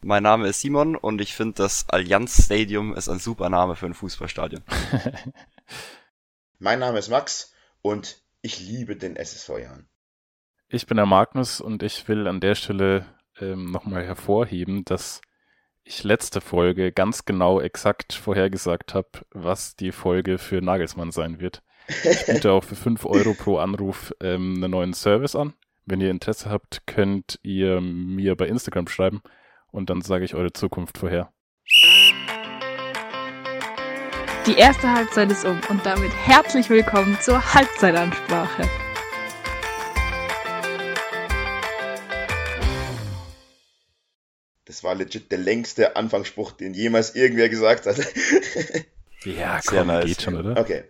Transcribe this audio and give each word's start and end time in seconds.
Mein 0.00 0.22
Name 0.22 0.46
ist 0.46 0.60
Simon 0.60 0.94
und 0.94 1.20
ich 1.20 1.34
finde, 1.34 1.54
das 1.54 1.88
Allianz 1.88 2.44
Stadium 2.44 2.94
ist 2.94 3.08
ein 3.08 3.18
super 3.18 3.50
Name 3.50 3.74
für 3.74 3.86
ein 3.86 3.94
Fußballstadion. 3.94 4.62
mein 6.60 6.78
Name 6.78 7.00
ist 7.00 7.08
Max 7.08 7.52
und 7.82 8.22
ich 8.40 8.60
liebe 8.60 8.94
den 8.94 9.16
SSV 9.16 9.58
Jahren. 9.58 9.88
Ich 10.68 10.86
bin 10.86 10.98
der 10.98 11.06
Magnus 11.06 11.60
und 11.60 11.82
ich 11.82 12.06
will 12.06 12.28
an 12.28 12.38
der 12.38 12.54
Stelle 12.54 13.06
ähm, 13.40 13.72
nochmal 13.72 14.04
hervorheben, 14.04 14.84
dass 14.84 15.20
ich 15.82 16.04
letzte 16.04 16.40
Folge 16.40 16.92
ganz 16.92 17.24
genau 17.24 17.60
exakt 17.60 18.12
vorhergesagt 18.12 18.94
habe, 18.94 19.08
was 19.30 19.74
die 19.74 19.90
Folge 19.90 20.38
für 20.38 20.62
Nagelsmann 20.62 21.10
sein 21.10 21.40
wird. 21.40 21.62
Ich 22.04 22.26
biete 22.26 22.52
auch 22.52 22.62
für 22.62 22.76
5 22.76 23.04
Euro 23.04 23.34
pro 23.34 23.58
Anruf 23.58 24.14
ähm, 24.20 24.56
einen 24.58 24.70
neuen 24.70 24.94
Service 24.94 25.34
an. 25.34 25.54
Wenn 25.86 26.00
ihr 26.00 26.10
Interesse 26.10 26.50
habt, 26.50 26.86
könnt 26.86 27.40
ihr 27.42 27.80
mir 27.80 28.36
bei 28.36 28.46
Instagram 28.46 28.86
schreiben 28.86 29.22
und 29.78 29.88
dann 29.88 30.02
sage 30.02 30.24
ich 30.24 30.34
eure 30.34 30.52
Zukunft 30.52 30.98
vorher. 30.98 31.32
Die 34.46 34.56
erste 34.56 34.92
Halbzeit 34.92 35.30
ist 35.30 35.44
um 35.44 35.60
und 35.68 35.86
damit 35.86 36.10
herzlich 36.26 36.68
willkommen 36.68 37.16
zur 37.20 37.54
Halbzeitansprache. 37.54 38.68
Das 44.64 44.82
war 44.84 44.94
legit 44.94 45.30
der 45.30 45.38
längste 45.38 45.96
Anfangsspruch, 45.96 46.52
den 46.52 46.74
jemals 46.74 47.14
irgendwer 47.14 47.48
gesagt 47.48 47.86
hat. 47.86 47.98
ja, 49.24 49.60
komm, 49.64 49.86
nice. 49.86 50.06
geht 50.06 50.22
schon, 50.22 50.36
oder? 50.36 50.60
Okay. 50.60 50.84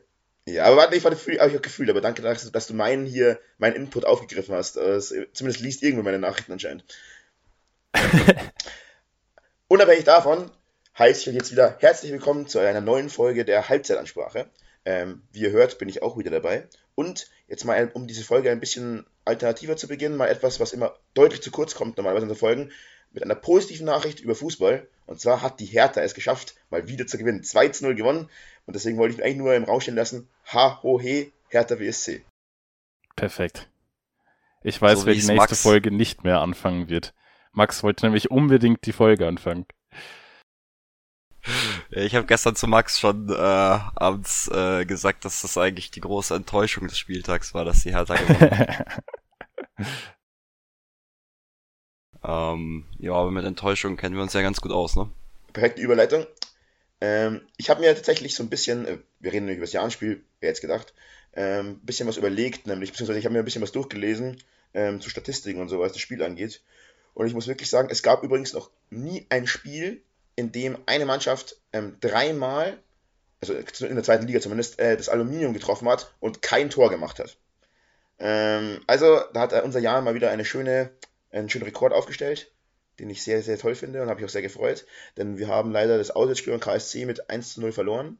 Ja, 0.47 0.65
aber 0.65 0.77
warte, 0.77 0.97
ich 0.97 1.05
war 1.05 1.13
habe 1.13 1.31
ich 1.31 1.41
auch 1.41 1.63
gefühlt, 1.63 1.91
aber 1.91 2.01
danke, 2.01 2.23
dass 2.23 2.67
du 2.67 2.75
meinen 2.75 3.05
hier, 3.05 3.39
meinen 3.59 3.77
Input 3.77 4.07
aufgegriffen 4.07 4.55
hast. 4.55 4.75
Zumindest 4.75 5.61
liest 5.61 5.83
irgendwo 5.83 6.03
meine 6.03 6.19
Nachrichten 6.19 6.53
anscheinend. 6.53 6.85
Unabhängig 9.69 10.05
davon 10.05 10.51
heiße 10.99 11.21
ich 11.21 11.29
euch 11.29 11.35
jetzt 11.35 11.53
wieder 11.53 11.77
herzlich 11.81 12.13
willkommen 12.13 12.47
zu 12.47 12.59
einer 12.59 12.81
neuen 12.81 13.09
Folge 13.09 13.45
der 13.45 13.69
Halbzeitansprache. 13.69 14.51
Ähm, 14.85 15.23
wie 15.33 15.41
ihr 15.41 15.51
hört, 15.51 15.79
bin 15.79 15.89
ich 15.89 16.03
auch 16.03 16.19
wieder 16.19 16.31
dabei. 16.31 16.69
Und 16.95 17.31
jetzt 17.47 17.65
mal, 17.65 17.91
um 17.95 18.07
diese 18.07 18.25
Folge 18.25 18.51
ein 18.51 18.61
bisschen 18.61 19.07
alternativer 19.25 19.77
zu 19.77 19.89
beginnen, 19.89 20.17
mal 20.17 20.29
etwas, 20.29 20.61
was 20.61 20.73
immer 20.73 20.97
deutlich 21.15 21.43
zu 21.43 21.51
kurz 21.51 21.75
kommt, 21.75 21.97
normalerweise 21.97 22.25
in 22.25 22.31
den 22.31 22.39
Folgen, 22.39 22.73
mit 23.13 23.23
einer 23.23 23.35
positiven 23.35 23.87
Nachricht 23.87 24.21
über 24.21 24.35
Fußball. 24.35 24.87
Und 25.07 25.21
zwar 25.21 25.43
hat 25.43 25.61
die 25.61 25.67
Hertha 25.67 26.01
es 26.01 26.15
geschafft, 26.15 26.55
mal 26.71 26.89
wieder 26.89 27.07
zu 27.07 27.19
gewinnen. 27.19 27.43
2 27.43 27.69
zu 27.69 27.85
0 27.85 27.95
gewonnen. 27.95 28.31
Und 28.67 28.75
deswegen 28.75 28.99
wollte 28.99 29.13
ich 29.13 29.19
mich 29.19 29.25
eigentlich 29.25 29.39
nur 29.39 29.55
im 29.55 29.65
Raum 29.65 29.81
stehen 29.81 29.95
lassen. 29.95 30.29
Ha, 30.53 30.83
ho, 30.83 31.01
he, 31.01 31.33
Hertha 31.49 31.79
WSC. 31.79 32.25
Perfekt. 33.17 33.69
Ich 34.63 34.81
weiß, 34.81 35.01
so 35.01 35.07
wer 35.07 35.15
die 35.15 35.21
nächste 35.21 35.35
Max. 35.35 35.63
Folge 35.63 35.91
nicht 35.91 36.25
mehr 36.25 36.41
anfangen 36.41 36.89
wird. 36.89 37.15
Max 37.53 37.83
wollte 37.83 38.07
nämlich 38.07 38.31
unbedingt 38.31 38.87
die 38.87 38.93
Folge 38.93 39.27
anfangen. 39.27 39.67
Ich 41.91 42.15
habe 42.15 42.27
gestern 42.27 42.57
zu 42.57 42.67
Max 42.67 42.99
schon 42.99 43.31
äh, 43.31 43.35
abends 43.35 44.49
äh, 44.49 44.85
gesagt, 44.85 45.25
dass 45.25 45.43
das 45.43 45.57
eigentlich 45.57 45.91
die 45.91 46.01
große 46.01 46.35
Enttäuschung 46.35 46.89
des 46.89 46.99
Spieltags 46.99 47.55
war, 47.55 47.65
dass 47.65 47.83
die 47.83 47.95
Hertha 47.95 48.17
gewonnen 48.17 48.85
ähm, 52.25 52.85
Ja, 52.99 53.13
aber 53.13 53.31
mit 53.31 53.45
Enttäuschung 53.45 53.97
kennen 53.97 54.17
wir 54.17 54.23
uns 54.23 54.35
ja 54.35 54.43
ganz 54.43 54.61
gut 54.61 54.73
aus, 54.73 54.97
ne? 54.97 55.11
Perfekte 55.53 55.81
Überleitung. 55.81 56.27
Ähm, 57.01 57.43
ich 57.57 57.71
habe 57.71 57.81
mir 57.81 57.95
tatsächlich 57.95 58.35
so 58.35 58.43
ein 58.43 58.51
bisschen, 58.51 58.87
äh, 58.87 58.99
wir 59.21 59.33
reden 59.33 59.47
nämlich 59.47 59.59
über 59.59 59.67
das 59.67 59.73
Jahrenspiel, 59.73 60.25
wer 60.41 60.51
jetzt 60.51 60.61
gedacht, 60.61 60.93
ein 61.33 61.67
ähm, 61.67 61.81
bisschen 61.81 62.09
was 62.09 62.17
überlegt, 62.17 62.67
nämlich, 62.67 62.91
beziehungsweise 62.91 63.19
ich 63.19 63.25
habe 63.25 63.33
mir 63.33 63.41
ein 63.41 63.45
bisschen 63.45 63.63
was 63.63 63.73
durchgelesen 63.73 64.43
ähm, 64.75 65.01
zu 65.01 65.09
Statistiken 65.09 65.61
und 65.61 65.69
so, 65.69 65.79
was 65.79 65.93
das 65.93 66.01
Spiel 66.01 66.23
angeht. 66.23 66.63
Und 67.19 67.27
ich 67.27 67.35
muss 67.35 67.49
wirklich 67.49 67.69
sagen, 67.69 67.89
es 67.91 68.05
gab 68.05 68.23
übrigens 68.23 68.53
noch 68.53 68.71
nie 68.91 69.27
ein 69.29 69.49
Spiel, 69.49 70.05
in 70.37 70.53
dem 70.53 70.79
eine 70.87 71.05
Mannschaft 71.05 71.61
ähm, 71.73 71.97
dreimal, 71.99 72.79
also 73.41 73.55
in 73.55 73.97
der 73.97 74.05
zweiten 74.05 74.29
Liga 74.29 74.41
zumindest, 74.41 74.79
äh, 74.79 74.97
das 74.97 75.09
Aluminium 75.09 75.53
getroffen 75.53 75.89
hat 75.89 76.15
und 76.21 76.43
kein 76.43 76.71
Tor 76.71 76.91
gemacht 76.91 77.19
hat. 77.19 77.37
Ähm, 78.21 78.83
also 78.87 79.21
da 79.33 79.41
hat 79.41 79.65
unser 79.65 79.81
Jahr 79.81 80.01
mal 80.01 80.15
wieder 80.15 80.31
eine 80.31 80.45
schöne, 80.45 80.91
einen 81.33 81.51
schönen 81.51 81.65
Rekord 81.65 81.93
aufgestellt, 81.93 82.53
den 83.01 83.11
ich 83.11 83.25
sehr, 83.25 83.43
sehr 83.43 83.59
toll 83.59 83.75
finde 83.75 84.01
und 84.01 84.09
habe 84.09 84.21
mich 84.21 84.27
auch 84.31 84.33
sehr 84.33 84.43
gefreut, 84.43 84.87
denn 85.17 85.39
wir 85.39 85.49
haben 85.49 85.73
leider 85.73 85.99
das 85.99 86.13
Auswärtsspiel 86.13 86.53
von 86.53 86.61
KSC 86.61 87.05
mit 87.05 87.31
1 87.31 87.55
zu 87.55 87.61
0 87.61 87.73
verloren. 87.73 88.19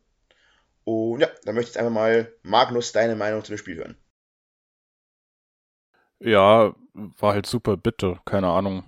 Und 0.83 1.21
ja, 1.21 1.29
da 1.45 1.53
möchte 1.53 1.69
ich 1.69 1.75
jetzt 1.77 1.79
einfach 1.79 1.93
mal, 1.93 2.33
Magnus, 2.43 2.91
deine 2.91 3.15
Meinung 3.15 3.45
zu 3.45 3.53
dem 3.53 3.59
Spiel 3.59 3.77
hören. 3.77 3.97
Ja, 6.19 6.75
war 7.19 7.35
halt 7.35 7.47
super 7.47 7.77
bitter, 7.77 8.21
keine 8.25 8.49
Ahnung. 8.49 8.85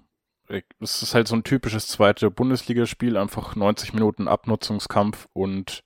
Es 0.80 1.02
ist 1.02 1.14
halt 1.14 1.28
so 1.28 1.36
ein 1.36 1.44
typisches 1.44 1.86
zweite 1.86 2.30
Bundesligaspiel, 2.30 3.16
einfach 3.16 3.54
90 3.54 3.92
Minuten 3.94 4.26
Abnutzungskampf 4.26 5.28
und 5.32 5.84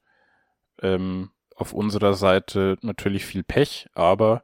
ähm, 0.81 1.31
auf 1.55 1.73
unserer 1.73 2.15
Seite 2.15 2.79
natürlich 2.83 3.27
viel 3.27 3.45
Pech, 3.45 3.89
aber 3.95 4.43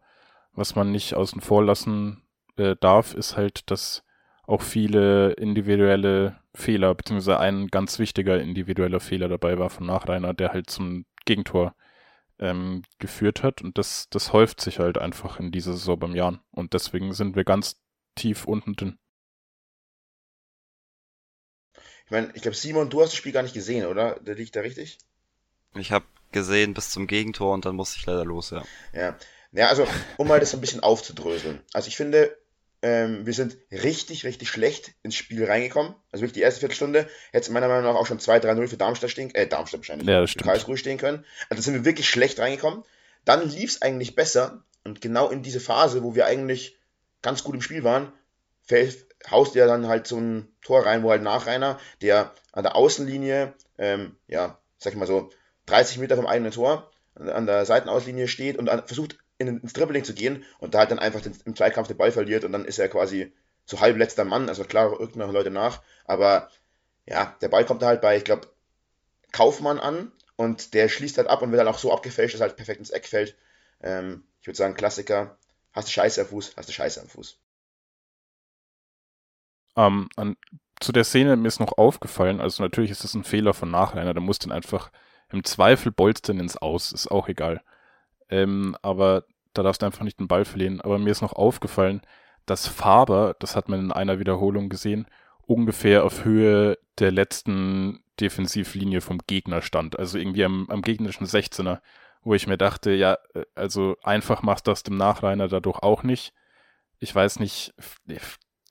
was 0.53 0.75
man 0.75 0.93
nicht 0.93 1.15
außen 1.15 1.41
vor 1.41 1.65
lassen 1.65 2.23
äh, 2.57 2.77
darf, 2.79 3.15
ist 3.15 3.37
halt, 3.37 3.71
dass 3.71 4.05
auch 4.47 4.63
viele 4.63 5.33
individuelle 5.33 6.41
Fehler, 6.55 6.95
beziehungsweise 6.95 7.39
ein 7.39 7.69
ganz 7.69 7.99
wichtiger 7.99 8.41
individueller 8.41 9.01
Fehler 9.01 9.29
dabei 9.29 9.59
war 9.59 9.71
von 9.71 9.87
Nachreiner, 9.87 10.35
der 10.35 10.53
halt 10.53 10.69
zum 10.69 11.07
Gegentor 11.25 11.75
ähm, 12.41 12.83
geführt 12.99 13.43
hat. 13.43 13.63
Und 13.63 13.79
das, 13.79 14.09
das 14.11 14.33
häuft 14.33 14.61
sich 14.61 14.79
halt 14.79 14.99
einfach 14.99 15.39
in 15.39 15.53
dieser 15.53 15.73
Saison 15.73 15.99
beim 15.99 16.15
Jahren. 16.17 16.41
Und 16.51 16.75
deswegen 16.75 17.13
sind 17.13 17.37
wir 17.37 17.45
ganz 17.45 17.81
tief 18.17 18.47
unten 18.47 18.75
drin. 18.75 18.99
Ich 22.07 22.11
meine, 22.11 22.33
ich 22.35 22.43
glaube, 22.43 22.57
Simon, 22.57 22.91
du 22.91 23.01
hast 23.01 23.11
das 23.11 23.17
Spiel 23.17 23.33
gar 23.33 23.43
nicht 23.43 23.55
gesehen, 23.55 23.87
oder? 23.87 24.19
Der 24.21 24.35
liegt 24.35 24.57
da 24.57 24.61
richtig? 24.63 24.99
Ich 25.77 25.93
habe 25.93 26.07
gesehen 26.33 26.75
bis 26.75 26.91
zum 26.91 27.07
Gegentor 27.07 27.55
und 27.55 27.65
dann 27.65 27.77
musste 27.77 27.99
ich 27.99 28.07
leider 28.07 28.25
los, 28.25 28.51
ja. 28.51 28.65
Ja. 28.93 29.17
Ja, 29.53 29.69
also, 29.69 29.87
um 30.17 30.29
mal 30.29 30.41
das 30.41 30.55
ein 30.55 30.61
bisschen 30.61 30.81
aufzudröseln. 30.81 31.61
Also 31.73 31.89
ich 31.89 31.97
finde, 31.97 32.37
ähm, 32.83 33.27
wir 33.27 33.35
sind 33.35 33.59
richtig, 33.71 34.25
richtig 34.25 34.49
schlecht 34.49 34.93
ins 35.03 35.15
Spiel 35.15 35.45
reingekommen. 35.45 35.95
Also 36.11 36.23
wirklich 36.23 36.35
die 36.35 36.41
erste 36.41 36.61
Viertelstunde 36.61 37.09
hätte 37.33 37.45
es 37.45 37.51
meiner 37.51 37.69
Meinung 37.69 37.85
nach 37.85 37.95
auch 37.95 38.07
schon 38.07 38.19
2-3-0 38.19 38.69
für 38.69 38.77
Darmstadt 38.77 39.11
stehen, 39.11 39.35
äh, 39.35 39.47
Darmstadt 39.47 39.81
wahrscheinlich, 39.81 40.09
ja, 40.09 40.27
für 40.27 40.39
Karlsruhe 40.39 40.77
stehen 40.77 40.99
können. 40.99 41.25
Also 41.51 41.63
sind 41.63 41.75
wir 41.75 41.85
wirklich 41.85 42.09
schlecht 42.09 42.39
reingekommen. 42.39 42.85
Dann 43.25 43.49
lief 43.49 43.71
es 43.71 43.83
eigentlich 43.83 44.15
besser 44.15 44.65
und 44.85 45.01
genau 45.01 45.29
in 45.29 45.43
diese 45.43 45.61
Phase, 45.61 46.03
wo 46.03 46.15
wir 46.15 46.27
eigentlich 46.27 46.79
ganz 47.23 47.45
gut 47.45 47.55
im 47.55 47.63
Spiel 47.63 47.85
waren, 47.85 48.13
haust 49.31 49.55
ja 49.55 49.67
dann 49.67 49.89
halt 49.89 50.07
so 50.07 50.17
ein 50.17 50.49
Tor 50.63 50.87
rein, 50.87 51.03
wo 51.03 51.11
halt 51.11 51.23
Nachreiner, 51.23 51.79
der 52.01 52.33
an 52.53 52.63
der 52.63 52.77
Außenlinie, 52.77 53.53
ähm, 53.79 54.17
ja, 54.27 54.59
sag 54.79 54.93
ich 54.93 54.99
mal 54.99 55.07
so, 55.07 55.31
30 55.67 55.99
Meter 55.99 56.17
vom 56.17 56.27
eigenen 56.27 56.53
Tor 56.53 56.91
an 57.15 57.47
der 57.47 57.67
Seitenauslinie 57.67 58.29
steht 58.29 58.57
und 58.57 58.69
versucht 58.87 59.15
in, 59.15 59.21
ins 59.49 59.73
Dribbling 59.73 60.05
zu 60.05 60.15
gehen 60.15 60.45
und 60.59 60.75
da 60.75 60.81
halt 60.81 60.91
dann 60.91 60.99
einfach 60.99 61.21
den, 61.21 61.37
im 61.45 61.57
Zweikampf 61.57 61.89
den 61.89 61.97
Ball 61.97 62.13
verliert 62.13 62.45
und 62.45 62.53
dann 62.53 62.65
ist 62.65 62.79
er 62.79 62.89
quasi 62.89 63.33
so 63.65 63.81
halb 63.81 63.97
letzter 63.97 64.25
Mann, 64.25 64.49
also 64.49 64.65
klar 64.65 64.99
rückt 64.99 65.17
noch 65.17 65.33
Leute 65.33 65.51
nach, 65.51 65.83
aber 66.05 66.51
ja, 67.07 67.37
der 67.41 67.49
Ball 67.49 67.65
kommt 67.65 67.83
da 67.83 67.87
halt 67.87 68.01
bei, 68.01 68.17
ich 68.17 68.25
glaube, 68.25 68.49
Kaufmann 69.33 69.79
an 69.79 70.13
und 70.37 70.75
der 70.75 70.89
schließt 70.89 71.19
halt 71.19 71.29
ab 71.29 71.43
und 71.43 71.51
wird 71.51 71.61
dann 71.61 71.69
auch 71.69 71.79
so 71.79 71.93
abgefälscht, 71.93 72.35
dass 72.35 72.41
er 72.41 72.49
halt 72.49 72.57
perfekt 72.57 72.81
ins 72.81 72.91
Eck 72.91 73.07
fällt. 73.07 73.37
Ähm, 73.83 74.25
ich 74.41 74.47
würde 74.47 74.57
sagen, 74.57 74.75
Klassiker, 74.75 75.37
hast 75.73 75.89
du 75.89 75.93
Scheiße 75.93 76.21
am 76.23 76.27
Fuß, 76.29 76.55
hast 76.57 76.69
du 76.69 76.73
Scheiße 76.73 77.01
am 77.01 77.09
Fuß. 77.09 77.39
Um, 79.75 79.85
ähm, 79.85 80.09
an, 80.17 80.37
zu 80.81 80.93
der 80.93 81.05
Szene 81.05 81.37
mir 81.37 81.49
ist 81.49 81.61
noch 81.61 81.79
aufgefallen, 81.79 82.41
also 82.41 82.63
natürlich 82.63 82.91
ist 82.91 83.05
das 83.05 83.15
ein 83.15 83.25
Fehler 83.25 83.55
von 83.55 83.71
Nachreiner, 83.71 84.15
der 84.15 84.23
muss 84.23 84.39
dann 84.39 84.51
einfach 84.51 84.91
im 85.31 85.45
Zweifel 85.45 85.93
bolstern 85.93 86.41
ins 86.41 86.57
Aus, 86.57 86.93
ist 86.93 87.11
auch 87.11 87.29
egal. 87.29 87.63
Ähm, 88.29 88.77
aber 88.83 89.25
da 89.53 89.63
darfst 89.63 89.83
du 89.83 89.87
einfach 89.87 90.05
nicht 90.05 90.21
den 90.21 90.29
Ball 90.29 90.45
verlieren. 90.45 90.81
Aber 90.81 90.99
mir 90.99 91.11
ist 91.11 91.23
noch 91.23 91.33
aufgefallen, 91.33 92.03
dass 92.47 92.67
Faber, 92.67 93.37
das 93.39 93.57
hat 93.57 93.69
man 93.69 93.81
in 93.81 93.93
einer 93.93 94.19
Wiederholung 94.19 94.69
gesehen, 94.69 95.07
ungefähr 95.47 96.05
auf 96.05 96.25
Höhe 96.25 96.79
der 96.99 97.11
letzten 97.11 98.03
Defensivlinie 98.21 99.01
vom 99.01 99.19
Gegner 99.27 99.63
stand. 99.63 99.99
Also 99.99 100.19
irgendwie 100.19 100.45
am, 100.45 100.69
am 100.69 100.83
gegnerischen 100.83 101.27
16er, 101.27 101.81
wo 102.23 102.35
ich 102.35 102.47
mir 102.47 102.59
dachte, 102.59 102.93
ja, 102.93 103.19
äh, 103.35 103.45
also 103.55 103.97
einfach 104.03 104.43
machst 104.43 104.67
du 104.67 104.71
das 104.71 104.83
dem 104.83 104.97
Nachreiner 104.97 105.49
dadurch 105.49 105.79
auch 105.81 106.03
nicht. 106.03 106.33
Ich 106.99 107.15
weiß 107.15 107.41
nicht, 107.41 107.75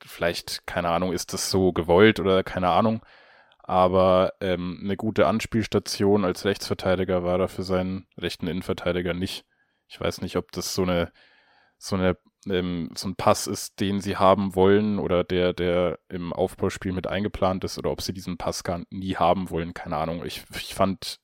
vielleicht, 0.06 0.68
keine 0.68 0.90
Ahnung, 0.90 1.14
ist 1.14 1.34
das 1.34 1.50
so 1.50 1.74
gewollt 1.74 2.20
oder 2.20 2.44
keine 2.44 2.70
Ahnung. 2.70 3.02
Aber 3.64 4.34
ähm, 4.42 4.80
eine 4.84 4.98
gute 4.98 5.28
Anspielstation 5.28 6.26
als 6.26 6.46
Rechtsverteidiger 6.46 7.24
war 7.24 7.38
da 7.38 7.48
für 7.48 7.64
seinen 7.64 8.08
rechten 8.18 8.48
Innenverteidiger 8.48 9.14
nicht. 9.14 9.46
Ich 9.90 10.00
weiß 10.00 10.22
nicht, 10.22 10.36
ob 10.38 10.52
das 10.52 10.76
so 10.76 10.84
eine, 10.84 11.12
so 11.78 11.96
eine, 11.96 12.18
ähm, 12.48 12.92
so 12.96 13.08
ein 13.08 13.16
Pass 13.16 13.48
ist, 13.48 13.80
den 13.80 14.02
sie 14.02 14.18
haben 14.18 14.56
wollen 14.56 15.00
oder 15.00 15.24
der, 15.24 15.54
der 15.54 16.00
im 16.10 16.32
Aufbauspiel 16.32 16.92
mit 16.92 17.08
eingeplant 17.08 17.64
ist 17.64 17.78
oder 17.78 17.90
ob 17.92 18.02
sie 18.02 18.14
diesen 18.14 18.38
Pass 18.38 18.64
gar 18.64 18.84
nie 18.92 19.16
haben 19.16 19.50
wollen, 19.50 19.74
keine 19.74 19.98
Ahnung. 19.98 20.24
Ich, 20.26 20.44
ich 20.56 20.76
fand, 20.76 21.20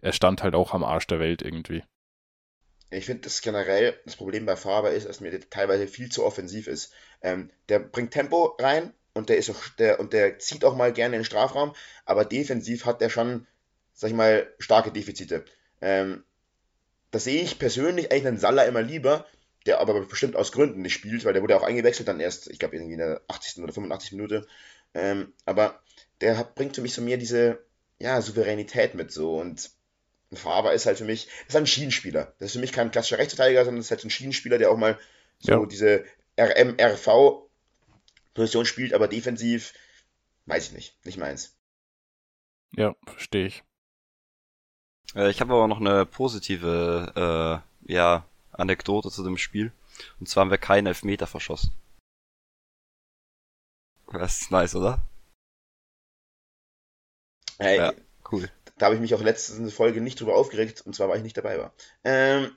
er 0.00 0.12
stand 0.12 0.42
halt 0.42 0.54
auch 0.54 0.74
am 0.74 0.84
Arsch 0.84 1.06
der 1.06 1.20
Welt 1.20 1.42
irgendwie. 1.42 1.84
Ich 2.90 3.06
finde, 3.06 3.22
das 3.22 3.42
generell 3.42 3.98
das 4.04 4.16
Problem 4.16 4.46
bei 4.46 4.56
Faber 4.56 4.90
ist, 4.90 5.06
dass 5.06 5.20
mir 5.20 5.30
der 5.30 5.48
teilweise 5.48 5.86
viel 5.86 6.10
zu 6.10 6.24
offensiv 6.24 6.66
ist. 6.66 6.92
Ähm, 7.22 7.50
der 7.68 7.78
bringt 7.78 8.12
Tempo 8.12 8.56
rein 8.58 8.92
und 9.12 9.28
der 9.28 9.36
ist 9.36 9.50
auch, 9.50 9.68
der, 9.78 10.00
und 10.00 10.12
der 10.12 10.38
zieht 10.38 10.64
auch 10.64 10.74
mal 10.74 10.92
gerne 10.92 11.16
in 11.16 11.20
den 11.20 11.26
Strafraum, 11.26 11.74
aber 12.04 12.24
defensiv 12.24 12.86
hat 12.86 13.00
der 13.00 13.10
schon, 13.10 13.46
sag 13.92 14.10
ich 14.10 14.16
mal, 14.16 14.52
starke 14.58 14.90
Defizite. 14.90 15.44
Ähm, 15.80 16.24
da 17.18 17.22
sehe 17.22 17.42
ich 17.42 17.58
persönlich 17.58 18.12
eigentlich 18.12 18.28
einen 18.28 18.38
Salah 18.38 18.62
immer 18.62 18.80
lieber, 18.80 19.26
der 19.66 19.80
aber 19.80 20.06
bestimmt 20.06 20.36
aus 20.36 20.52
Gründen 20.52 20.82
nicht 20.82 20.94
spielt, 20.94 21.24
weil 21.24 21.32
der 21.32 21.42
wurde 21.42 21.56
auch 21.56 21.64
eingewechselt, 21.64 22.06
dann 22.06 22.20
erst, 22.20 22.48
ich 22.48 22.60
glaube, 22.60 22.76
irgendwie 22.76 22.92
in 22.92 23.00
der 23.00 23.22
80. 23.26 23.60
oder 23.60 23.72
85. 23.72 24.12
Minute. 24.12 24.46
Ähm, 24.94 25.32
aber 25.44 25.82
der 26.20 26.38
hat, 26.38 26.54
bringt 26.54 26.76
für 26.76 26.80
mich 26.80 26.94
so 26.94 27.02
mehr 27.02 27.16
diese 27.16 27.58
ja, 27.98 28.22
Souveränität 28.22 28.94
mit 28.94 29.10
so 29.10 29.36
und 29.36 29.72
Faber 30.32 30.74
ist 30.74 30.86
halt 30.86 30.98
für 30.98 31.06
mich, 31.06 31.26
ist 31.48 31.56
ein 31.56 31.66
Schienenspieler. 31.66 32.36
Das 32.38 32.50
ist 32.50 32.52
für 32.52 32.60
mich 32.60 32.70
kein 32.70 32.92
klassischer 32.92 33.18
Rechtsverteidiger, 33.18 33.64
sondern 33.64 33.80
das 33.80 33.86
ist 33.86 33.90
halt 33.90 34.04
ein 34.04 34.10
Schienenspieler, 34.10 34.58
der 34.58 34.70
auch 34.70 34.76
mal 34.76 34.96
so 35.40 35.50
ja. 35.50 35.66
diese 35.66 36.04
RM-RV-Position 36.38 38.64
spielt, 38.64 38.94
aber 38.94 39.08
defensiv, 39.08 39.74
weiß 40.46 40.68
ich 40.68 40.72
nicht, 40.72 41.04
nicht 41.04 41.18
meins. 41.18 41.58
Ja, 42.76 42.94
verstehe 43.06 43.46
ich. 43.46 43.64
Äh, 45.14 45.30
ich 45.30 45.40
habe 45.40 45.54
aber 45.54 45.68
noch 45.68 45.80
eine 45.80 46.06
positive, 46.06 47.62
äh, 47.86 47.92
ja, 47.92 48.24
Anekdote 48.52 49.10
zu 49.10 49.22
dem 49.22 49.38
Spiel. 49.38 49.72
Und 50.20 50.28
zwar 50.28 50.42
haben 50.42 50.50
wir 50.50 50.58
keinen 50.58 50.86
Elfmeter 50.86 51.26
verschossen. 51.26 51.72
Das 54.12 54.40
ist 54.40 54.50
nice, 54.50 54.74
oder? 54.74 55.02
Hey, 57.58 57.78
ja, 57.78 57.92
cool. 58.30 58.50
Da 58.78 58.86
habe 58.86 58.94
ich 58.94 59.00
mich 59.00 59.14
auch 59.14 59.20
letzte 59.20 59.70
Folge 59.70 60.00
nicht 60.00 60.20
drüber 60.20 60.36
aufgeregt, 60.36 60.82
und 60.86 60.94
zwar, 60.94 61.08
weil 61.08 61.18
ich 61.18 61.24
nicht 61.24 61.36
dabei 61.36 61.58
war. 61.58 61.72
Ähm, 62.04 62.56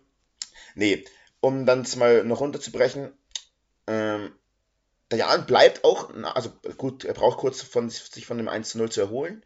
nee, 0.75 1.03
um 1.39 1.65
dann 1.65 1.85
mal 1.97 2.23
noch 2.23 2.39
runterzubrechen, 2.39 3.11
ähm, 3.87 4.31
der 5.09 5.19
Jan 5.19 5.45
bleibt 5.45 5.83
auch, 5.83 6.13
also 6.35 6.51
gut, 6.77 7.03
er 7.03 7.13
braucht 7.13 7.39
kurz 7.39 7.61
von, 7.61 7.89
sich 7.89 8.25
von 8.25 8.37
dem 8.37 8.47
1 8.47 8.69
zu 8.69 8.77
0 8.77 8.91
zu 8.91 9.01
erholen, 9.01 9.43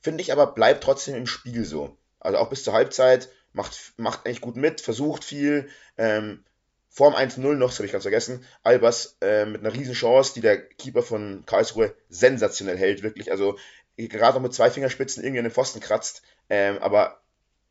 finde 0.00 0.22
ich 0.22 0.32
aber, 0.32 0.48
bleibt 0.48 0.82
trotzdem 0.82 1.14
im 1.14 1.26
Spiel 1.26 1.64
so. 1.64 1.96
Also 2.24 2.38
auch 2.38 2.50
bis 2.50 2.64
zur 2.64 2.72
Halbzeit, 2.72 3.28
macht, 3.52 3.94
macht 3.96 4.26
eigentlich 4.26 4.40
gut 4.40 4.56
mit, 4.56 4.80
versucht 4.80 5.24
viel, 5.24 5.68
ähm, 5.96 6.44
Vorm 6.88 7.14
1-0 7.14 7.54
noch, 7.54 7.70
das 7.70 7.78
habe 7.78 7.86
ich 7.86 7.92
ganz 7.92 8.04
vergessen, 8.04 8.44
Albers 8.62 9.16
äh, 9.20 9.46
mit 9.46 9.62
einer 9.62 9.74
riesen 9.74 9.94
Chance, 9.94 10.32
die 10.34 10.40
der 10.40 10.62
Keeper 10.62 11.02
von 11.02 11.42
Karlsruhe 11.44 11.92
sensationell 12.08 12.78
hält, 12.78 13.02
wirklich. 13.02 13.32
Also 13.32 13.58
gerade 13.96 14.36
noch 14.36 14.42
mit 14.42 14.54
zwei 14.54 14.70
Fingerspitzen 14.70 15.24
irgendwie 15.24 15.40
an 15.40 15.44
den 15.44 15.52
Pfosten 15.52 15.80
kratzt. 15.80 16.22
Ähm, 16.48 16.78
aber, 16.78 17.20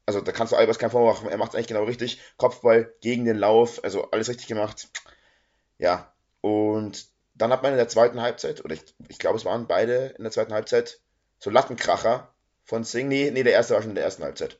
also 0.05 0.19
da 0.19 0.33
kannst 0.33 0.51
du 0.51 0.57
Albers 0.57 0.77
keinen 0.77 0.91
Vorwurf 0.91 1.21
machen, 1.21 1.31
er 1.31 1.38
macht 1.38 1.51
es 1.51 1.56
eigentlich 1.56 1.67
genau 1.67 1.85
richtig. 1.85 2.19
Kopfball 2.35 2.94
gegen 2.99 3.23
den 3.23 3.38
Lauf, 3.38 3.81
also 3.85 4.11
alles 4.11 4.27
richtig 4.27 4.47
gemacht. 4.47 4.89
Ja, 5.77 6.13
und 6.41 7.07
dann 7.33 7.51
hat 7.53 7.63
man 7.63 7.71
in 7.71 7.77
der 7.77 7.88
zweiten 7.88 8.21
Halbzeit, 8.21 8.63
oder 8.65 8.73
ich, 8.73 8.83
ich 9.07 9.19
glaube, 9.19 9.38
es 9.38 9.45
waren 9.45 9.67
beide 9.67 10.15
in 10.17 10.23
der 10.23 10.33
zweiten 10.33 10.53
Halbzeit, 10.53 10.99
so 11.39 11.49
Lattenkracher 11.49 12.32
von 12.63 12.83
Singh. 12.83 13.07
Nee, 13.07 13.31
nee, 13.31 13.44
der 13.44 13.54
erste 13.54 13.74
war 13.74 13.81
schon 13.81 13.92
in 13.92 13.95
der 13.95 14.06
ersten 14.06 14.24
Halbzeit. 14.24 14.60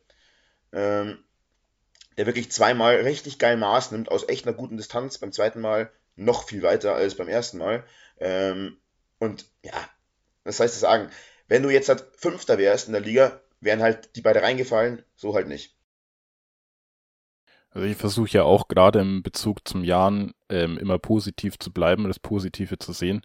Ähm, 0.72 1.24
der 2.18 2.26
wirklich 2.26 2.52
zweimal 2.52 2.96
richtig 2.98 3.40
geil 3.40 3.58
Maß 3.58 3.92
nimmt, 3.92 4.10
aus 4.10 4.28
echt 4.28 4.46
einer 4.46 4.56
guten 4.56 4.78
Distanz. 4.78 5.18
Beim 5.18 5.32
zweiten 5.32 5.62
Mal 5.62 5.92
noch 6.16 6.48
viel 6.48 6.62
weiter 6.62 6.96
als 6.96 7.16
beim 7.16 7.28
ersten 7.28 7.58
Mal. 7.58 7.84
Ähm, 8.20 8.78
und 9.20 9.46
ja, 9.64 9.74
das 10.44 10.60
heißt 10.60 10.76
zu 10.76 10.80
sagen, 10.80 11.10
wenn 11.48 11.64
du 11.64 11.70
jetzt 11.70 11.90
halt 11.90 12.06
Fünfter 12.18 12.58
wärst 12.58 12.88
in 12.88 12.94
der 12.94 13.02
Liga, 13.02 13.42
wären 13.62 13.82
halt 13.82 14.16
die 14.16 14.22
beide 14.22 14.42
reingefallen, 14.42 15.04
so 15.16 15.34
halt 15.34 15.48
nicht. 15.48 15.76
Also 17.70 17.88
ich 17.88 17.98
versuche 17.98 18.30
ja 18.30 18.44
auch 18.44 18.68
gerade 18.68 19.00
im 19.00 19.24
Bezug 19.24 19.68
zum 19.68 19.84
Jahren 19.84 20.34
ähm, 20.50 20.78
immer 20.78 21.00
positiv 21.00 21.58
zu 21.58 21.72
bleiben, 21.74 22.04
das 22.04 22.20
Positive 22.20 22.78
zu 22.78 22.94
sehen. 22.94 23.22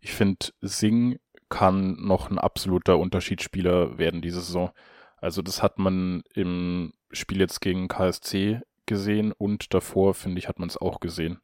Ich 0.00 0.12
finde, 0.12 0.46
Sing 0.60 1.20
kann 1.52 1.96
noch 2.00 2.30
ein 2.30 2.38
absoluter 2.38 2.98
Unterschiedsspieler 2.98 3.98
werden 3.98 4.22
diese 4.22 4.40
Saison. 4.40 4.70
Also 5.18 5.42
das 5.42 5.62
hat 5.62 5.78
man 5.78 6.22
im 6.32 6.94
Spiel 7.12 7.40
jetzt 7.40 7.60
gegen 7.60 7.88
KSC 7.88 8.62
gesehen 8.86 9.32
und 9.32 9.74
davor, 9.74 10.14
finde 10.14 10.38
ich, 10.38 10.48
hat 10.48 10.58
man 10.58 10.70
es 10.70 10.78
auch 10.78 10.98
gesehen. 10.98 11.42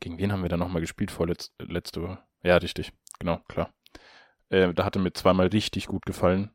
Gegen 0.00 0.18
wen 0.18 0.32
haben 0.32 0.42
wir 0.42 0.50
da 0.50 0.58
nochmal 0.58 0.82
gespielt 0.82 1.10
vor 1.10 1.26
letz 1.26 1.50
letzte 1.58 2.02
Woche? 2.02 2.18
Ja, 2.42 2.58
richtig. 2.58 2.92
Genau, 3.20 3.38
klar. 3.48 3.72
Äh, 4.50 4.74
da 4.74 4.84
hatte 4.84 4.98
mir 4.98 5.14
zweimal 5.14 5.46
richtig 5.46 5.86
gut 5.86 6.04
gefallen. 6.04 6.50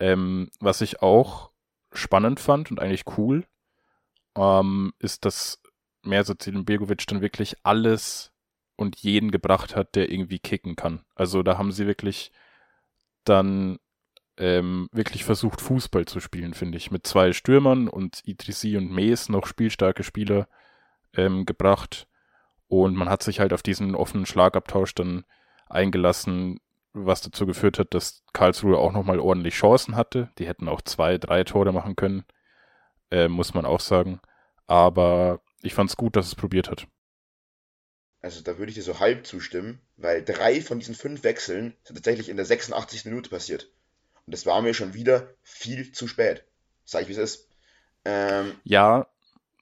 Ähm, 0.00 0.50
was 0.58 0.80
ich 0.80 1.00
auch 1.00 1.52
spannend 1.92 2.40
fand 2.40 2.72
und 2.72 2.80
eigentlich 2.80 3.04
cool, 3.16 3.46
ähm, 4.36 4.92
ist, 4.98 5.24
dass 5.24 5.62
Merzocin 6.02 6.64
Begovic 6.64 7.06
dann 7.06 7.20
wirklich 7.20 7.54
alles 7.62 8.33
und 8.76 8.96
jeden 8.96 9.30
gebracht 9.30 9.76
hat, 9.76 9.94
der 9.94 10.10
irgendwie 10.10 10.38
kicken 10.38 10.76
kann. 10.76 11.04
Also 11.14 11.42
da 11.42 11.58
haben 11.58 11.72
sie 11.72 11.86
wirklich 11.86 12.32
dann 13.24 13.78
ähm, 14.36 14.88
wirklich 14.92 15.24
versucht, 15.24 15.60
Fußball 15.60 16.06
zu 16.06 16.20
spielen, 16.20 16.54
finde 16.54 16.76
ich. 16.78 16.90
Mit 16.90 17.06
zwei 17.06 17.32
Stürmern 17.32 17.88
und 17.88 18.20
Idrissi 18.24 18.76
und 18.76 18.90
Mees 18.90 19.28
noch 19.28 19.46
spielstarke 19.46 20.02
Spieler 20.02 20.48
ähm, 21.14 21.46
gebracht. 21.46 22.08
Und 22.66 22.96
man 22.96 23.08
hat 23.08 23.22
sich 23.22 23.40
halt 23.40 23.52
auf 23.52 23.62
diesen 23.62 23.94
offenen 23.94 24.26
Schlagabtausch 24.26 24.94
dann 24.94 25.24
eingelassen, 25.68 26.60
was 26.92 27.20
dazu 27.20 27.46
geführt 27.46 27.78
hat, 27.78 27.94
dass 27.94 28.22
Karlsruhe 28.32 28.78
auch 28.78 28.92
nochmal 28.92 29.20
ordentlich 29.20 29.54
Chancen 29.54 29.96
hatte. 29.96 30.30
Die 30.38 30.46
hätten 30.46 30.68
auch 30.68 30.80
zwei, 30.82 31.18
drei 31.18 31.44
Tore 31.44 31.72
machen 31.72 31.96
können, 31.96 32.24
äh, 33.10 33.28
muss 33.28 33.54
man 33.54 33.66
auch 33.66 33.80
sagen. 33.80 34.20
Aber 34.66 35.40
ich 35.62 35.74
fand 35.74 35.90
es 35.90 35.96
gut, 35.96 36.16
dass 36.16 36.26
es 36.26 36.34
probiert 36.34 36.70
hat. 36.70 36.86
Also 38.24 38.40
da 38.40 38.56
würde 38.56 38.70
ich 38.70 38.74
dir 38.74 38.82
so 38.82 39.00
halb 39.00 39.26
zustimmen, 39.26 39.82
weil 39.98 40.24
drei 40.24 40.62
von 40.62 40.78
diesen 40.78 40.94
fünf 40.94 41.24
Wechseln 41.24 41.74
sind 41.82 41.96
tatsächlich 41.96 42.30
in 42.30 42.38
der 42.38 42.46
86. 42.46 43.04
Minute 43.04 43.28
passiert. 43.28 43.70
Und 44.24 44.32
das 44.32 44.46
war 44.46 44.62
mir 44.62 44.72
schon 44.72 44.94
wieder 44.94 45.28
viel 45.42 45.92
zu 45.92 46.08
spät. 46.08 46.42
Sag 46.86 47.02
ich, 47.02 47.08
wie 47.08 47.12
es 47.12 47.18
ist. 47.18 47.50
Ähm, 48.06 48.52
ja, 48.64 49.08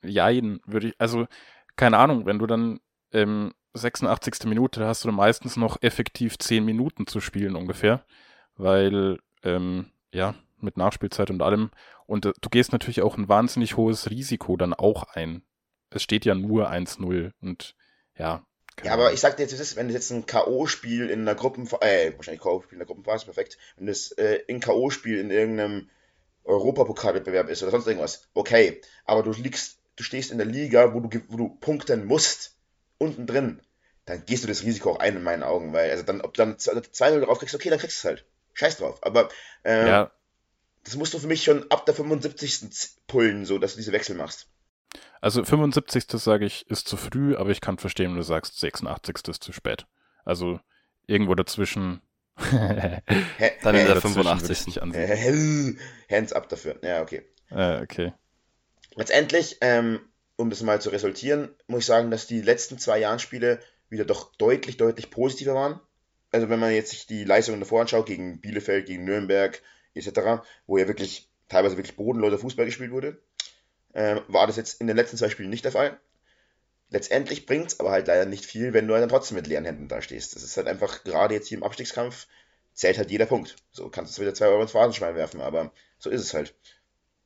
jein, 0.04 0.60
würde 0.64 0.90
ich, 0.90 0.94
also, 0.98 1.26
keine 1.74 1.98
Ahnung, 1.98 2.24
wenn 2.24 2.38
du 2.38 2.46
dann 2.46 2.78
ähm, 3.12 3.52
86. 3.74 4.44
Minute, 4.44 4.86
hast 4.86 5.04
du 5.04 5.10
meistens 5.10 5.56
noch 5.56 5.82
effektiv 5.82 6.38
10 6.38 6.64
Minuten 6.64 7.08
zu 7.08 7.18
spielen 7.18 7.56
ungefähr, 7.56 8.04
weil, 8.54 9.18
ähm, 9.42 9.90
ja, 10.12 10.36
mit 10.60 10.76
Nachspielzeit 10.76 11.30
und 11.30 11.42
allem. 11.42 11.72
Und 12.06 12.26
äh, 12.26 12.32
du 12.40 12.48
gehst 12.48 12.70
natürlich 12.70 13.02
auch 13.02 13.18
ein 13.18 13.28
wahnsinnig 13.28 13.76
hohes 13.76 14.08
Risiko 14.08 14.56
dann 14.56 14.72
auch 14.72 15.02
ein. 15.14 15.42
Es 15.90 16.04
steht 16.04 16.24
ja 16.24 16.36
nur 16.36 16.70
1-0 16.70 17.32
und 17.40 17.74
ja. 18.16 18.46
Ja, 18.82 18.94
aber 18.94 19.12
ich 19.12 19.20
sag 19.20 19.36
dir 19.36 19.46
jetzt, 19.46 19.76
wenn 19.76 19.88
du 19.88 19.94
jetzt 19.94 20.10
ein 20.10 20.26
K.O.-Spiel 20.26 21.08
in 21.08 21.20
einer 21.20 21.34
Gruppenphase, 21.34 21.82
äh, 21.82 22.16
wahrscheinlich 22.16 22.42
K.O.-Spiel 22.42 22.72
in 22.72 22.78
der 22.78 22.86
Gruppenphase, 22.86 23.26
perfekt, 23.26 23.58
wenn 23.76 23.86
das 23.86 24.12
äh, 24.12 24.40
ein 24.48 24.60
K.O.-Spiel 24.60 25.20
in 25.20 25.30
irgendeinem 25.30 25.90
Europapokalwettbewerb 26.44 27.48
ist 27.48 27.62
oder 27.62 27.70
sonst 27.70 27.86
irgendwas, 27.86 28.28
okay, 28.34 28.80
aber 29.04 29.22
du 29.22 29.32
liegst, 29.32 29.78
du 29.96 30.02
stehst 30.02 30.32
in 30.32 30.38
der 30.38 30.46
Liga, 30.46 30.94
wo 30.94 31.00
du, 31.00 31.20
wo 31.28 31.36
du 31.36 31.48
punkten 31.60 32.06
musst, 32.06 32.56
unten 32.98 33.26
drin, 33.26 33.60
dann 34.04 34.24
gehst 34.24 34.42
du 34.42 34.48
das 34.48 34.62
Risiko 34.64 34.92
auch 34.92 34.98
ein 34.98 35.16
in 35.16 35.22
meinen 35.22 35.42
Augen, 35.42 35.72
weil, 35.72 35.90
also 35.90 36.02
dann, 36.02 36.20
ob 36.20 36.34
du 36.34 36.38
dann 36.38 36.56
2-0 36.56 37.20
drauf 37.20 37.38
kriegst, 37.38 37.54
okay, 37.54 37.70
dann 37.70 37.78
kriegst 37.78 38.02
du 38.02 38.08
es 38.08 38.10
halt. 38.10 38.24
Scheiß 38.54 38.78
drauf. 38.78 38.98
Aber 39.02 39.28
äh, 39.64 39.86
ja. 39.86 40.10
das 40.84 40.96
musst 40.96 41.14
du 41.14 41.18
für 41.18 41.26
mich 41.26 41.44
schon 41.44 41.70
ab 41.70 41.86
der 41.86 41.94
75. 41.94 42.70
pullen, 43.06 43.46
so 43.46 43.58
dass 43.58 43.72
du 43.72 43.78
diese 43.78 43.92
Wechsel 43.92 44.16
machst. 44.16 44.48
Also 45.20 45.44
75. 45.44 46.04
sage 46.20 46.44
ich, 46.44 46.68
ist 46.68 46.88
zu 46.88 46.96
früh, 46.96 47.36
aber 47.36 47.50
ich 47.50 47.60
kann 47.60 47.78
verstehen, 47.78 48.10
wenn 48.10 48.18
du 48.18 48.22
sagst, 48.22 48.58
86. 48.58 49.28
ist 49.28 49.42
zu 49.42 49.52
spät. 49.52 49.86
Also 50.24 50.60
irgendwo 51.06 51.34
dazwischen. 51.34 52.00
dann 52.50 53.74
in 53.74 53.86
der 53.86 54.00
85. 54.00 54.80
Hands 56.10 56.32
up 56.32 56.48
dafür. 56.48 56.78
Ja, 56.82 57.02
okay. 57.02 57.22
Äh, 57.50 57.82
okay. 57.82 58.12
Letztendlich, 58.94 59.58
ähm, 59.60 60.00
um 60.36 60.50
das 60.50 60.62
mal 60.62 60.80
zu 60.80 60.90
resultieren, 60.90 61.54
muss 61.66 61.80
ich 61.80 61.86
sagen, 61.86 62.10
dass 62.10 62.26
die 62.26 62.40
letzten 62.40 62.78
zwei 62.78 62.98
Jahresspiele 62.98 63.60
wieder 63.88 64.04
doch 64.04 64.34
deutlich, 64.36 64.76
deutlich 64.76 65.10
positiver 65.10 65.54
waren. 65.54 65.80
Also 66.30 66.48
wenn 66.48 66.58
man 66.58 66.72
jetzt 66.72 66.90
sich 66.90 67.06
die 67.06 67.24
Leistungen 67.24 67.60
davor 67.60 67.82
anschaut, 67.82 68.06
gegen 68.06 68.40
Bielefeld, 68.40 68.86
gegen 68.86 69.04
Nürnberg 69.04 69.62
etc., 69.94 70.42
wo 70.66 70.78
ja 70.78 70.88
wirklich 70.88 71.28
teilweise 71.48 71.76
wirklich 71.76 71.96
bodenloser 71.96 72.38
Fußball 72.38 72.64
gespielt 72.64 72.90
wurde, 72.90 73.20
äh, 73.92 74.20
war 74.28 74.46
das 74.46 74.56
jetzt 74.56 74.80
in 74.80 74.86
den 74.86 74.96
letzten 74.96 75.16
zwei 75.16 75.30
Spielen 75.30 75.50
nicht 75.50 75.64
der 75.64 75.72
Fall. 75.72 75.98
Letztendlich 76.90 77.46
bringt 77.46 77.68
es 77.68 77.80
aber 77.80 77.90
halt 77.90 78.06
leider 78.06 78.26
nicht 78.26 78.44
viel, 78.44 78.74
wenn 78.74 78.86
du 78.86 78.94
dann 78.94 79.08
trotzdem 79.08 79.36
mit 79.36 79.46
leeren 79.46 79.64
Händen 79.64 79.88
da 79.88 80.02
stehst. 80.02 80.36
Das 80.36 80.42
ist 80.42 80.56
halt 80.56 80.66
einfach, 80.66 81.04
gerade 81.04 81.34
jetzt 81.34 81.48
hier 81.48 81.58
im 81.58 81.64
Abstiegskampf, 81.64 82.26
zählt 82.74 82.98
halt 82.98 83.10
jeder 83.10 83.26
Punkt. 83.26 83.56
So 83.70 83.88
kannst 83.88 84.16
du 84.16 84.22
wieder 84.22 84.34
zwei 84.34 84.46
Euro 84.46 84.62
ins 84.62 84.72
Phrasenschwein 84.72 85.14
werfen, 85.14 85.40
aber 85.40 85.72
so 85.98 86.10
ist 86.10 86.20
es 86.20 86.34
halt. 86.34 86.54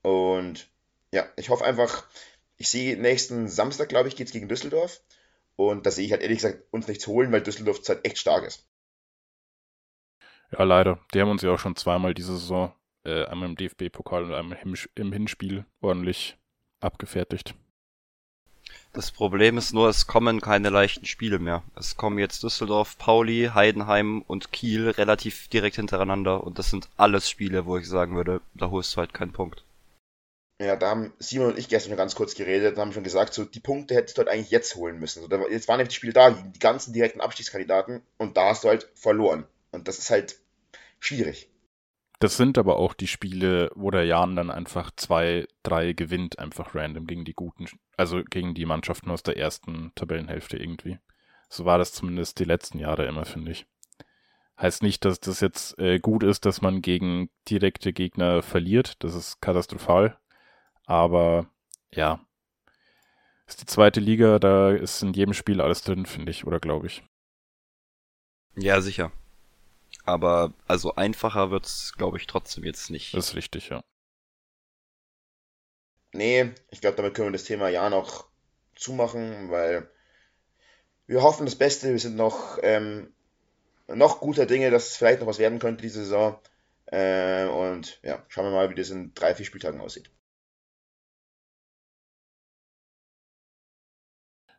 Und 0.03 0.71
ja, 1.13 1.29
ich 1.37 1.49
hoffe 1.49 1.65
einfach, 1.65 2.07
ich 2.57 2.69
sehe 2.69 2.97
nächsten 2.97 3.49
Samstag, 3.49 3.89
glaube 3.89 4.09
ich, 4.09 4.17
geht 4.17 4.29
es 4.29 4.33
gegen 4.33 4.49
Düsseldorf. 4.49 5.01
Und 5.57 5.87
da 5.87 5.91
sehe 5.91 6.05
ich 6.05 6.13
halt 6.13 6.23
ehrlich 6.23 6.39
gesagt 6.39 6.63
uns 6.71 6.87
nichts 6.87 7.07
holen, 7.07 7.33
weil 7.33 7.41
Düsseldorf 7.41 7.81
halt 7.89 8.05
echt 8.05 8.19
stark 8.19 8.45
ist. 8.45 8.69
Ja, 10.53 10.63
leider. 10.63 11.01
Die 11.13 11.21
haben 11.21 11.31
uns 11.31 11.43
ja 11.43 11.51
auch 11.51 11.59
schon 11.59 11.77
zweimal 11.77 12.15
diese 12.15 12.35
Saison, 12.35 12.73
äh, 13.05 13.25
einmal 13.25 13.49
im 13.49 13.57
DFB-Pokal 13.57 14.25
und 14.25 14.35
einmal 14.35 14.59
im 14.95 15.13
Hinspiel 15.13 15.65
ordentlich 15.81 16.39
abgefertigt. 16.87 17.55
Das 18.93 19.11
Problem 19.11 19.59
ist 19.59 19.75
nur, 19.75 19.91
es 19.91 20.07
kommen 20.07 20.41
keine 20.41 20.71
leichten 20.71 21.05
Spiele 21.05 21.39
mehr. 21.39 21.63
Es 21.75 21.97
kommen 21.97 22.19
jetzt 22.19 22.43
Düsseldorf, 22.43 22.97
Pauli, 22.97 23.51
Heidenheim 23.53 24.23
und 24.23 24.53
Kiel 24.53 24.89
relativ 24.89 25.49
direkt 25.49 25.77
hintereinander 25.77 26.43
und 26.43 26.59
das 26.59 26.71
sind 26.71 26.89
alles 26.97 27.29
Spiele, 27.29 27.67
wo 27.67 27.77
ich 27.77 27.87
sagen 27.87 28.17
würde, 28.17 28.41
da 28.55 28.71
holst 28.71 28.95
du 28.95 28.99
halt 28.99 29.13
keinen 29.13 29.35
Punkt. 29.35 29.65
Ja, 30.59 30.77
da 30.77 30.89
haben 30.89 31.13
Simon 31.19 31.49
und 31.49 31.59
ich 31.59 31.69
gestern 31.69 31.91
schon 31.91 31.99
ganz 31.99 32.15
kurz 32.15 32.35
geredet 32.35 32.75
und 32.75 32.81
haben 32.81 32.93
schon 32.95 33.05
gesagt, 33.05 33.35
so 33.35 33.45
die 33.45 33.61
Punkte 33.61 33.95
hättest 33.95 34.17
du 34.17 34.21
halt 34.21 34.29
eigentlich 34.31 34.51
jetzt 34.51 34.75
holen 34.77 34.99
müssen. 34.99 35.23
So, 35.23 35.49
jetzt 35.49 35.69
waren 35.69 35.77
nämlich 35.77 35.91
die 35.91 35.97
Spiele 35.97 36.15
da, 36.15 36.31
die 36.31 36.59
ganzen 36.59 36.95
direkten 36.95 37.21
Abstiegskandidaten 37.21 38.01
und 38.17 38.39
da 38.39 38.49
hast 38.49 38.65
du 38.65 38.69
halt 38.69 38.89
verloren. 38.95 39.45
Und 39.73 39.89
das 39.89 39.99
ist 39.99 40.09
halt 40.09 40.39
schwierig. 40.99 41.51
Das 42.19 42.37
sind 42.37 42.57
aber 42.57 42.77
auch 42.77 42.95
die 42.95 43.07
Spiele, 43.07 43.71
wo 43.75 43.91
der 43.91 44.05
Jan 44.05 44.37
dann 44.37 44.51
einfach 44.51 44.91
zwei, 44.97 45.47
drei 45.63 45.93
gewinnt, 45.93 46.39
einfach 46.39 46.75
random 46.75 47.07
gegen 47.07 47.25
die 47.27 47.35
guten, 47.35 47.67
also 47.97 48.23
gegen 48.25 48.55
die 48.55 48.65
Mannschaften 48.65 49.11
aus 49.11 49.23
der 49.23 49.37
ersten 49.37 49.93
Tabellenhälfte 49.95 50.57
irgendwie. 50.57 50.99
So 51.51 51.65
war 51.67 51.79
das 51.79 51.93
zumindest 51.93 52.39
die 52.39 52.45
letzten 52.45 52.79
Jahre 52.79 53.07
immer, 53.07 53.27
finde 53.27 53.53
ich. 53.53 53.67
Heißt 54.59 54.83
nicht, 54.83 55.05
dass 55.05 55.21
das 55.21 55.41
jetzt 55.41 55.79
äh, 55.79 55.99
gut 55.99 56.23
ist, 56.23 56.47
dass 56.47 56.63
man 56.63 56.81
gegen 56.81 57.29
direkte 57.49 57.93
Gegner 57.93 58.43
verliert. 58.43 59.03
Das 59.05 59.15
ist 59.15 59.43
katastrophal. 59.43 60.19
Aber 60.87 61.47
ja, 61.93 62.21
ist 63.47 63.61
die 63.61 63.67
zweite 63.67 64.01
Liga, 64.01 64.39
da 64.39 64.71
ist 64.71 65.03
in 65.03 65.13
jedem 65.13 65.35
Spiel 65.35 65.61
alles 65.61 65.83
drin, 65.83 66.07
finde 66.07 66.31
ich, 66.31 66.47
oder 66.47 66.59
glaube 66.59 66.87
ich. 66.87 67.05
Ja, 68.57 68.81
sicher. 68.81 69.13
Aber 70.07 70.55
also 70.69 70.95
einfacher 70.95 71.51
wird's, 71.51 71.93
glaube 71.97 72.17
ich, 72.17 72.29
trotzdem 72.29 72.65
jetzt 72.65 72.91
nicht. 72.91 73.13
Das 73.13 73.31
ist 73.31 73.35
richtig, 73.35 73.69
ja. 73.69 73.83
Nee, 76.13 76.55
ich 76.71 76.81
glaube, 76.81 76.97
damit 76.97 77.15
können 77.15 77.29
wir 77.29 77.33
das 77.33 77.45
Thema 77.45 77.69
ja 77.69 77.91
noch 77.91 78.29
zumachen, 78.77 79.51
weil 79.51 79.91
wir 81.07 81.23
hoffen 81.23 81.45
das 81.45 81.57
Beste. 81.57 81.91
Wir 81.91 81.99
sind 81.99 82.15
noch, 82.17 82.59
ähm, 82.63 83.13
noch 83.89 84.21
guter 84.21 84.47
Dinge, 84.47 84.71
dass 84.71 84.91
es 84.91 84.97
vielleicht 84.97 85.21
noch 85.21 85.27
was 85.27 85.41
werden 85.41 85.59
könnte 85.59 85.83
diese 85.83 86.05
Saison. 86.05 86.39
Äh, 86.87 87.47
und 87.47 88.01
ja, 88.05 88.25
schauen 88.29 88.47
wir 88.47 88.53
mal, 88.53 88.71
wie 88.71 88.77
das 88.77 88.91
in 88.91 89.13
drei, 89.15 89.35
vier 89.35 89.45
Spieltagen 89.45 89.81
aussieht. 89.81 90.11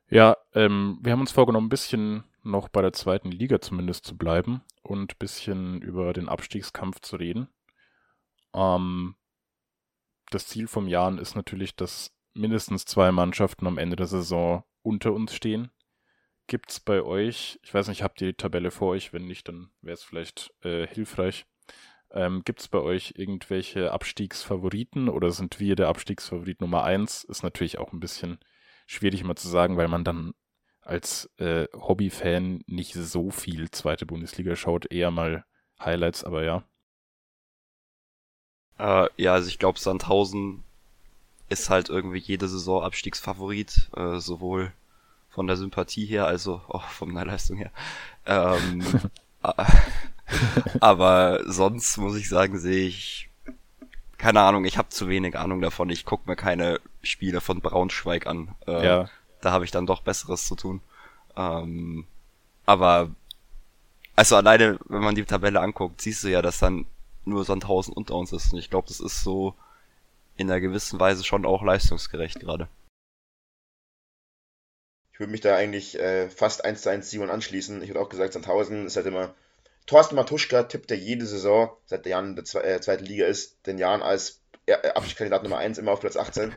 Ja, 0.10 0.36
ähm, 0.54 1.00
wir 1.02 1.14
haben 1.14 1.22
uns 1.22 1.32
vorgenommen, 1.32 1.68
ein 1.68 1.70
bisschen 1.70 2.26
noch 2.44 2.68
bei 2.70 2.82
der 2.82 2.94
zweiten 2.94 3.32
Liga 3.32 3.60
zumindest 3.62 4.06
zu 4.06 4.18
bleiben 4.18 4.62
und 4.88 5.14
ein 5.14 5.20
bisschen 5.20 5.82
über 5.82 6.14
den 6.14 6.30
Abstiegskampf 6.30 7.02
zu 7.02 7.18
reden. 7.18 7.48
Ähm, 8.54 9.16
das 10.30 10.48
Ziel 10.48 10.68
vom 10.68 10.88
Jahren 10.88 11.18
ist 11.18 11.36
natürlich, 11.36 11.76
dass 11.76 12.16
mindestens 12.34 12.86
zwei 12.86 13.12
Mannschaften 13.12 13.68
am 13.68 13.78
Ende 13.78 13.96
der 13.96 14.08
Saison 14.08 14.64
unter 14.82 15.14
uns 15.14 15.34
stehen. 15.34 15.72
Gibt's 16.48 16.80
bei 16.80 17.02
euch, 17.02 17.60
ich 17.64 17.74
weiß 17.74 17.90
nicht, 17.90 18.04
habt 18.04 18.22
ihr 18.22 18.28
die 18.28 18.38
Tabelle 18.38 18.72
vor 18.72 18.90
euch? 18.90 19.12
Wenn 19.12 19.26
nicht, 19.26 19.48
dann 19.48 19.70
wäre 19.82 19.96
es 19.96 20.04
vielleicht 20.04 20.54
äh, 20.64 20.88
hilfreich. 20.88 21.46
Ähm, 22.12 22.44
Gibt 22.46 22.72
bei 22.72 22.80
euch 22.80 23.16
irgendwelche 23.18 23.92
Abstiegsfavoriten 23.92 25.10
oder 25.10 25.32
sind 25.32 25.60
wir 25.60 25.76
der 25.76 25.90
Abstiegsfavorit 25.90 26.62
Nummer 26.62 26.84
eins? 26.84 27.26
Ist 27.26 27.44
natürlich 27.44 27.80
auch 27.80 27.92
ein 27.92 28.00
bisschen 28.00 28.40
schwierig 28.86 29.22
immer 29.22 29.36
zu 29.36 29.50
sagen, 29.50 29.76
weil 29.76 29.90
man 29.90 30.06
dann 30.06 30.34
als 30.88 31.30
äh, 31.38 31.68
Hobbyfan 31.74 32.64
nicht 32.66 32.94
so 32.94 33.30
viel 33.30 33.70
zweite 33.72 34.06
Bundesliga 34.06 34.56
schaut, 34.56 34.92
eher 34.92 35.12
mal 35.12 35.46
Highlights, 35.80 36.24
aber 36.24 36.44
ja. 36.44 36.64
Äh, 38.80 39.10
ja, 39.18 39.34
also 39.34 39.50
ich 39.50 39.60
glaube, 39.60 39.80
Sandhausen 39.80 40.64
ist 41.50 41.70
halt 41.70 41.90
irgendwie 41.90 42.20
jede 42.20 42.48
Saison 42.48 42.84
Abstiegsfavorit, 42.84 43.90
äh, 43.96 44.20
sowohl 44.20 44.72
von 45.30 45.48
der 45.48 45.58
Sympathie 45.58 46.06
her, 46.06 46.26
also 46.26 46.62
auch 46.68 46.84
von 46.84 47.14
der 47.14 47.26
Leistung 47.26 47.58
her. 47.58 47.72
Ähm, 48.26 48.84
aber 50.80 51.42
sonst 51.46 51.98
muss 51.98 52.16
ich 52.16 52.30
sagen, 52.30 52.58
sehe 52.58 52.88
ich 52.88 53.30
keine 54.18 54.42
Ahnung, 54.42 54.66
ich 54.66 54.80
habe 54.80 54.90
zu 54.90 55.08
wenig 55.10 55.38
Ahnung 55.38 55.62
davon. 55.62 55.92
Ich 55.92 56.04
guck 56.04 56.26
mir 56.26 56.36
keine 56.36 56.80
Spiele 57.04 57.40
von 57.40 57.62
Braunschweig 57.62 58.26
an. 58.26 58.56
Äh, 58.66 58.86
ja 58.86 59.10
da 59.42 59.52
habe 59.52 59.66
ich 59.66 59.72
dann 59.72 59.86
doch 59.86 60.02
Besseres 60.02 60.48
zu 60.48 60.56
tun. 60.56 60.82
Ähm, 61.36 62.06
aber 62.66 63.12
also 64.16 64.36
alleine, 64.36 64.80
wenn 64.86 65.02
man 65.02 65.16
die 65.16 65.26
Tabelle 65.26 65.62
anguckt, 65.62 66.02
siehst 66.02 66.24
du 66.24 66.28
ja, 66.28 66.42
dass 66.42 66.60
dann 66.60 66.86
nur 67.24 67.46
Sandhausen 67.46 67.94
unter 67.94 68.16
uns 68.16 68.34
ist. 68.34 68.52
Und 68.52 68.60
ich 68.60 68.70
glaube, 68.70 68.88
das 68.88 69.00
ist 69.00 69.24
so 69.24 69.54
in 70.36 70.50
einer 70.50 70.60
gewissen 70.60 71.00
Weise 71.00 71.24
schon 71.24 71.46
auch 71.46 71.64
leistungsgerecht 71.64 72.40
gerade. 72.40 72.68
Ich 75.12 75.20
würde 75.20 75.32
mich 75.32 75.42
da 75.42 75.56
eigentlich 75.56 76.00
äh, 76.00 76.30
fast 76.30 76.64
eins 76.64 76.84
zu 76.84 76.90
eins 76.90 77.10
Simon 77.10 77.30
anschließen. 77.30 77.82
Ich 77.82 77.90
hätte 77.90 78.00
auch 78.00 78.10
gesagt, 78.10 78.34
Sandhausen 78.34 78.86
ist 78.86 78.96
halt 78.96 79.08
immer. 79.08 79.34
Thorsten 79.88 80.16
Matuschka 80.16 80.64
tippt 80.64 80.92
ja 80.92 80.98
jede 80.98 81.26
Saison, 81.26 81.72
seit 81.86 82.06
der 82.06 82.12
Jan 82.12 82.30
in 82.30 82.36
der 82.36 82.46
zwe 82.46 82.64
äh, 82.64 82.82
zweiten 82.82 83.06
Liga 83.06 83.26
ist, 83.26 83.66
den 83.66 83.78
Jan 83.78 84.02
als 84.02 84.42
äh, 84.68 84.90
Abschiedskandidat 84.90 85.44
Nummer 85.44 85.58
1 85.58 85.78
immer 85.78 85.92
auf 85.92 86.02
Platz 86.02 86.16
18. 86.16 86.54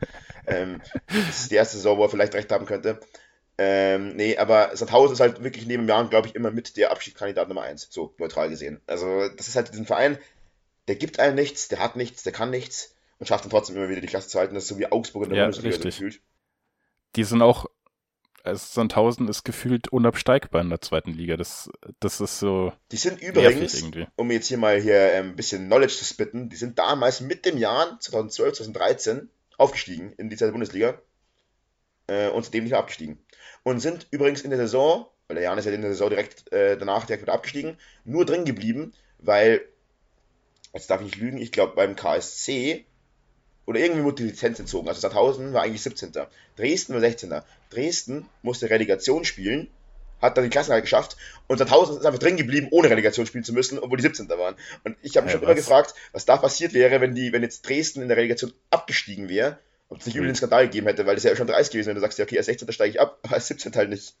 ähm, 0.47 0.81
das 1.07 1.41
ist 1.41 1.51
die 1.51 1.55
erste 1.55 1.77
Saison, 1.77 1.97
wo 1.97 2.03
er 2.03 2.09
vielleicht 2.09 2.35
recht 2.35 2.51
haben 2.51 2.65
könnte. 2.65 2.99
Ähm, 3.57 4.15
nee, 4.15 4.37
aber 4.37 4.75
Sandhausen 4.75 5.13
ist 5.13 5.19
halt 5.19 5.43
wirklich 5.43 5.65
neben 5.67 5.87
Jahren, 5.87 6.09
glaube 6.09 6.27
ich, 6.27 6.35
immer 6.35 6.51
mit 6.51 6.77
der 6.77 6.91
Abschiedskandidat 6.91 7.47
Nummer 7.47 7.63
1, 7.63 7.89
so 7.91 8.13
neutral 8.17 8.49
gesehen. 8.49 8.81
Also, 8.87 9.29
das 9.29 9.47
ist 9.47 9.55
halt 9.55 9.71
diesen 9.71 9.85
Verein, 9.85 10.17
der 10.87 10.95
gibt 10.95 11.19
einem 11.19 11.35
nichts, 11.35 11.67
der 11.67 11.79
hat 11.79 11.95
nichts, 11.95 12.23
der 12.23 12.33
kann 12.33 12.49
nichts 12.49 12.95
und 13.19 13.27
schafft 13.27 13.43
dann 13.43 13.51
trotzdem 13.51 13.75
immer 13.75 13.89
wieder 13.89 14.01
die 14.01 14.07
Klasse 14.07 14.29
zu 14.29 14.39
halten. 14.39 14.55
Das 14.55 14.63
ist 14.63 14.69
so 14.69 14.79
wie 14.79 14.91
Augsburg 14.91 15.25
in 15.25 15.29
der 15.29 15.39
ja, 15.39 15.45
Bundesliga 15.45 15.75
richtig. 15.75 15.95
gefühlt. 15.95 16.21
Die 17.15 17.23
sind 17.23 17.41
auch, 17.41 17.67
also 18.43 18.65
Sandhausen 18.65 19.27
ist 19.27 19.43
gefühlt 19.43 19.87
unabsteigbar 19.89 20.61
in 20.61 20.69
der 20.69 20.81
zweiten 20.81 21.11
Liga. 21.11 21.37
Das, 21.37 21.69
das 21.99 22.21
ist 22.21 22.39
so. 22.39 22.73
Die 22.91 22.97
sind 22.97 23.21
übrigens, 23.21 23.83
um 24.15 24.31
jetzt 24.31 24.47
hier 24.47 24.57
mal 24.57 24.79
hier 24.79 25.15
ein 25.15 25.35
bisschen 25.35 25.67
Knowledge 25.67 25.93
zu 25.93 26.05
spitten, 26.05 26.49
die 26.49 26.55
sind 26.55 26.79
damals 26.79 27.21
mit 27.21 27.45
dem 27.45 27.57
Jahr 27.57 27.99
2012, 27.99 28.57
2013 28.57 29.29
aufgestiegen 29.57 30.13
in 30.13 30.29
die 30.29 30.37
zweite 30.37 30.51
Bundesliga 30.51 30.99
äh, 32.07 32.29
und 32.29 32.43
seitdem 32.43 32.63
nicht 32.63 32.71
mehr 32.71 32.79
abgestiegen. 32.79 33.19
Und 33.63 33.79
sind 33.79 34.07
übrigens 34.11 34.41
in 34.41 34.49
der 34.49 34.59
Saison, 34.59 35.07
weil 35.27 35.35
der 35.35 35.43
Jan 35.43 35.57
ist 35.57 35.65
ja 35.65 35.71
in 35.71 35.81
der 35.81 35.91
Saison 35.91 36.09
direkt 36.09 36.51
äh, 36.51 36.77
danach 36.77 37.05
direkt 37.05 37.23
wieder 37.23 37.33
abgestiegen, 37.33 37.77
nur 38.03 38.25
drin 38.25 38.45
geblieben, 38.45 38.93
weil, 39.19 39.61
jetzt 40.73 40.89
darf 40.89 41.01
ich 41.01 41.07
nicht 41.07 41.17
lügen, 41.17 41.37
ich 41.37 41.51
glaube 41.51 41.75
beim 41.75 41.95
KSC 41.95 42.85
oder 43.71 43.79
irgendwie 43.79 44.03
wurde 44.03 44.23
die 44.23 44.29
Lizenz 44.29 44.59
entzogen. 44.59 44.87
Also 44.87 45.01
Sandhausen 45.01 45.53
war 45.53 45.63
eigentlich 45.63 45.81
17. 45.81 46.11
Dresden 46.57 46.93
war 46.93 46.99
16. 46.99 47.33
Dresden 47.69 48.25
musste 48.41 48.69
Relegation 48.69 49.25
spielen, 49.25 49.69
hat 50.21 50.37
dann 50.37 50.43
die 50.43 50.49
Klassenhalt 50.49 50.83
geschafft 50.83 51.17
und 51.47 51.57
Sandhausen 51.57 51.97
ist 51.97 52.05
einfach 52.05 52.19
drin 52.19 52.37
geblieben, 52.37 52.67
ohne 52.71 52.89
Relegation 52.89 53.25
spielen 53.25 53.43
zu 53.43 53.53
müssen, 53.53 53.79
obwohl 53.79 53.97
die 53.97 54.03
17. 54.03 54.29
waren. 54.29 54.55
Und 54.83 54.97
ich 55.01 55.15
habe 55.17 55.25
mich 55.25 55.33
ja, 55.33 55.39
schon 55.39 55.47
was? 55.47 55.47
immer 55.47 55.55
gefragt, 55.55 55.95
was 56.11 56.25
da 56.25 56.37
passiert 56.37 56.73
wäre, 56.73 57.01
wenn 57.01 57.15
die, 57.15 57.31
wenn 57.33 57.41
jetzt 57.41 57.67
Dresden 57.67 58.01
in 58.01 58.09
der 58.09 58.17
Relegation 58.17 58.53
abgestiegen 58.69 59.29
wäre, 59.29 59.57
ob 59.89 59.99
es 59.99 60.05
nicht 60.05 60.15
übel 60.15 60.27
einen 60.27 60.35
Skandal 60.35 60.65
gegeben 60.65 60.87
hätte, 60.87 61.05
weil 61.05 61.15
das 61.15 61.23
ja 61.23 61.35
schon 61.35 61.47
30 61.47 61.71
gewesen, 61.71 61.87
wenn 61.87 61.95
du 61.95 62.01
sagst, 62.01 62.19
ja, 62.19 62.25
okay, 62.25 62.37
als 62.37 62.45
16. 62.45 62.71
steige 62.71 62.91
ich 62.91 63.01
ab, 63.01 63.19
aber 63.23 63.35
als 63.35 63.47
17. 63.47 63.73
halt 63.75 63.89
nicht. 63.89 64.15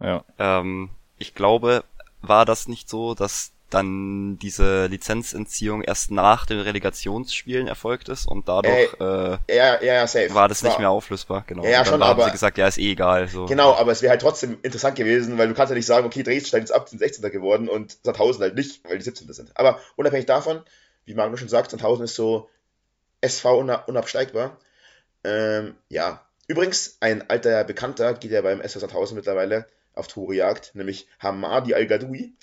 Ja. 0.00 0.24
Ähm, 0.38 0.90
ich 1.18 1.34
glaube, 1.34 1.84
war 2.22 2.44
das 2.44 2.68
nicht 2.68 2.88
so, 2.88 3.14
dass 3.14 3.52
dann 3.70 4.38
diese 4.38 4.86
Lizenzentziehung 4.86 5.82
erst 5.82 6.12
nach 6.12 6.46
den 6.46 6.60
Relegationsspielen 6.60 7.66
erfolgt 7.66 8.08
ist 8.08 8.26
und 8.26 8.48
dadurch 8.48 8.94
äh, 9.00 9.34
äh, 9.34 9.38
ja, 9.56 9.82
ja, 9.82 10.06
safe. 10.06 10.32
war 10.34 10.48
das 10.48 10.62
nicht 10.62 10.74
war, 10.74 10.80
mehr 10.80 10.90
auflösbar, 10.90 11.42
genau. 11.46 11.64
Ja, 11.64 11.70
ja 11.70 11.84
schon, 11.84 11.94
haben 11.94 12.02
aber 12.02 12.26
sie 12.26 12.30
gesagt, 12.30 12.58
ja, 12.58 12.68
ist 12.68 12.78
eh 12.78 12.92
egal. 12.92 13.26
So. 13.26 13.46
Genau, 13.46 13.74
aber 13.74 13.90
es 13.90 14.02
wäre 14.02 14.10
halt 14.10 14.20
trotzdem 14.20 14.58
interessant 14.62 14.96
gewesen, 14.96 15.36
weil 15.36 15.48
du 15.48 15.54
kannst 15.54 15.70
ja 15.70 15.76
nicht 15.76 15.86
sagen, 15.86 16.06
okay, 16.06 16.22
Dresden 16.22 16.58
jetzt 16.58 16.72
ab, 16.72 16.88
sind 16.88 17.00
16. 17.00 17.28
geworden 17.30 17.68
und 17.68 17.98
Sandhausen 18.04 18.42
halt 18.42 18.54
nicht, 18.54 18.88
weil 18.88 18.98
die 18.98 19.04
17. 19.04 19.32
sind. 19.32 19.50
Aber 19.56 19.80
unabhängig 19.96 20.26
davon, 20.26 20.62
wie 21.04 21.14
Magnus 21.14 21.40
schon 21.40 21.48
sagt, 21.48 21.72
Sandhausen 21.72 22.04
ist 22.04 22.14
so 22.14 22.48
SV 23.20 23.58
unabsteigbar. 23.86 24.58
Ähm, 25.24 25.74
ja, 25.88 26.24
übrigens, 26.46 26.98
ein 27.00 27.28
alter 27.28 27.64
Bekannter 27.64 28.14
geht 28.14 28.30
ja 28.30 28.42
beim 28.42 28.60
SV 28.60 28.78
Sandhausen 28.78 29.16
mittlerweile 29.16 29.66
auf 29.94 30.06
Torejagd, 30.06 30.74
nämlich 30.74 31.08
Hamadi 31.18 31.74
Al-Gadoui. 31.74 32.34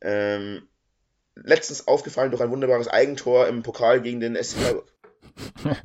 Ähm, 0.00 0.68
letztens 1.34 1.86
aufgefallen 1.86 2.30
durch 2.30 2.42
ein 2.42 2.50
wunderbares 2.50 2.88
Eigentor 2.88 3.46
im 3.46 3.62
Pokal 3.62 4.00
gegen 4.00 4.20
den 4.20 4.36
SC 4.36 4.58
Freiburg. 4.58 4.92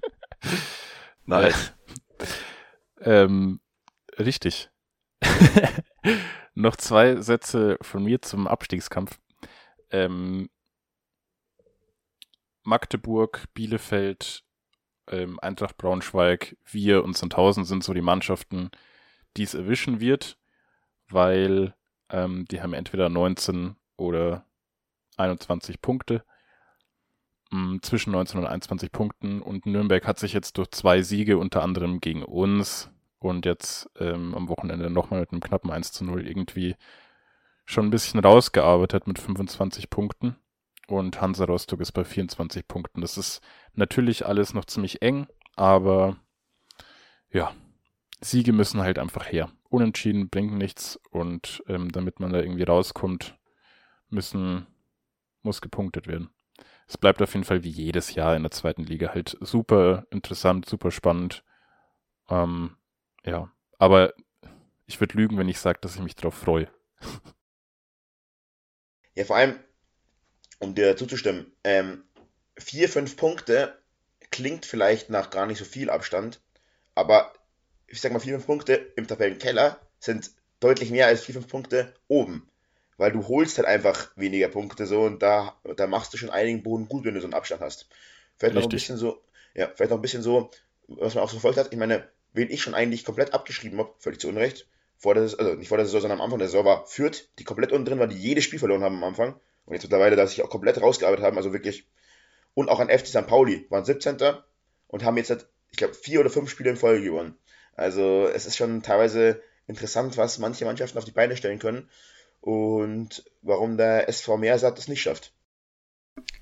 nice. 1.25 1.73
ähm, 3.01 3.59
richtig. 4.17 4.69
Noch 6.53 6.75
zwei 6.75 7.17
Sätze 7.21 7.77
von 7.81 8.03
mir 8.03 8.21
zum 8.21 8.47
Abstiegskampf. 8.47 9.19
Ähm, 9.89 10.49
Magdeburg, 12.63 13.45
Bielefeld, 13.53 14.43
ähm, 15.07 15.39
Eintracht 15.39 15.77
Braunschweig, 15.77 16.57
wir 16.65 17.03
und 17.03 17.17
Sandhausen 17.17 17.65
sind 17.65 17.83
so 17.83 17.93
die 17.93 18.01
Mannschaften, 18.01 18.69
die 19.37 19.43
es 19.43 19.53
erwischen 19.53 19.99
wird, 19.99 20.37
weil 21.09 21.73
ähm, 22.09 22.45
die 22.51 22.61
haben 22.61 22.73
entweder 22.73 23.09
19 23.09 23.75
oder 24.01 24.45
21 25.17 25.81
Punkte. 25.81 26.23
Mm, 27.51 27.77
zwischen 27.81 28.11
19 28.11 28.39
und 28.39 28.47
21 28.47 28.91
Punkten. 28.91 29.41
Und 29.41 29.65
Nürnberg 29.65 30.05
hat 30.07 30.19
sich 30.19 30.33
jetzt 30.33 30.57
durch 30.57 30.71
zwei 30.71 31.01
Siege, 31.01 31.37
unter 31.37 31.61
anderem 31.61 32.01
gegen 32.01 32.23
uns, 32.23 32.89
und 33.21 33.45
jetzt 33.45 33.89
ähm, 33.99 34.33
am 34.33 34.49
Wochenende 34.49 34.89
nochmal 34.89 35.21
mit 35.21 35.31
einem 35.31 35.41
knappen 35.41 35.69
1 35.69 35.91
zu 35.91 36.03
0 36.03 36.27
irgendwie 36.27 36.75
schon 37.65 37.85
ein 37.85 37.91
bisschen 37.91 38.19
rausgearbeitet 38.19 39.05
mit 39.05 39.19
25 39.19 39.89
Punkten. 39.89 40.35
Und 40.87 41.21
Hansa 41.21 41.45
Rostock 41.45 41.81
ist 41.81 41.91
bei 41.91 42.03
24 42.03 42.67
Punkten. 42.67 43.01
Das 43.01 43.17
ist 43.17 43.41
natürlich 43.75 44.25
alles 44.25 44.53
noch 44.53 44.65
ziemlich 44.65 45.01
eng, 45.03 45.27
aber 45.55 46.17
ja, 47.29 47.53
Siege 48.19 48.53
müssen 48.53 48.81
halt 48.81 48.97
einfach 48.97 49.31
her. 49.31 49.49
Unentschieden 49.69 50.29
bringt 50.29 50.53
nichts 50.53 50.99
und 51.11 51.63
ähm, 51.67 51.91
damit 51.91 52.19
man 52.19 52.33
da 52.33 52.39
irgendwie 52.39 52.63
rauskommt, 52.63 53.37
müssen, 54.11 54.67
muss 55.41 55.61
gepunktet 55.61 56.07
werden. 56.07 56.29
Es 56.87 56.97
bleibt 56.97 57.21
auf 57.21 57.33
jeden 57.33 57.45
Fall 57.45 57.63
wie 57.63 57.69
jedes 57.69 58.13
Jahr 58.15 58.35
in 58.35 58.43
der 58.43 58.51
zweiten 58.51 58.83
Liga 58.83 59.13
halt 59.13 59.37
super 59.39 60.05
interessant, 60.11 60.65
super 60.65 60.91
spannend. 60.91 61.43
Ähm, 62.29 62.75
ja, 63.25 63.51
aber 63.77 64.13
ich 64.85 64.99
würde 64.99 65.17
lügen, 65.17 65.37
wenn 65.37 65.49
ich 65.49 65.59
sage, 65.59 65.79
dass 65.81 65.95
ich 65.95 66.01
mich 66.01 66.15
darauf 66.15 66.35
freue. 66.35 66.69
Ja, 69.13 69.25
vor 69.25 69.35
allem, 69.35 69.59
um 70.59 70.73
dir 70.73 70.95
zuzustimmen, 70.95 71.51
ähm, 71.65 72.05
vier, 72.57 72.87
fünf 72.87 73.17
Punkte 73.17 73.77
klingt 74.31 74.65
vielleicht 74.65 75.09
nach 75.09 75.29
gar 75.31 75.45
nicht 75.45 75.57
so 75.57 75.65
viel 75.65 75.89
Abstand, 75.89 76.41
aber 76.95 77.33
ich 77.87 77.99
sag 77.99 78.13
mal, 78.13 78.19
vier, 78.19 78.35
fünf 78.35 78.45
Punkte 78.45 78.75
im 78.95 79.07
Tabellenkeller 79.07 79.79
sind 79.99 80.31
deutlich 80.61 80.91
mehr 80.91 81.07
als 81.07 81.25
vier, 81.25 81.35
fünf 81.35 81.49
Punkte 81.49 81.93
oben. 82.07 82.49
Weil 83.01 83.13
du 83.13 83.27
holst 83.27 83.57
halt 83.57 83.67
einfach 83.67 84.11
weniger 84.15 84.47
Punkte 84.47 84.85
so 84.85 85.01
und 85.01 85.23
da, 85.23 85.59
da 85.75 85.87
machst 85.87 86.13
du 86.13 86.17
schon 86.17 86.29
einigen 86.29 86.61
Boden 86.61 86.87
gut, 86.87 87.03
wenn 87.03 87.15
du 87.15 87.19
so 87.19 87.25
einen 87.25 87.33
Abstand 87.33 87.59
hast. 87.59 87.87
Vielleicht 88.37 88.53
noch 88.53 88.61
ein 88.61 88.69
bisschen 88.69 88.95
so, 88.95 89.19
ja, 89.55 89.71
vielleicht 89.73 89.89
noch 89.89 89.97
ein 89.97 90.03
bisschen 90.03 90.21
so, 90.21 90.51
was 90.87 91.15
man 91.15 91.23
auch 91.23 91.29
so 91.29 91.39
verfolgt 91.39 91.57
hat. 91.57 91.73
Ich 91.73 91.79
meine, 91.79 92.07
wen 92.33 92.51
ich 92.51 92.61
schon 92.61 92.75
eigentlich 92.75 93.03
komplett 93.03 93.33
abgeschrieben 93.33 93.79
habe, 93.79 93.91
völlig 93.97 94.19
zu 94.19 94.27
Unrecht, 94.27 94.67
vor 94.99 95.15
der, 95.15 95.23
also 95.23 95.55
nicht 95.55 95.69
vor 95.69 95.77
der 95.77 95.87
Saison, 95.87 96.01
sondern 96.01 96.19
am 96.19 96.25
Anfang 96.25 96.37
der 96.37 96.47
Saison 96.47 96.63
war 96.63 96.85
Fürth, 96.85 97.27
die 97.39 97.43
komplett 97.43 97.71
unten 97.71 97.85
drin 97.85 97.97
war, 97.97 98.05
die 98.05 98.17
jedes 98.17 98.43
Spiel 98.43 98.59
verloren 98.59 98.83
haben 98.83 98.97
am 98.97 99.03
Anfang. 99.03 99.33
Und 99.65 99.73
jetzt 99.73 99.81
mittlerweile, 99.81 100.15
dass 100.15 100.29
sich 100.29 100.43
auch 100.43 100.51
komplett 100.51 100.79
rausgearbeitet 100.79 101.25
haben, 101.25 101.37
also 101.37 101.53
wirklich. 101.53 101.87
Und 102.53 102.69
auch 102.69 102.79
an 102.79 102.89
FC 102.89 103.07
St. 103.07 103.25
Pauli, 103.25 103.65
waren 103.69 103.83
17. 103.83 104.17
und 104.89 105.03
haben 105.03 105.17
jetzt, 105.17 105.31
halt, 105.31 105.47
ich 105.71 105.77
glaube, 105.77 105.95
vier 105.95 106.19
oder 106.19 106.29
fünf 106.29 106.51
Spiele 106.51 106.69
in 106.69 106.77
Folge 106.77 107.03
gewonnen. 107.03 107.35
Also 107.73 108.27
es 108.27 108.45
ist 108.45 108.57
schon 108.57 108.83
teilweise 108.83 109.41
interessant, 109.65 110.17
was 110.17 110.37
manche 110.37 110.65
Mannschaften 110.65 110.99
auf 110.99 111.05
die 111.05 111.11
Beine 111.11 111.35
stellen 111.35 111.57
können 111.57 111.89
und 112.41 113.23
warum 113.41 113.77
der 113.77 114.09
SV 114.09 114.37
Meersat 114.37 114.77
es 114.77 114.87
nicht 114.87 115.01
schafft. 115.01 115.33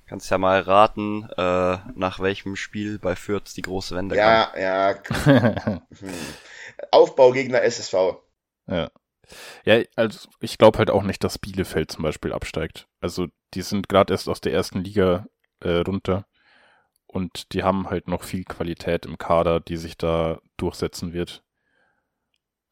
Kannst 0.07 0.31
ja 0.31 0.39
mal 0.39 0.61
raten, 0.61 1.29
äh, 1.37 1.77
nach 1.93 2.19
welchem 2.19 2.55
Spiel 2.55 2.97
bei 2.97 3.15
Fürth 3.15 3.55
die 3.55 3.61
große 3.61 3.95
Wende 3.95 4.15
ja, 4.15 4.45
kam. 4.45 4.61
Ja, 4.61 4.91
ja. 4.91 5.81
Hm. 5.99 6.13
Aufbaugegner 6.91 7.61
SSV. 7.61 7.93
Ja. 8.67 8.89
Ja, 9.63 9.83
also 9.95 10.29
ich 10.39 10.57
glaube 10.57 10.79
halt 10.79 10.89
auch 10.89 11.03
nicht, 11.03 11.23
dass 11.23 11.37
Bielefeld 11.37 11.91
zum 11.91 12.03
Beispiel 12.03 12.33
absteigt. 12.33 12.87
Also 12.99 13.27
die 13.53 13.61
sind 13.61 13.89
gerade 13.89 14.13
erst 14.13 14.27
aus 14.27 14.41
der 14.41 14.53
ersten 14.53 14.83
Liga 14.83 15.27
äh, 15.59 15.77
runter 15.81 16.25
und 17.05 17.53
die 17.53 17.63
haben 17.63 17.89
halt 17.89 18.07
noch 18.07 18.23
viel 18.23 18.43
Qualität 18.43 19.05
im 19.05 19.17
Kader, 19.17 19.59
die 19.59 19.77
sich 19.77 19.97
da 19.97 20.39
durchsetzen 20.57 21.13
wird. 21.13 21.43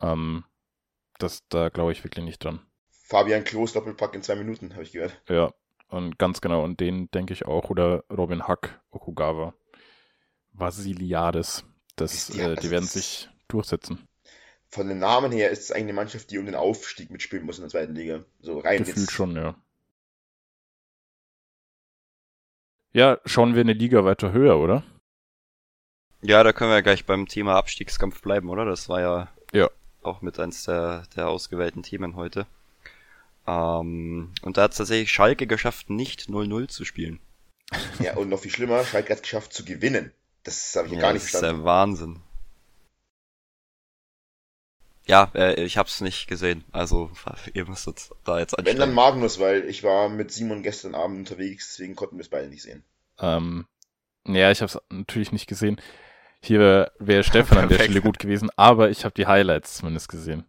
Ähm, 0.01 0.45
das, 1.19 1.47
da 1.49 1.69
glaube 1.69 1.91
ich 1.91 2.03
wirklich 2.03 2.25
nicht 2.25 2.43
dran. 2.43 2.66
Fabian 3.07 3.43
Klos 3.43 3.73
Doppelpack 3.73 4.13
in 4.15 4.21
zwei 4.21 4.35
Minuten, 4.35 4.73
habe 4.73 4.83
ich 4.83 4.91
gehört. 4.91 5.21
Ja, 5.29 5.53
und 5.89 6.19
ganz 6.19 6.41
genau, 6.41 6.63
und 6.63 6.79
den 6.79 7.09
denke 7.11 7.33
ich 7.33 7.45
auch. 7.45 7.69
Oder 7.69 8.03
Robin 8.11 8.47
Hack, 8.47 8.81
Okugawa, 8.91 9.53
Vasiliades. 10.53 11.63
Das, 11.95 12.35
ja, 12.35 12.51
äh, 12.51 12.55
die 12.55 12.69
werden 12.69 12.85
sich 12.85 13.29
durchsetzen 13.47 14.07
von 14.69 14.87
den 14.87 14.99
Namen 14.99 15.31
her 15.31 15.49
ist 15.49 15.63
es 15.63 15.71
eigentlich 15.71 15.85
eine 15.85 15.93
Mannschaft, 15.93 16.31
die 16.31 16.37
um 16.37 16.45
den 16.45 16.55
Aufstieg 16.55 17.09
mitspielen 17.09 17.45
muss 17.45 17.57
in 17.57 17.63
der 17.63 17.69
zweiten 17.69 17.95
Liga. 17.95 18.23
So 18.39 18.59
rein 18.59 18.79
Gefühlt 18.79 18.97
jetzt. 18.97 19.11
schon, 19.11 19.35
ja. 19.35 19.55
Ja, 22.93 23.19
schauen 23.25 23.53
wir 23.53 23.61
eine 23.61 23.73
Liga 23.73 24.05
weiter 24.05 24.31
höher, 24.31 24.57
oder? 24.57 24.83
Ja, 26.21 26.43
da 26.43 26.51
können 26.51 26.71
wir 26.71 26.75
ja 26.75 26.81
gleich 26.81 27.05
beim 27.05 27.27
Thema 27.27 27.55
Abstiegskampf 27.55 28.21
bleiben, 28.21 28.49
oder? 28.49 28.65
Das 28.65 28.89
war 28.89 29.01
ja, 29.01 29.27
ja. 29.53 29.69
auch 30.01 30.21
mit 30.21 30.39
eins 30.39 30.63
der, 30.63 31.03
der 31.15 31.29
ausgewählten 31.29 31.83
Themen 31.83 32.15
heute. 32.15 32.47
Ähm, 33.47 34.33
und 34.41 34.57
da 34.57 34.63
hat 34.63 34.71
es 34.71 34.77
tatsächlich 34.77 35.11
Schalke 35.11 35.47
geschafft, 35.47 35.89
nicht 35.89 36.23
0-0 36.23 36.67
zu 36.67 36.85
spielen. 36.85 37.19
Ja, 37.99 38.15
und 38.15 38.29
noch 38.29 38.39
viel 38.39 38.51
schlimmer, 38.51 38.83
Schalke 38.85 39.09
hat 39.09 39.17
es 39.17 39.23
geschafft 39.23 39.53
zu 39.53 39.65
gewinnen. 39.65 40.11
Das 40.43 40.75
habe 40.75 40.87
ich 40.87 40.93
ja, 40.93 40.99
gar 40.99 41.13
nicht 41.13 41.23
verstanden. 41.23 41.45
Das 41.45 41.53
ist 41.53 41.59
der 41.59 41.65
Wahnsinn. 41.65 42.21
Ja, 45.05 45.31
äh, 45.35 45.63
ich 45.63 45.77
hab's 45.77 46.01
nicht 46.01 46.27
gesehen. 46.27 46.65
Also 46.71 47.09
ihr 47.53 47.65
müsstet 47.67 48.09
da 48.25 48.39
jetzt 48.39 48.57
anstellen. 48.57 48.77
Wenn 48.77 48.87
dann 48.87 48.93
Magnus, 48.93 49.39
weil 49.39 49.65
ich 49.65 49.83
war 49.83 50.09
mit 50.09 50.31
Simon 50.31 50.63
gestern 50.63 50.95
Abend 50.95 51.19
unterwegs, 51.19 51.69
deswegen 51.69 51.95
konnten 51.95 52.17
wir 52.17 52.21
es 52.21 52.29
beide 52.29 52.49
nicht 52.49 52.61
sehen. 52.61 52.83
Ähm, 53.19 53.65
ja, 54.25 54.51
ich 54.51 54.61
hab's 54.61 54.77
natürlich 54.89 55.31
nicht 55.31 55.47
gesehen. 55.47 55.81
Hier 56.41 56.91
wäre 56.99 57.23
Stefan 57.23 57.57
an 57.57 57.69
der 57.69 57.79
Stelle 57.79 58.01
gut 58.01 58.19
gewesen, 58.19 58.49
aber 58.57 58.89
ich 58.89 59.05
habe 59.05 59.15
die 59.15 59.25
Highlights 59.25 59.77
zumindest 59.77 60.09
gesehen. 60.09 60.45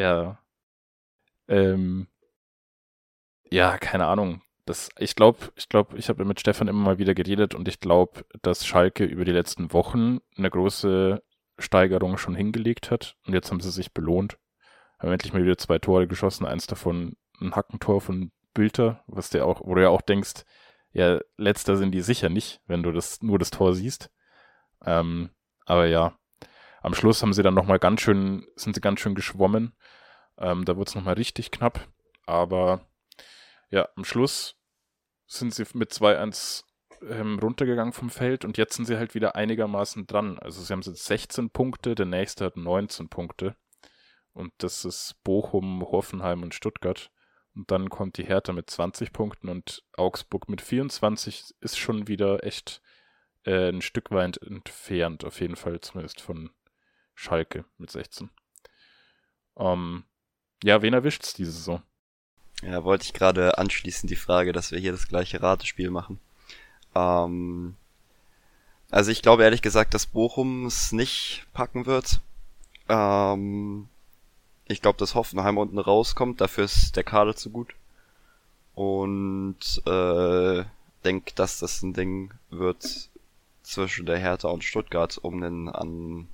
Ja. 0.00 0.38
Ähm, 1.46 2.06
ja, 3.50 3.76
keine 3.76 4.06
Ahnung. 4.06 4.40
Das, 4.64 4.88
ich 4.98 5.14
glaube, 5.14 5.52
ich 5.56 5.68
glaube, 5.68 5.98
ich 5.98 6.08
habe 6.08 6.24
mit 6.24 6.40
Stefan 6.40 6.68
immer 6.68 6.80
mal 6.80 6.98
wieder 6.98 7.14
geredet 7.14 7.54
und 7.54 7.68
ich 7.68 7.80
glaube, 7.80 8.24
dass 8.40 8.66
Schalke 8.66 9.04
über 9.04 9.26
die 9.26 9.32
letzten 9.32 9.74
Wochen 9.74 10.20
eine 10.38 10.48
große 10.48 11.22
Steigerung 11.58 12.16
schon 12.16 12.34
hingelegt 12.34 12.90
hat. 12.90 13.16
Und 13.26 13.34
jetzt 13.34 13.50
haben 13.50 13.60
sie 13.60 13.70
sich 13.70 13.92
belohnt. 13.92 14.38
Haben 14.98 15.12
endlich 15.12 15.34
mal 15.34 15.42
wieder 15.42 15.58
zwei 15.58 15.78
Tore 15.78 16.06
geschossen. 16.06 16.46
Eins 16.46 16.66
davon 16.66 17.16
ein 17.40 17.54
Hackentor 17.54 18.00
von 18.00 18.32
Bülter, 18.54 19.04
was 19.06 19.28
der 19.28 19.44
auch, 19.44 19.60
wo 19.66 19.74
du 19.74 19.82
ja 19.82 19.90
auch 19.90 20.02
denkst, 20.02 20.44
ja, 20.92 21.20
letzter 21.36 21.76
sind 21.76 21.92
die 21.92 22.00
sicher 22.00 22.30
nicht, 22.30 22.62
wenn 22.66 22.82
du 22.82 22.90
das, 22.90 23.22
nur 23.22 23.38
das 23.38 23.50
Tor 23.50 23.74
siehst. 23.74 24.10
Ähm, 24.84 25.30
aber 25.66 25.86
ja, 25.86 26.18
am 26.82 26.94
Schluss 26.94 27.22
haben 27.22 27.32
sie 27.32 27.42
dann 27.42 27.54
nochmal 27.54 27.78
ganz 27.78 28.00
schön, 28.00 28.46
sind 28.56 28.74
sie 28.74 28.80
ganz 28.80 29.00
schön 29.00 29.14
geschwommen. 29.14 29.74
Ähm, 30.38 30.64
da 30.64 30.76
wurde 30.76 30.88
es 30.88 30.94
nochmal 30.94 31.14
richtig 31.14 31.50
knapp. 31.50 31.88
Aber 32.26 32.86
ja, 33.70 33.88
am 33.96 34.04
Schluss 34.04 34.56
sind 35.26 35.54
sie 35.54 35.64
mit 35.74 35.92
2-1 35.92 36.64
ähm, 37.08 37.38
runtergegangen 37.38 37.92
vom 37.92 38.10
Feld 38.10 38.44
und 38.44 38.58
jetzt 38.58 38.74
sind 38.74 38.86
sie 38.86 38.96
halt 38.96 39.14
wieder 39.14 39.36
einigermaßen 39.36 40.06
dran. 40.06 40.38
Also 40.38 40.62
sie 40.62 40.72
haben 40.72 40.82
jetzt 40.82 41.04
16 41.04 41.50
Punkte, 41.50 41.94
der 41.94 42.06
nächste 42.06 42.44
hat 42.46 42.56
19 42.56 43.08
Punkte. 43.08 43.56
Und 44.32 44.52
das 44.58 44.84
ist 44.84 45.16
Bochum, 45.24 45.82
Hoffenheim 45.82 46.42
und 46.42 46.54
Stuttgart. 46.54 47.10
Und 47.54 47.70
dann 47.70 47.90
kommt 47.90 48.16
die 48.16 48.24
Hertha 48.24 48.52
mit 48.52 48.70
20 48.70 49.12
Punkten 49.12 49.48
und 49.48 49.82
Augsburg 49.96 50.48
mit 50.48 50.60
24 50.60 51.54
ist 51.60 51.78
schon 51.78 52.06
wieder 52.06 52.44
echt 52.44 52.80
äh, 53.44 53.68
ein 53.68 53.82
Stück 53.82 54.10
weit 54.10 54.38
entfernt, 54.38 55.24
auf 55.24 55.40
jeden 55.40 55.56
Fall 55.56 55.80
zumindest 55.80 56.20
von 56.20 56.50
Schalke 57.20 57.66
mit 57.76 57.90
16. 57.90 58.30
Ähm, 59.58 60.04
ja, 60.64 60.80
wen 60.80 60.94
erwischt's 60.94 61.34
diese 61.34 61.52
Saison? 61.52 61.82
Ja, 62.62 62.82
wollte 62.82 63.04
ich 63.04 63.12
gerade 63.12 63.58
anschließen 63.58 64.08
die 64.08 64.16
Frage, 64.16 64.52
dass 64.52 64.72
wir 64.72 64.78
hier 64.78 64.92
das 64.92 65.06
gleiche 65.06 65.42
Ratespiel 65.42 65.90
machen. 65.90 66.18
Ähm, 66.94 67.76
also 68.90 69.10
ich 69.10 69.20
glaube 69.20 69.42
ehrlich 69.44 69.60
gesagt, 69.60 69.92
dass 69.92 70.06
Bochum 70.06 70.64
es 70.64 70.92
nicht 70.92 71.46
packen 71.52 71.84
wird. 71.84 72.22
Ähm, 72.88 73.88
ich 74.64 74.80
glaube, 74.80 74.98
dass 74.98 75.14
Hoffenheim 75.14 75.58
unten 75.58 75.78
rauskommt, 75.78 76.40
dafür 76.40 76.64
ist 76.64 76.96
der 76.96 77.04
Kader 77.04 77.36
zu 77.36 77.50
gut. 77.50 77.74
Und 78.74 79.82
äh, 79.86 80.64
denke, 81.04 81.34
dass 81.34 81.58
das 81.58 81.82
ein 81.82 81.92
Ding 81.92 82.32
wird 82.48 83.10
zwischen 83.62 84.06
der 84.06 84.18
Hertha 84.18 84.48
und 84.48 84.64
Stuttgart 84.64 85.18
um 85.18 85.42
den 85.42 85.68
an 85.68 86.28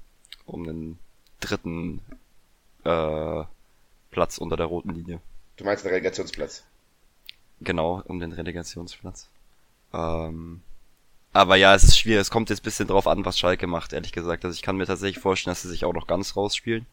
um 0.46 0.64
den 0.64 0.98
dritten 1.40 2.00
äh, 2.84 3.44
Platz 4.10 4.38
unter 4.38 4.56
der 4.56 4.66
roten 4.66 4.90
Linie. 4.90 5.20
Du 5.56 5.64
meinst 5.64 5.84
den 5.84 5.90
Relegationsplatz? 5.90 6.64
Genau, 7.60 8.02
um 8.06 8.18
den 8.20 8.32
Relegationsplatz. 8.32 9.28
Ähm, 9.92 10.60
aber 11.32 11.56
ja, 11.56 11.74
es 11.74 11.84
ist 11.84 11.98
schwierig. 11.98 12.22
Es 12.22 12.30
kommt 12.30 12.50
jetzt 12.50 12.60
ein 12.60 12.64
bisschen 12.64 12.88
drauf 12.88 13.06
an, 13.06 13.24
was 13.24 13.38
Schalke 13.38 13.66
macht, 13.66 13.92
ehrlich 13.92 14.12
gesagt. 14.12 14.44
Also 14.44 14.54
ich 14.54 14.62
kann 14.62 14.76
mir 14.76 14.86
tatsächlich 14.86 15.18
vorstellen, 15.18 15.52
dass 15.52 15.62
sie 15.62 15.68
sich 15.68 15.84
auch 15.84 15.92
noch 15.92 16.06
ganz 16.06 16.36
rausspielen. 16.36 16.86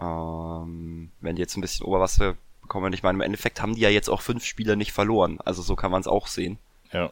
Ähm, 0.00 1.10
wenn 1.20 1.36
die 1.36 1.42
jetzt 1.42 1.56
ein 1.56 1.60
bisschen 1.60 1.86
Oberwasser 1.86 2.36
bekommen. 2.68 2.92
Ich 2.92 3.02
meine, 3.02 3.16
im 3.16 3.22
Endeffekt 3.22 3.60
haben 3.60 3.74
die 3.74 3.80
ja 3.80 3.88
jetzt 3.88 4.10
auch 4.10 4.20
fünf 4.20 4.44
Spieler 4.44 4.76
nicht 4.76 4.92
verloren. 4.92 5.38
Also 5.44 5.62
so 5.62 5.74
kann 5.74 5.90
man 5.90 6.00
es 6.00 6.06
auch 6.06 6.26
sehen. 6.26 6.58
Ja. 6.92 7.10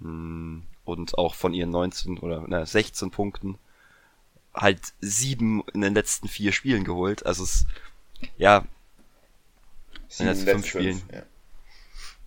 Hm, 0.00 0.62
und 0.84 1.18
auch 1.18 1.34
von 1.34 1.54
ihren 1.54 1.70
19 1.70 2.18
oder 2.18 2.46
ne, 2.46 2.66
16 2.66 3.10
Punkten 3.10 3.58
halt 4.54 4.94
sieben 5.00 5.62
in 5.72 5.80
den 5.80 5.94
letzten 5.94 6.28
vier 6.28 6.52
Spielen 6.52 6.84
geholt. 6.84 7.24
Also 7.24 7.44
es, 7.44 7.66
ja, 8.36 8.64
in 10.18 10.26
den 10.26 10.26
letzten 10.26 10.50
fünf 10.50 10.66
Spielen. 10.66 11.02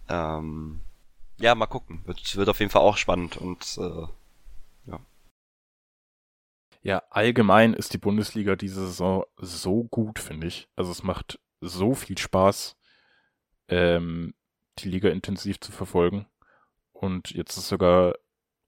Ja. 0.10 0.38
Ähm, 0.38 0.82
ja, 1.38 1.56
mal 1.56 1.68
gucken. 1.68 2.02
Wird, 2.06 2.36
wird 2.36 2.50
auf 2.50 2.60
jeden 2.60 2.72
Fall 2.72 2.82
auch 2.82 2.98
spannend 2.98 3.38
und 3.38 3.78
äh, 3.78 4.08
ja. 4.86 5.00
Ja, 6.82 7.04
allgemein 7.10 7.74
ist 7.74 7.94
die 7.94 7.98
Bundesliga 7.98 8.56
diese 8.56 8.86
Saison 8.88 9.26
so 9.38 9.84
gut, 9.84 10.20
finde 10.20 10.48
ich. 10.48 10.68
Also 10.76 10.92
es 10.92 11.04
macht 11.04 11.40
so 11.62 11.94
viel 11.94 12.18
Spaß, 12.18 12.76
ähm, 13.70 14.34
die 14.80 14.90
Liga 14.90 15.10
intensiv 15.10 15.60
zu 15.60 15.72
verfolgen. 15.72 16.26
Und 16.92 17.32
jetzt 17.32 17.58
ist 17.58 17.68
sogar 17.68 18.16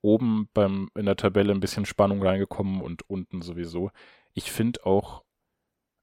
oben 0.05 0.49
beim, 0.53 0.89
in 0.95 1.05
der 1.05 1.17
Tabelle 1.17 1.51
ein 1.51 1.59
bisschen 1.59 1.85
Spannung 1.85 2.23
reingekommen 2.23 2.81
und 2.81 3.09
unten 3.09 3.41
sowieso. 3.41 3.91
Ich 4.33 4.51
finde 4.51 4.85
auch, 4.85 5.23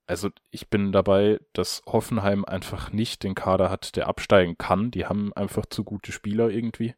also 0.07 0.29
ich 0.51 0.69
bin 0.69 0.93
dabei, 0.93 1.41
dass 1.53 1.83
Hoffenheim 1.87 2.45
einfach 2.45 2.93
nicht 2.93 3.23
den 3.23 3.35
Kader 3.35 3.71
hat, 3.71 3.97
der 3.97 4.09
absteigen 4.09 4.59
kann. 4.59 4.91
Die 4.91 5.07
haben 5.07 5.33
einfach 5.35 5.65
zu 5.67 5.85
gute 5.85 6.13
Spieler 6.13 6.51
irgendwie. 6.51 6.95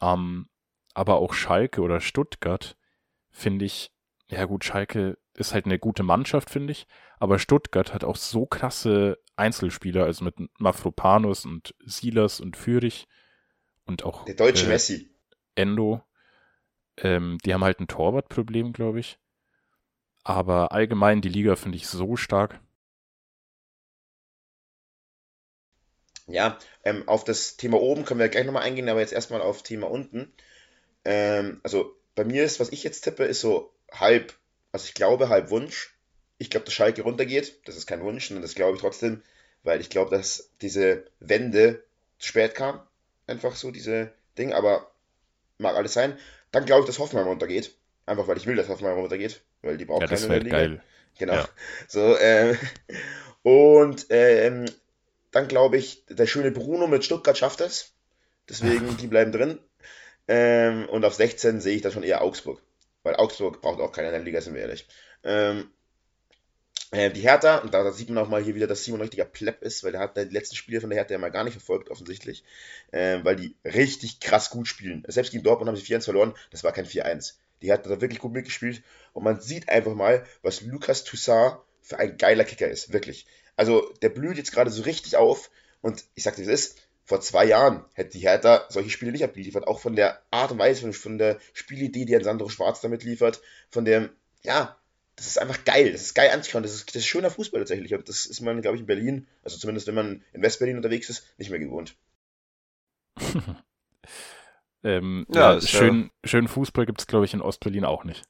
Ähm, 0.00 0.48
aber 0.94 1.16
auch 1.16 1.34
Schalke 1.34 1.82
oder 1.82 2.00
Stuttgart 2.00 2.76
finde 3.30 3.64
ich, 3.64 3.90
ja 4.28 4.44
gut, 4.44 4.64
Schalke 4.64 5.18
ist 5.34 5.52
halt 5.52 5.66
eine 5.66 5.78
gute 5.78 6.04
Mannschaft, 6.04 6.48
finde 6.50 6.72
ich. 6.72 6.86
Aber 7.18 7.38
Stuttgart 7.38 7.92
hat 7.92 8.04
auch 8.04 8.16
so 8.16 8.46
krasse 8.46 9.18
Einzelspieler, 9.34 10.04
also 10.04 10.24
mit 10.24 10.36
Mafropanus 10.58 11.44
und 11.44 11.74
Silas 11.84 12.40
und 12.40 12.56
Fürich 12.56 13.08
und 13.84 14.04
auch 14.04 14.24
der 14.24 14.34
deutsche 14.34 14.66
äh, 14.66 14.70
Messi. 14.70 15.15
Endo. 15.56 16.02
Ähm, 16.98 17.38
die 17.44 17.52
haben 17.52 17.64
halt 17.64 17.80
ein 17.80 17.88
Torwartproblem, 17.88 18.72
glaube 18.72 19.00
ich. 19.00 19.18
Aber 20.24 20.72
allgemein 20.72 21.20
die 21.20 21.28
Liga 21.28 21.56
finde 21.56 21.76
ich 21.76 21.86
so 21.86 22.16
stark. 22.16 22.60
Ja, 26.28 26.58
ähm, 26.84 27.08
auf 27.08 27.24
das 27.24 27.56
Thema 27.56 27.80
oben 27.80 28.04
können 28.04 28.20
wir 28.20 28.28
gleich 28.28 28.44
nochmal 28.44 28.64
eingehen, 28.64 28.88
aber 28.88 29.00
jetzt 29.00 29.12
erstmal 29.12 29.40
auf 29.40 29.62
Thema 29.62 29.88
unten. 29.88 30.32
Ähm, 31.04 31.60
also 31.62 31.96
bei 32.16 32.24
mir 32.24 32.44
ist, 32.44 32.60
was 32.60 32.70
ich 32.72 32.82
jetzt 32.84 33.02
tippe, 33.02 33.24
ist 33.24 33.40
so 33.40 33.72
halb, 33.92 34.34
also 34.72 34.86
ich 34.86 34.94
glaube 34.94 35.28
halb 35.28 35.50
Wunsch. 35.50 35.96
Ich 36.38 36.50
glaube, 36.50 36.66
dass 36.66 36.74
Schalke 36.74 37.02
runtergeht. 37.02 37.60
Das 37.66 37.76
ist 37.76 37.86
kein 37.86 38.02
Wunsch, 38.02 38.28
sondern 38.28 38.42
das 38.42 38.54
glaube 38.56 38.76
ich 38.76 38.82
trotzdem, 38.82 39.22
weil 39.62 39.80
ich 39.80 39.90
glaube, 39.90 40.10
dass 40.10 40.50
diese 40.60 41.04
Wende 41.20 41.84
zu 42.18 42.28
spät 42.28 42.54
kam. 42.54 42.80
Einfach 43.26 43.56
so 43.56 43.70
diese 43.70 44.12
Ding, 44.38 44.52
aber 44.52 44.90
mag 45.58 45.76
alles 45.76 45.92
sein. 45.92 46.16
Dann 46.50 46.64
glaube 46.64 46.82
ich, 46.82 46.86
dass 46.86 46.98
Hoffenheim 46.98 47.26
runtergeht. 47.28 47.74
Einfach 48.06 48.28
weil 48.28 48.36
ich 48.36 48.46
will, 48.46 48.56
dass 48.56 48.68
Hoffenheim 48.68 48.98
runtergeht, 48.98 49.42
weil 49.62 49.76
die 49.76 49.84
braucht 49.84 50.02
ja, 50.02 50.08
keine 50.08 50.20
das 50.20 50.42
Liga. 50.44 50.56
geil. 50.56 50.82
Genau. 51.18 51.34
Ja. 51.34 51.48
So, 51.88 52.16
ähm, 52.18 52.56
und 53.42 54.06
ähm, 54.10 54.66
dann 55.32 55.48
glaube 55.48 55.76
ich, 55.76 56.04
der 56.08 56.26
schöne 56.26 56.50
Bruno 56.50 56.86
mit 56.86 57.04
Stuttgart 57.04 57.36
schafft 57.36 57.60
es. 57.60 57.92
Deswegen, 58.48 58.96
die 59.00 59.06
bleiben 59.08 59.32
drin. 59.32 59.58
Ähm, 60.28 60.88
und 60.88 61.04
auf 61.04 61.14
16 61.14 61.60
sehe 61.60 61.76
ich 61.76 61.82
dann 61.82 61.92
schon 61.92 62.02
eher 62.02 62.22
Augsburg. 62.22 62.62
Weil 63.02 63.16
Augsburg 63.16 63.60
braucht 63.60 63.80
auch 63.80 63.92
keine 63.92 64.16
Liga, 64.18 64.40
sind 64.40 64.54
wir 64.54 64.62
ehrlich. 64.62 64.86
Ähm, 65.24 65.60
äh, 65.60 65.75
die 66.92 67.20
Hertha, 67.20 67.58
und 67.58 67.74
da, 67.74 67.82
da, 67.82 67.92
sieht 67.92 68.08
man 68.08 68.18
auch 68.18 68.28
mal 68.28 68.42
hier 68.42 68.54
wieder, 68.54 68.66
dass 68.66 68.84
Simon 68.84 69.00
ein 69.00 69.02
richtiger 69.02 69.24
Plepp 69.24 69.62
ist, 69.62 69.82
weil 69.82 69.92
der 69.92 70.00
hat 70.00 70.16
die 70.16 70.22
letzten 70.22 70.56
Spiele 70.56 70.80
von 70.80 70.90
der 70.90 70.98
Hertha 70.98 71.12
ja 71.12 71.18
mal 71.18 71.30
gar 71.30 71.44
nicht 71.44 71.54
verfolgt, 71.54 71.90
offensichtlich. 71.90 72.44
Ähm, 72.92 73.24
weil 73.24 73.36
die 73.36 73.56
richtig 73.64 74.20
krass 74.20 74.50
gut 74.50 74.68
spielen. 74.68 75.04
Selbst 75.08 75.32
gegen 75.32 75.42
Dortmund 75.42 75.68
haben 75.68 75.76
sie 75.76 75.82
4-1 75.82 76.04
verloren, 76.04 76.34
das 76.50 76.62
war 76.64 76.72
kein 76.72 76.86
4-1. 76.86 77.34
Die 77.62 77.68
Hertha 77.68 77.84
hat 77.84 77.96
da 77.96 78.00
wirklich 78.00 78.20
gut 78.20 78.32
mitgespielt. 78.32 78.82
Und 79.12 79.24
man 79.24 79.40
sieht 79.40 79.68
einfach 79.68 79.94
mal, 79.94 80.24
was 80.42 80.60
Lucas 80.60 81.04
Toussaint 81.04 81.56
für 81.82 81.98
ein 81.98 82.18
geiler 82.18 82.44
Kicker 82.44 82.68
ist. 82.68 82.92
Wirklich. 82.92 83.26
Also, 83.56 83.92
der 84.02 84.10
blüht 84.10 84.36
jetzt 84.36 84.52
gerade 84.52 84.70
so 84.70 84.82
richtig 84.82 85.16
auf. 85.16 85.50
Und 85.80 86.04
ich 86.14 86.22
sag 86.22 86.36
dir, 86.36 86.44
das 86.44 86.54
ist, 86.54 86.78
vor 87.04 87.20
zwei 87.20 87.44
Jahren 87.44 87.84
hätte 87.94 88.18
die 88.18 88.26
Hertha 88.26 88.66
solche 88.68 88.90
Spiele 88.90 89.12
nicht 89.12 89.24
abgeliefert. 89.24 89.66
Auch 89.66 89.80
von 89.80 89.96
der 89.96 90.20
Art 90.30 90.50
und 90.50 90.58
Weise, 90.58 90.82
von, 90.82 90.92
von 90.92 91.18
der 91.18 91.38
Spielidee, 91.52 92.04
die 92.04 92.16
ein 92.16 92.24
Sandro 92.24 92.48
Schwarz 92.48 92.80
damit 92.80 93.04
liefert, 93.04 93.40
von 93.70 93.84
dem, 93.84 94.10
ja, 94.42 94.76
das 95.16 95.26
ist 95.26 95.38
einfach 95.38 95.64
geil. 95.64 95.92
Das 95.92 96.02
ist 96.02 96.14
geil 96.14 96.30
anzuschauen. 96.30 96.62
Das 96.62 96.74
ist, 96.74 96.88
das 96.88 96.96
ist 96.96 97.06
schöner 97.06 97.30
Fußball 97.30 97.60
tatsächlich. 97.60 97.94
Und 97.94 98.08
das 98.08 98.26
ist 98.26 98.40
man, 98.42 98.60
glaube 98.60 98.76
ich, 98.76 98.82
in 98.82 98.86
Berlin, 98.86 99.26
also 99.42 99.56
zumindest 99.56 99.86
wenn 99.86 99.94
man 99.94 100.22
in 100.32 100.42
Westberlin 100.42 100.76
unterwegs 100.76 101.10
ist, 101.10 101.26
nicht 101.38 101.50
mehr 101.50 101.58
gewohnt. 101.58 101.96
ähm, 104.84 105.26
ja, 105.30 105.54
ja 105.54 105.60
schön, 105.60 106.10
ja. 106.22 106.28
schönen 106.28 106.48
Fußball 106.48 106.84
gibt 106.86 107.00
es, 107.00 107.06
glaube 107.06 107.24
ich, 107.24 107.34
in 107.34 107.40
Ostberlin 107.40 107.84
auch 107.84 108.04
nicht. 108.04 108.24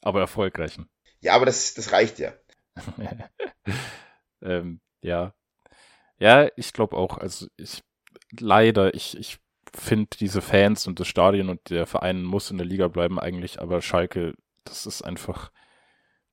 Aber 0.00 0.20
erfolgreichen. 0.20 0.88
Ja, 1.20 1.34
aber 1.34 1.44
das, 1.44 1.74
das 1.74 1.92
reicht 1.92 2.18
ja. 2.18 2.32
ähm, 4.42 4.80
ja. 5.02 5.34
Ja, 6.18 6.48
ich 6.56 6.72
glaube 6.72 6.96
auch. 6.96 7.18
Also 7.18 7.48
ich 7.58 7.82
leider, 8.38 8.94
ich, 8.94 9.16
ich 9.18 9.38
finde 9.74 10.16
diese 10.18 10.40
Fans 10.40 10.86
und 10.86 11.00
das 11.00 11.08
Stadion 11.08 11.48
und 11.48 11.70
der 11.70 11.86
Verein 11.86 12.22
muss 12.22 12.50
in 12.50 12.58
der 12.58 12.66
Liga 12.66 12.88
bleiben 12.88 13.18
eigentlich, 13.18 13.60
aber 13.60 13.82
Schalke, 13.82 14.34
das 14.64 14.86
ist 14.86 15.02
einfach, 15.02 15.50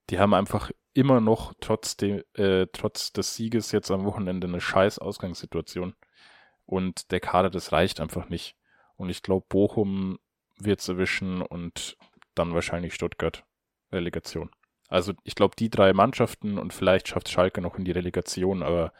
die 0.10 0.20
haben 0.20 0.34
einfach 0.34 0.72
immer 0.94 1.22
noch 1.22 1.54
trotz, 1.60 1.98
de, 1.98 2.24
äh, 2.34 2.68
trotz 2.74 3.14
des 3.14 3.36
Sieges 3.36 3.72
jetzt 3.72 3.92
am 3.92 4.06
Wochenende 4.06 4.48
eine 4.48 4.62
scheiß 4.62 5.00
Ausgangssituation. 5.00 5.96
Und 6.66 7.12
der 7.12 7.20
Kader, 7.20 7.50
das 7.50 7.72
reicht 7.72 8.00
einfach 8.00 8.30
nicht. 8.30 8.56
Und 8.96 9.10
ich 9.10 9.22
glaube, 9.22 9.46
Bochum 9.48 10.20
wird 10.58 10.82
es 10.82 10.88
erwischen 10.90 11.42
und 11.42 11.98
dann 12.36 12.54
wahrscheinlich 12.54 12.94
Stuttgart. 12.94 13.44
Relegation. 13.92 14.50
Also 14.90 15.14
ich 15.24 15.36
glaube, 15.36 15.56
die 15.58 15.70
drei 15.70 15.94
Mannschaften 15.94 16.58
und 16.58 16.74
vielleicht 16.74 17.08
schafft 17.08 17.30
Schalke 17.30 17.62
noch 17.62 17.78
in 17.78 17.86
die 17.86 17.92
Relegation, 17.92 18.64
aber 18.64 18.94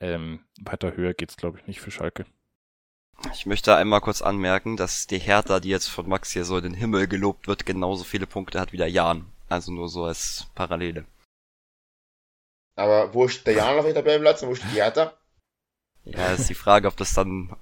ähm, 0.00 0.40
weiter 0.60 0.96
höher 0.96 1.14
geht's, 1.14 1.36
glaube 1.36 1.58
ich, 1.58 1.66
nicht 1.66 1.80
für 1.80 1.90
Schalke. 1.90 2.24
Ich 3.34 3.44
möchte 3.44 3.76
einmal 3.76 4.00
kurz 4.00 4.22
anmerken, 4.22 4.78
dass 4.78 5.06
die 5.06 5.18
Hertha, 5.18 5.60
die 5.60 5.68
jetzt 5.68 5.88
von 5.88 6.08
Max 6.08 6.32
hier 6.32 6.44
so 6.44 6.56
in 6.56 6.64
den 6.64 6.74
Himmel 6.74 7.06
gelobt 7.06 7.48
wird, 7.48 7.66
genauso 7.66 8.04
viele 8.04 8.26
Punkte 8.26 8.58
hat 8.58 8.72
wie 8.72 8.78
der 8.78 8.90
Jan. 8.90 9.26
Also 9.50 9.72
nur 9.72 9.88
so 9.88 10.04
als 10.04 10.46
Parallele. 10.54 11.04
Aber 12.76 13.12
wo 13.12 13.26
ist 13.26 13.46
der 13.46 13.54
Jan 13.56 13.78
auf 13.78 13.84
der 13.84 13.94
Tabellenplatz 13.94 14.42
und 14.42 14.48
wo 14.48 14.54
steht 14.54 14.70
die 14.72 14.76
Hertha? 14.76 15.12
Ja, 16.04 16.32
ist 16.32 16.48
die 16.48 16.54
Frage, 16.54 16.88
ob 16.88 16.96
das 16.96 17.12
dann 17.12 17.54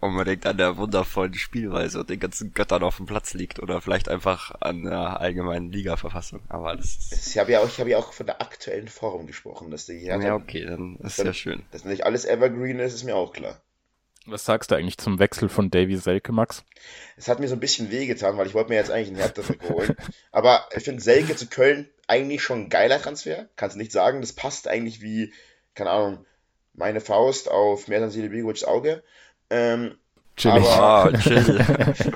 unbedingt 0.00 0.46
an 0.46 0.58
der 0.58 0.76
wundervollen 0.76 1.34
Spielweise 1.34 2.00
und 2.00 2.10
den 2.10 2.20
ganzen 2.20 2.52
Göttern 2.54 2.82
auf 2.82 2.96
dem 2.96 3.06
Platz 3.06 3.34
liegt 3.34 3.60
oder 3.60 3.80
vielleicht 3.80 4.08
einfach 4.08 4.54
an 4.60 4.84
der 4.84 5.20
allgemeinen 5.20 5.72
Liga-Verfassung. 5.72 6.40
Aber 6.48 6.76
das 6.76 6.96
ist. 7.12 7.30
Ich 7.30 7.38
habe 7.38 7.52
ja, 7.52 7.60
auch, 7.60 7.68
ich 7.68 7.80
hab 7.80 7.86
ja 7.86 7.98
auch 7.98 8.12
von 8.12 8.26
der 8.26 8.40
aktuellen 8.40 8.88
Form 8.88 9.26
gesprochen, 9.26 9.70
dass 9.70 9.86
die 9.86 9.98
Hertha, 9.98 10.26
Ja, 10.26 10.34
okay, 10.34 10.64
dann 10.64 10.96
ist 10.96 11.18
ja 11.18 11.32
schön. 11.32 11.62
Dass 11.70 11.84
nicht 11.84 12.04
alles 12.04 12.24
Evergreen 12.24 12.78
ist, 12.80 12.94
ist 12.94 13.04
mir 13.04 13.16
auch 13.16 13.32
klar. 13.32 13.60
Was 14.30 14.44
sagst 14.44 14.70
du 14.70 14.74
eigentlich 14.74 14.98
zum 14.98 15.18
Wechsel 15.18 15.48
von 15.48 15.70
Davy 15.70 15.96
Selke, 15.96 16.32
Max? 16.32 16.62
Es 17.16 17.28
hat 17.28 17.40
mir 17.40 17.48
so 17.48 17.56
ein 17.56 17.60
bisschen 17.60 17.90
wehgetan, 17.90 18.36
weil 18.36 18.46
ich 18.46 18.54
wollte 18.54 18.68
mir 18.68 18.76
jetzt 18.76 18.90
eigentlich 18.90 19.08
einen 19.08 19.16
Hertha-Trikot 19.16 19.74
holen. 19.74 19.96
Aber 20.32 20.68
ich 20.76 20.84
finde 20.84 21.02
Selke 21.02 21.34
zu 21.34 21.46
Köln 21.46 21.88
eigentlich 22.06 22.42
schon 22.42 22.64
ein 22.64 22.68
geiler 22.68 23.00
Transfer. 23.00 23.48
Kannst 23.56 23.76
du 23.76 23.78
nicht 23.78 23.92
sagen. 23.92 24.20
Das 24.20 24.34
passt 24.34 24.68
eigentlich 24.68 25.00
wie, 25.00 25.32
keine 25.74 25.90
Ahnung, 25.90 26.26
meine 26.74 27.00
Faust 27.00 27.50
auf 27.50 27.88
Mertan 27.88 28.10
Silibegovics 28.10 28.64
Auge. 28.64 29.02
Ähm, 29.48 29.96
Chillig. 30.36 30.68
Aber, 30.68 31.12
ah, 31.12 31.18
chill. 31.18 31.64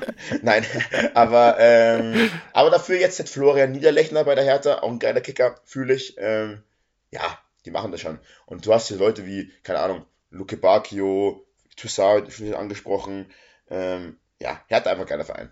Nein, 0.43 0.65
aber, 1.13 1.57
ähm, 1.59 2.29
aber 2.53 2.69
dafür 2.69 2.97
jetzt 2.97 3.19
hat 3.19 3.27
Florian 3.27 3.73
Niederlechner 3.73 4.23
bei 4.23 4.33
der 4.33 4.45
Hertha, 4.45 4.79
auch 4.79 4.89
ein 4.89 4.99
geiler 4.99 5.19
Kicker, 5.19 5.59
fühle 5.65 5.93
ich. 5.93 6.15
Ähm, 6.17 6.63
ja, 7.11 7.37
die 7.65 7.71
machen 7.71 7.91
das 7.91 7.99
schon. 7.99 8.19
Und 8.45 8.65
du 8.65 8.73
hast 8.73 8.87
hier 8.87 8.97
Leute 8.97 9.25
wie, 9.25 9.51
keine 9.63 9.79
Ahnung, 9.79 10.05
Luke 10.29 10.55
Bacchio, 10.55 11.45
Toussaint 11.75 12.53
angesprochen. 12.55 13.31
Ähm, 13.69 14.17
ja, 14.39 14.61
Hertha 14.67 14.91
einfach 14.91 15.05
geiler 15.05 15.25
Verein. 15.25 15.51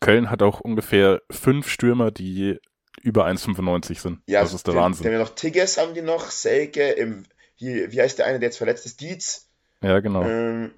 Köln 0.00 0.30
hat 0.30 0.42
auch 0.42 0.60
ungefähr 0.60 1.22
fünf 1.30 1.68
Stürmer, 1.68 2.10
die 2.10 2.58
über 3.02 3.26
1,95 3.26 4.00
sind. 4.00 4.22
Ja, 4.26 4.42
das 4.42 4.52
ist 4.52 4.66
der 4.66 4.74
die, 4.74 4.80
Wahnsinn. 4.80 5.06
Haben 5.06 5.12
ja 5.12 5.18
noch 5.18 5.34
Tigges, 5.34 5.78
haben 5.78 5.94
die 5.94 6.02
noch, 6.02 6.30
Selke, 6.30 6.90
im, 6.90 7.24
hier, 7.54 7.92
wie 7.92 8.00
heißt 8.00 8.18
der 8.18 8.26
eine, 8.26 8.38
der 8.38 8.48
jetzt 8.48 8.58
verletzt 8.58 8.86
ist? 8.86 9.00
Dietz. 9.00 9.48
Ja, 9.82 10.00
genau. 10.00 10.22
Ähm, 10.22 10.72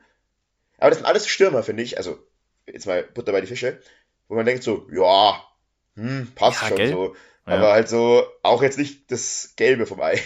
aber 0.79 0.91
das 0.91 0.99
sind 0.99 1.07
alles 1.07 1.27
Stürmer, 1.27 1.63
finde 1.63 1.83
ich. 1.83 1.99
Also, 1.99 2.19
jetzt 2.67 2.87
mal 2.87 3.03
Butter 3.03 3.33
bei 3.33 3.41
die 3.41 3.47
Fische. 3.47 3.81
Wo 4.29 4.35
man 4.35 4.47
denkt 4.47 4.63
so, 4.63 4.87
ja, 4.91 5.43
hm, 5.97 6.33
passt 6.35 6.63
ja, 6.63 6.69
schon 6.69 6.77
gell? 6.77 6.91
so. 6.91 7.17
Aber 7.45 7.65
ja. 7.65 7.73
halt 7.73 7.89
so, 7.89 8.25
auch 8.43 8.63
jetzt 8.63 8.79
nicht 8.79 9.11
das 9.11 9.53
Gelbe 9.57 9.87
vom 9.87 10.01
Ei. 10.01 10.21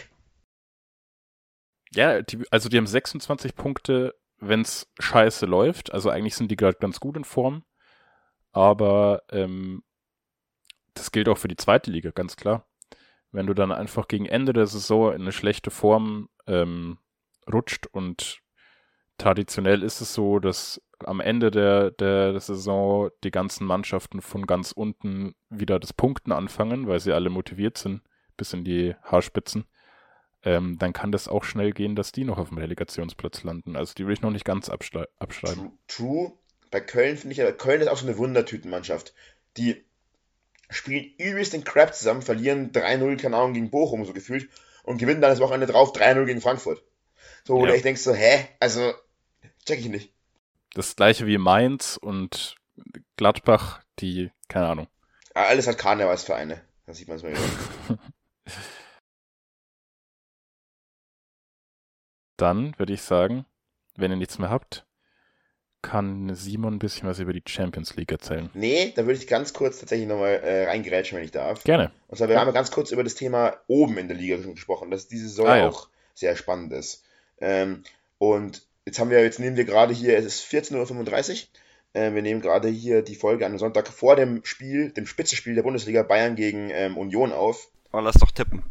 Ja, 1.93 2.23
die, 2.23 2.45
also 2.51 2.69
die 2.69 2.77
haben 2.77 2.87
26 2.87 3.55
Punkte, 3.57 4.15
wenn 4.41 4.63
es 4.63 4.91
scheiße 4.99 5.47
läuft. 5.47 5.93
Also 5.93 6.11
eigentlich 6.11 6.37
sind 6.37 6.51
die 6.51 6.57
gerade 6.57 6.79
ganz 6.79 7.01
gut 7.01 7.17
in 7.17 7.25
Form. 7.25 7.65
Aber 8.53 9.23
ähm, 9.31 9.83
das 10.95 11.13
gilt 11.13 11.29
auch 11.29 11.39
für 11.39 11.49
die 11.49 11.57
zweite 11.57 11.91
Liga, 11.91 12.11
ganz 12.11 12.37
klar. 12.37 12.67
Wenn 13.31 13.47
du 13.47 13.55
dann 13.55 13.73
einfach 13.73 14.09
gegen 14.09 14.27
Ende 14.27 14.53
der 14.53 14.67
Saison 14.67 15.13
in 15.13 15.23
eine 15.23 15.33
schlechte 15.33 15.71
Form 15.71 16.29
ähm, 16.47 16.99
rutscht 17.51 17.87
und 17.87 18.41
traditionell 19.19 19.83
ist 19.83 20.01
es 20.01 20.15
so, 20.15 20.39
dass 20.39 20.81
am 21.05 21.21
Ende 21.21 21.51
der, 21.51 21.91
der, 21.91 22.39
Saison 22.41 23.11
die 23.23 23.31
ganzen 23.31 23.67
Mannschaften 23.67 24.21
von 24.21 24.47
ganz 24.47 24.73
unten 24.73 25.35
wieder 25.49 25.79
das 25.79 25.93
Punkten 25.93 26.33
anfangen, 26.33 26.89
weil 26.89 27.01
sie 27.01 27.13
alle 27.13 27.31
motiviert 27.31 27.79
sind, 27.79 28.03
bis 28.37 28.53
in 28.53 28.65
die 28.65 28.95
Haarspitzen. 29.03 29.65
Ähm, 30.49 30.79
dann 30.79 30.95
kann 30.95 31.13
das 31.13 31.29
auch 31.29 31.45
schnell 31.45 31.73
gehen, 31.73 31.95
dass 31.95 32.11
die 32.11 32.25
noch 32.25 32.39
auf 32.39 32.49
dem 32.49 32.57
Relegationsplatz 32.57 33.43
landen. 33.43 33.77
Also 33.77 33.93
die 33.93 34.07
will 34.07 34.15
ich 34.15 34.23
noch 34.23 34.31
nicht 34.31 34.47
ganz 34.47 34.71
abschreiben. 34.71 35.09
True. 35.19 35.73
True. 35.89 36.33
Bei 36.71 36.81
Köln 36.81 37.19
finde 37.19 37.33
ich 37.33 37.39
ja, 37.39 37.53
Köln 37.53 37.83
ist 37.83 37.89
auch 37.89 37.99
so 37.99 38.07
eine 38.07 38.17
Wundertütenmannschaft. 38.17 39.13
Die 39.59 39.85
spielen 40.71 41.13
übelst 41.19 41.53
den 41.53 41.65
Crap 41.65 41.95
zusammen, 41.95 42.23
verlieren 42.23 42.73
3-0, 42.73 43.21
keine 43.21 43.37
Ahnung, 43.37 43.53
gegen 43.53 43.69
Bochum 43.69 44.07
so 44.07 44.15
gefühlt 44.15 44.49
und 44.85 44.97
gewinnen 44.97 45.21
dann 45.21 45.31
das 45.31 45.41
Wochenende 45.41 45.67
drauf 45.67 45.93
3-0 45.93 46.25
gegen 46.25 46.41
Frankfurt. 46.41 46.83
So, 47.45 47.57
wo 47.57 47.61
ja. 47.61 47.67
du 47.67 47.75
echt 47.75 47.85
denkst 47.85 48.01
so, 48.01 48.15
hä? 48.15 48.49
Also, 48.59 48.95
check 49.67 49.81
ich 49.81 49.91
nicht. 49.91 50.15
Das 50.73 50.97
gleiche 50.97 51.27
wie 51.27 51.37
Mainz 51.37 51.99
und 52.01 52.57
Gladbach, 53.17 53.83
die, 53.99 54.31
keine 54.49 54.69
Ahnung. 54.69 54.89
Ja, 55.35 55.45
alles 55.45 55.67
hat 55.67 55.77
Karnevalsvereine. 55.77 56.63
Da 56.87 56.95
sieht 56.95 57.09
man 57.09 57.19
es 57.19 57.23
mal 57.23 57.33
wieder. 57.33 57.99
Dann 62.39 62.73
würde 62.79 62.95
ich 62.95 63.03
sagen, 63.03 63.45
wenn 63.97 64.11
ihr 64.11 64.17
nichts 64.17 64.39
mehr 64.39 64.49
habt, 64.49 64.87
kann 65.83 66.35
Simon 66.35 66.75
ein 66.75 66.79
bisschen 66.79 67.09
was 67.09 67.19
über 67.19 67.33
die 67.33 67.43
Champions 67.47 67.95
League 67.97 68.11
erzählen. 68.11 68.49
Nee, 68.55 68.93
da 68.97 69.07
würde 69.07 69.19
ich 69.19 69.27
ganz 69.27 69.53
kurz 69.53 69.79
tatsächlich 69.81 70.09
nochmal 70.09 70.41
äh, 70.43 70.67
reingerätschen, 70.67 71.19
wenn 71.19 71.25
ich 71.25 71.31
darf. 71.31 71.63
Gerne. 71.65 71.93
Und 72.09 72.17
zwar, 72.17 72.29
wir 72.29 72.35
ja. 72.35 72.41
haben 72.41 72.49
ja 72.49 72.53
ganz 72.53 72.71
kurz 72.71 72.91
über 72.91 73.05
das 73.05 73.15
Thema 73.15 73.57
oben 73.67 73.99
in 73.99 74.09
der 74.09 74.17
Liga 74.17 74.41
schon 74.43 74.55
gesprochen, 74.55 74.91
dass 74.91 75.09
diese 75.09 75.29
Saison 75.29 75.47
ah, 75.47 75.57
ja. 75.59 75.69
auch 75.69 75.89
sehr 76.15 76.37
spannend 76.37 76.73
ist. 76.73 77.05
Ähm, 77.41 77.83
und 78.19 78.63
jetzt 78.87 78.99
haben 78.99 79.11
wir, 79.11 79.23
jetzt 79.23 79.39
nehmen 79.39 79.57
wir 79.57 79.65
gerade 79.65 79.95
hier, 79.95 80.17
es 80.17 80.25
ist 80.25 80.45
14.35 80.45 81.33
Uhr. 81.33 82.01
Äh, 82.01 82.15
wir 82.15 82.23
nehmen 82.23 82.41
gerade 82.41 82.69
hier 82.69 83.03
die 83.03 83.15
Folge 83.15 83.47
an 83.47 83.59
Sonntag 83.59 83.89
vor 83.89 84.17
dem 84.17 84.45
Spiel, 84.45 84.91
dem 84.91 85.07
Spitzenspiel 85.07 85.55
der 85.55 85.63
Bundesliga 85.63 86.03
Bayern 86.03 86.37
gegen 86.37 86.71
ähm, 86.71 86.97
Union 86.97 87.33
auf. 87.33 87.69
Oh, 87.93 88.01
lass 88.01 88.17
doch 88.17 88.31
tippen. 88.31 88.65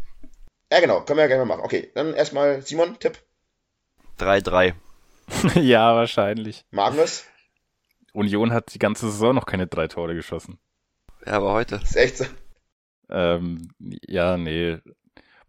Ja, 0.72 0.82
genau, 0.82 1.02
können 1.02 1.18
wir 1.18 1.24
ja 1.24 1.28
gerne 1.28 1.46
mal 1.46 1.56
machen. 1.56 1.66
Okay, 1.66 1.90
dann 1.96 2.14
erstmal 2.14 2.62
Simon, 2.62 3.00
Tipp. 3.00 3.18
3-3. 4.20 4.74
ja, 5.62 5.96
wahrscheinlich. 5.96 6.66
Magnus? 6.72 7.26
Union 8.14 8.52
hat 8.52 8.74
die 8.74 8.80
ganze 8.80 9.10
Saison 9.12 9.36
noch 9.36 9.46
keine 9.46 9.68
drei 9.68 9.88
Tore 9.88 10.16
geschossen. 10.16 10.60
Ja, 11.26 11.34
aber 11.34 11.54
heute. 11.54 11.76
ist 11.76 11.96
echt 11.96 12.18
so. 12.18 12.26
Ähm, 13.10 13.70
ja, 13.80 14.38
nee. 14.38 14.80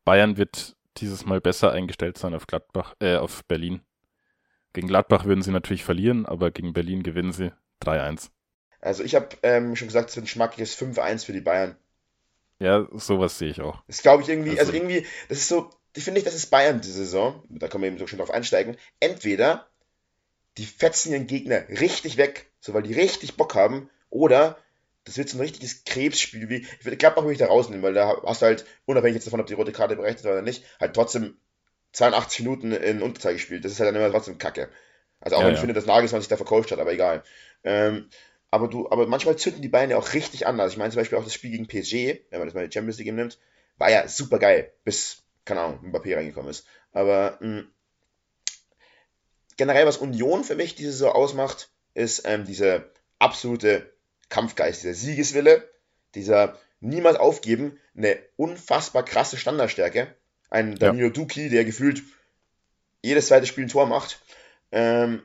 Bayern 0.05 0.37
wird 0.37 0.77
dieses 0.99 1.25
Mal 1.25 1.41
besser 1.41 1.73
eingestellt 1.73 2.19
sein 2.19 2.35
auf 2.35 2.47
Gladbach, 2.47 2.95
äh, 3.01 3.17
auf 3.17 3.45
Berlin. 3.45 3.81
Gegen 4.73 4.89
Gladbach 4.89 5.25
würden 5.25 5.43
sie 5.43 5.51
natürlich 5.51 5.85
verlieren, 5.85 6.27
aber 6.27 6.51
gegen 6.51 6.73
Berlin 6.73 7.03
gewinnen 7.03 7.33
sie 7.33 7.53
3-1. 7.83 8.31
Also 8.81 9.03
ich 9.03 9.15
habe 9.15 9.29
ähm, 9.43 9.75
schon 9.77 9.89
gesagt, 9.89 10.11
es 10.11 10.17
wird 10.17 10.25
ein 10.25 10.29
schmackliches 10.29 10.81
5-1 10.81 11.25
für 11.25 11.33
die 11.33 11.41
Bayern. 11.41 11.77
Ja, 12.61 12.87
sowas 12.93 13.39
sehe 13.39 13.51
ich 13.51 13.61
auch. 13.61 13.83
Das 13.87 14.03
glaube 14.03 14.23
ich 14.23 14.29
irgendwie, 14.29 14.51
also, 14.51 14.73
also 14.73 14.73
irgendwie, 14.73 15.07
das 15.29 15.39
ist 15.39 15.49
so, 15.49 15.71
ich 15.95 16.05
finde 16.05 16.19
nicht, 16.19 16.27
das 16.27 16.35
ist 16.35 16.51
Bayern 16.51 16.81
diese 16.81 17.05
Saison, 17.05 17.43
da 17.49 17.69
können 17.69 17.83
wir 17.83 17.89
eben 17.89 17.99
so 17.99 18.07
schön 18.07 18.19
drauf 18.19 18.31
einsteigen, 18.31 18.77
entweder 19.01 19.69
die 20.57 20.67
fetzen 20.67 21.13
ihren 21.13 21.27
Gegner 21.27 21.69
richtig 21.69 22.17
weg, 22.17 22.51
so 22.61 22.75
weil 22.75 22.83
die 22.83 22.95
richtig 22.95 23.37
Bock 23.37 23.55
haben, 23.55 23.91
oder 24.11 24.59
das 25.05 25.17
wird 25.17 25.29
so 25.29 25.39
ein 25.39 25.43
richtiges 25.43 25.85
Krebsspiel, 25.85 26.49
wie, 26.49 26.57
ich 26.57 26.85
würde 26.85 26.97
Gladbach 26.97 27.23
würde 27.23 27.33
ich 27.33 27.39
da 27.39 27.47
rausnehmen, 27.47 27.83
weil 27.83 27.95
da 27.95 28.21
hast 28.25 28.43
du 28.43 28.47
halt, 28.47 28.67
unabhängig 28.85 29.15
jetzt 29.15 29.27
davon, 29.27 29.41
ob 29.41 29.47
die 29.47 29.55
rote 29.55 29.73
Karte 29.73 29.97
berechnet 29.97 30.27
oder 30.27 30.43
nicht, 30.43 30.65
halt 30.79 30.95
trotzdem 30.95 31.39
82 31.93 32.41
Minuten 32.41 32.73
in 32.73 33.03
Unterzahl 33.03 33.33
gespielt. 33.33 33.65
Das 33.65 33.73
ist 33.73 33.81
halt 33.81 33.89
dann 33.89 33.97
immer 33.97 34.11
trotzdem 34.11 34.39
Kacke. 34.39 34.69
Also 35.21 35.37
auch 35.37 35.41
ja, 35.41 35.47
wenn 35.47 35.55
ich 35.55 35.59
ja. 35.59 35.63
finde, 35.63 35.75
dass 35.75 35.87
Nagelsmann 35.87 36.21
sich 36.21 36.29
da 36.29 36.37
vercoacht 36.37 36.71
hat, 36.71 36.79
aber 36.79 36.93
egal. 36.93 37.23
Ähm, 37.65 38.09
aber 38.51 38.69
du, 38.69 38.91
aber 38.91 39.07
manchmal 39.07 39.37
zünden 39.37 39.63
die 39.63 39.69
Beine 39.69 39.97
auch 39.97 40.13
richtig 40.13 40.47
an. 40.47 40.61
Also 40.61 40.73
ich 40.73 40.79
meine 40.79 40.91
zum 40.91 41.01
Beispiel 41.01 41.19
auch 41.19 41.25
das 41.25 41.35
Spiel 41.35 41.51
gegen 41.51 41.67
PSG, 41.67 42.21
wenn 42.31 42.39
man 42.39 42.49
das 42.49 42.55
mal 42.55 42.67
die 42.67 42.73
Champions 42.73 42.99
League 42.99 43.13
nimmt, 43.13 43.39
war 43.79 43.91
ja 43.91 44.07
super 44.09 44.39
geil, 44.39 44.73
bis, 44.85 45.23
keine 45.49 45.63
Ahnung, 45.63 45.81
Mbappé 45.83 46.15
reingekommen 46.15 46.51
ist. 46.51 46.67
Aber 46.93 47.39
mh, 47.41 47.59
hm, 47.59 47.73
generell, 49.57 49.87
was 49.87 49.97
Union 49.97 50.45
für 50.45 50.55
mich 50.55 50.75
diese 50.75 50.93
Saison 50.93 51.13
ausmacht, 51.13 51.71
ist 51.95 52.23
ähm, 52.27 52.45
diese 52.45 52.93
absolute 53.19 53.93
Kampfgeist, 54.29 54.83
dieser 54.83 54.95
Siegeswille, 54.95 55.69
dieser 56.15 56.59
niemals 56.81 57.17
aufgeben, 57.17 57.79
eine 57.97 58.19
unfassbar 58.37 59.05
krasse 59.05 59.37
Standardstärke. 59.37 60.15
Ein 60.51 60.77
Danilo 60.77 61.09
ja. 61.09 61.13
Duki, 61.13 61.49
der 61.49 61.65
gefühlt 61.65 62.03
jedes 63.03 63.27
zweite 63.27 63.47
Spiel 63.47 63.65
ein 63.65 63.69
Tor 63.69 63.87
macht. 63.87 64.21
Ähm, 64.71 65.23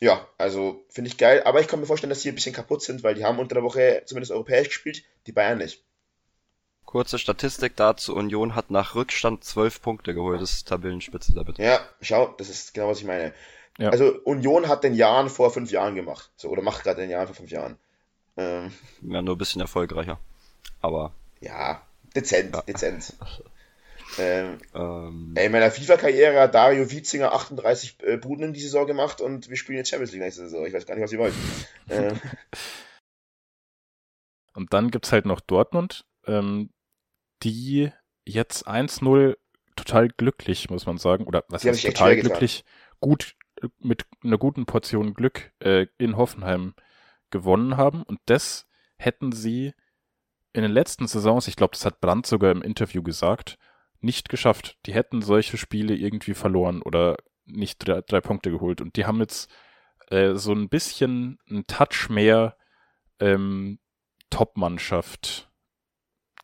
ja, 0.00 0.26
also 0.38 0.84
finde 0.88 1.08
ich 1.08 1.18
geil. 1.18 1.42
Aber 1.44 1.60
ich 1.60 1.68
kann 1.68 1.80
mir 1.80 1.86
vorstellen, 1.86 2.10
dass 2.10 2.22
die 2.22 2.30
ein 2.30 2.34
bisschen 2.34 2.54
kaputt 2.54 2.82
sind, 2.82 3.02
weil 3.02 3.14
die 3.14 3.24
haben 3.24 3.38
unter 3.38 3.54
der 3.54 3.64
Woche 3.64 4.02
zumindest 4.06 4.32
europäisch 4.32 4.68
gespielt, 4.68 5.04
die 5.26 5.32
Bayern 5.32 5.58
nicht. 5.58 5.84
Kurze 6.84 7.18
Statistik 7.18 7.76
dazu, 7.76 8.16
Union 8.16 8.54
hat 8.54 8.70
nach 8.70 8.94
Rückstand 8.94 9.44
zwölf 9.44 9.80
Punkte 9.80 10.12
geholt, 10.12 10.40
das 10.40 10.52
ist 10.52 10.68
Tabellenspitze 10.68 11.34
damit. 11.34 11.58
Ja, 11.58 11.80
schau, 12.00 12.34
das 12.36 12.48
ist 12.48 12.74
genau, 12.74 12.88
was 12.88 12.98
ich 12.98 13.06
meine. 13.06 13.32
Ja. 13.78 13.90
Also 13.90 14.12
Union 14.24 14.68
hat 14.68 14.82
den 14.82 14.94
Jahren 14.94 15.30
vor 15.30 15.52
fünf 15.52 15.70
Jahren 15.70 15.94
gemacht, 15.94 16.30
so, 16.36 16.48
oder 16.48 16.62
macht 16.62 16.82
gerade 16.82 17.00
den 17.00 17.10
Jahren 17.10 17.26
vor 17.26 17.36
fünf 17.36 17.50
Jahren. 17.50 17.78
Ähm, 18.36 18.72
ja, 19.02 19.22
nur 19.22 19.36
ein 19.36 19.38
bisschen 19.38 19.60
erfolgreicher. 19.60 20.18
Aber. 20.80 21.12
Ja, 21.40 21.82
dezent, 22.14 22.54
ja. 22.54 22.62
dezent. 22.62 23.14
Ähm, 24.18 24.58
ähm, 24.74 25.32
ey, 25.36 25.46
in 25.46 25.52
meiner 25.52 25.70
FIFA-Karriere 25.70 26.40
hat 26.40 26.54
Dario 26.54 26.90
Witzinger 26.90 27.32
38 27.32 27.96
äh, 28.02 28.16
Buden 28.16 28.46
in 28.46 28.52
die 28.52 28.60
Saison 28.60 28.86
gemacht 28.86 29.20
und 29.20 29.48
wir 29.48 29.56
spielen 29.56 29.78
jetzt 29.78 29.90
Champions 29.90 30.12
League 30.12 30.22
nächste 30.22 30.42
Saison. 30.42 30.66
Ich 30.66 30.72
weiß 30.72 30.86
gar 30.86 30.94
nicht, 30.94 31.04
was 31.04 31.12
ihr 31.12 31.18
wollt. 31.18 31.34
ähm. 31.88 32.20
Und 34.54 34.72
dann 34.72 34.90
gibt 34.90 35.06
es 35.06 35.12
halt 35.12 35.26
noch 35.26 35.40
Dortmund, 35.40 36.04
ähm, 36.30 36.70
die 37.42 37.90
jetzt 38.24 38.68
1-0 38.68 39.36
total 39.76 40.08
glücklich, 40.08 40.70
muss 40.70 40.86
man 40.86 40.98
sagen, 40.98 41.24
oder 41.24 41.44
was 41.48 41.64
heißt 41.64 41.84
total 41.84 42.16
glücklich, 42.16 42.64
gut 43.00 43.34
mit 43.78 44.06
einer 44.22 44.38
guten 44.38 44.66
Portion 44.66 45.14
Glück 45.14 45.52
äh, 45.60 45.86
in 45.98 46.16
Hoffenheim 46.16 46.74
gewonnen 47.30 47.76
haben 47.76 48.02
und 48.02 48.20
das 48.26 48.66
hätten 48.96 49.32
sie 49.32 49.72
in 50.52 50.62
den 50.62 50.72
letzten 50.72 51.06
Saisons, 51.06 51.48
ich 51.48 51.56
glaube, 51.56 51.72
das 51.72 51.84
hat 51.84 52.00
Brandt 52.00 52.26
sogar 52.26 52.50
im 52.50 52.62
Interview 52.62 53.02
gesagt, 53.02 53.58
nicht 54.00 54.28
geschafft. 54.28 54.78
Die 54.86 54.94
hätten 54.94 55.22
solche 55.22 55.56
Spiele 55.56 55.94
irgendwie 55.94 56.34
verloren 56.34 56.82
oder 56.82 57.16
nicht 57.44 57.86
drei, 57.86 58.00
drei 58.00 58.20
Punkte 58.20 58.50
geholt. 58.50 58.80
Und 58.80 58.96
die 58.96 59.04
haben 59.04 59.20
jetzt 59.20 59.50
äh, 60.08 60.34
so 60.34 60.52
ein 60.52 60.68
bisschen 60.68 61.38
einen 61.48 61.66
Touch 61.66 62.08
mehr 62.08 62.56
ähm, 63.20 63.78
Top-Mannschaft, 64.30 65.49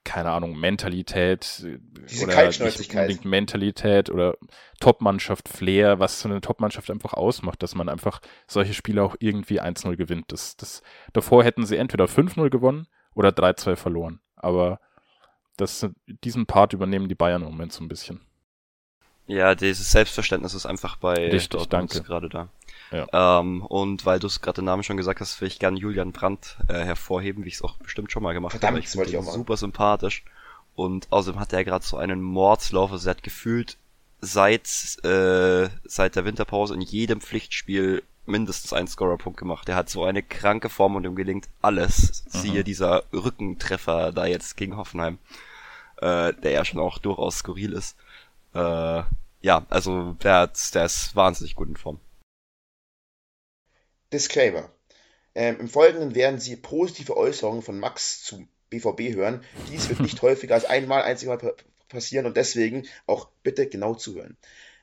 keine 0.07 0.31
Ahnung, 0.31 0.57
Mentalität 0.57 1.67
Diese 2.09 2.25
oder 2.25 2.47
nicht 2.47 2.95
unbedingt 2.95 3.25
Mentalität 3.25 4.09
oder 4.09 4.37
Top-Mannschaft 4.81 5.49
Flair, 5.49 5.99
was 5.99 6.21
so 6.21 6.29
eine 6.29 6.41
Top-Mannschaft 6.41 6.91
einfach 6.91 7.13
ausmacht, 7.13 7.63
dass 7.63 7.75
man 7.75 7.89
einfach 7.89 8.21
solche 8.47 8.73
Spiele 8.73 9.03
auch 9.03 9.17
irgendwie 9.19 9.61
1-0 9.61 9.97
gewinnt. 9.97 10.33
Das, 10.33 10.57
das, 10.57 10.83
davor 11.13 11.45
hätten 11.45 11.67
sie 11.67 11.77
entweder 11.77 12.05
5-0 12.07 12.49
gewonnen 12.49 12.87
oder 13.15 13.31
3-2 13.31 13.77
verloren. 13.77 14.21
Aber 14.37 14.81
das, 15.57 15.89
diesen 16.07 16.47
Part 16.47 16.73
übernehmen 16.73 17.09
die 17.09 17.15
Bayern 17.15 17.43
im 17.43 17.49
Moment 17.49 17.73
so 17.73 17.83
ein 17.83 17.89
bisschen. 17.89 18.21
Ja, 19.27 19.55
dieses 19.55 19.91
Selbstverständnis 19.91 20.55
ist 20.55 20.67
einfach 20.67 20.97
bei 20.97 21.31
Richtig, 21.31 21.67
danke. 21.67 22.03
gerade 22.03 22.29
da. 22.29 22.49
Ja. 22.93 23.41
Ähm, 23.41 23.63
und 23.63 24.07
weil 24.07 24.21
du 24.21 24.29
es 24.29 24.41
gerade 24.41 24.57
den 24.57 24.67
Namen 24.67 24.85
schon 24.85 24.97
gesagt 24.97 25.21
hast, 25.21 25.41
will 25.41 25.49
ich 25.49 25.59
gerne 25.59 25.79
Julian 25.79 26.13
Brandt 26.13 26.57
äh, 26.69 26.85
hervorheben, 26.85 27.45
wie 27.45 27.49
ich 27.49 27.55
es 27.55 27.63
auch 27.63 27.77
bestimmt 27.79 28.13
schon 28.13 28.23
mal 28.23 28.33
gemacht 28.33 28.53
Verdammt, 28.53 28.77
habe. 28.77 28.81
Ich 28.81 28.89
finde 28.89 29.11
ihn 29.11 29.23
super 29.23 29.57
sympathisch. 29.57 30.25
Und 30.77 31.09
außerdem 31.11 31.41
hat 31.41 31.53
er 31.53 31.65
gerade 31.65 31.85
so 31.85 31.97
einen 31.97 32.23
Mordslauf, 32.23 32.93
also 32.93 33.09
er 33.09 33.13
hat 33.13 33.23
gefühlt 33.23 33.77
seit, 34.21 34.69
äh, 35.05 35.69
seit 35.85 36.17
der 36.17 36.25
Winterpause 36.25 36.75
in 36.75 36.81
jedem 36.81 37.21
Pflichtspiel 37.21 38.03
mindestens 38.27 38.73
einen 38.73 38.89
Scorerpunkt 38.89 39.39
gemacht. 39.39 39.69
Er 39.69 39.77
hat 39.77 39.89
so 39.89 40.05
eine 40.05 40.23
kranke 40.23 40.69
Form 40.69 40.97
und 40.97 41.05
ihm 41.05 41.17
gelingt 41.17 41.49
alles. 41.63 42.25
Mhm. 42.27 42.39
Siehe 42.39 42.65
dieser 42.65 43.05
Rückentreffer 43.13 44.13
da 44.13 44.27
jetzt 44.27 44.57
gegen 44.57 44.77
Hoffenheim, 44.77 45.19
äh, 45.97 46.33
der 46.35 46.51
ja 46.51 46.65
schon 46.65 46.81
auch 46.81 46.99
durchaus 46.99 47.39
skurril 47.39 47.73
ist. 47.73 47.97
Äh, 48.57 49.05
ja, 49.43 49.67
also 49.69 50.13
der, 50.15 50.51
der 50.73 50.85
ist 50.87 51.15
wahnsinnig 51.15 51.55
gut 51.55 51.69
in 51.69 51.77
Form. 51.77 52.01
Disclaimer. 54.13 54.71
Ähm, 55.35 55.61
Im 55.61 55.69
Folgenden 55.69 56.15
werden 56.15 56.41
Sie 56.41 56.57
positive 56.57 57.17
Äußerungen 57.17 57.63
von 57.63 57.79
Max 57.79 58.23
zum 58.23 58.49
BVB 58.71 59.15
hören. 59.15 59.45
Dies 59.71 59.91
wird 59.91 60.01
nicht 60.01 60.23
häufiger 60.23 60.55
als 60.55 60.65
einmal, 60.65 61.03
einziges 61.03 61.43
Mal 61.43 61.55
passieren 61.89 62.25
und 62.25 62.37
deswegen 62.37 62.87
auch 63.07 63.29
bitte 63.43 63.69
genau 63.69 63.95
zuhören. 63.95 64.39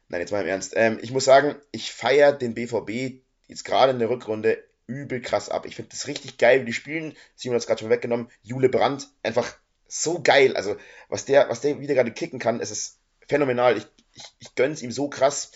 Nein, 0.08 0.22
jetzt 0.22 0.32
mal 0.32 0.42
im 0.42 0.48
Ernst. 0.48 0.74
Ähm, 0.76 1.00
ich 1.02 1.12
muss 1.12 1.26
sagen, 1.26 1.56
ich 1.72 1.92
feiere 1.92 2.34
den 2.34 2.54
BVB 2.54 3.24
jetzt 3.48 3.66
gerade 3.66 3.92
in 3.92 4.00
der 4.00 4.10
Rückrunde 4.10 4.64
übel 4.86 5.22
krass 5.22 5.50
ab. 5.50 5.66
Ich 5.66 5.76
finde 5.76 5.90
das 5.90 6.08
richtig 6.08 6.38
geil, 6.38 6.62
wie 6.62 6.66
die 6.66 6.74
spielen. 6.74 7.16
Simon 7.36 7.56
hat 7.56 7.62
es 7.62 7.68
gerade 7.68 7.80
schon 7.80 7.90
weggenommen. 7.90 8.30
Jule 8.44 8.70
Brandt, 8.70 9.10
einfach 9.24 9.58
so 9.88 10.22
geil. 10.22 10.56
Also, 10.56 10.76
was 11.10 11.26
der, 11.26 11.50
was 11.50 11.62
der 11.62 11.80
wieder 11.80 11.96
gerade 11.96 12.12
kicken 12.12 12.38
kann, 12.38 12.60
es 12.60 12.70
ist 12.70 13.00
phänomenal. 13.28 13.78
Ich, 13.78 13.86
ich, 14.14 14.24
ich 14.40 14.56
gönne 14.56 14.74
es 14.74 14.82
ihm 14.82 14.92
so 14.92 15.10
krass. 15.10 15.52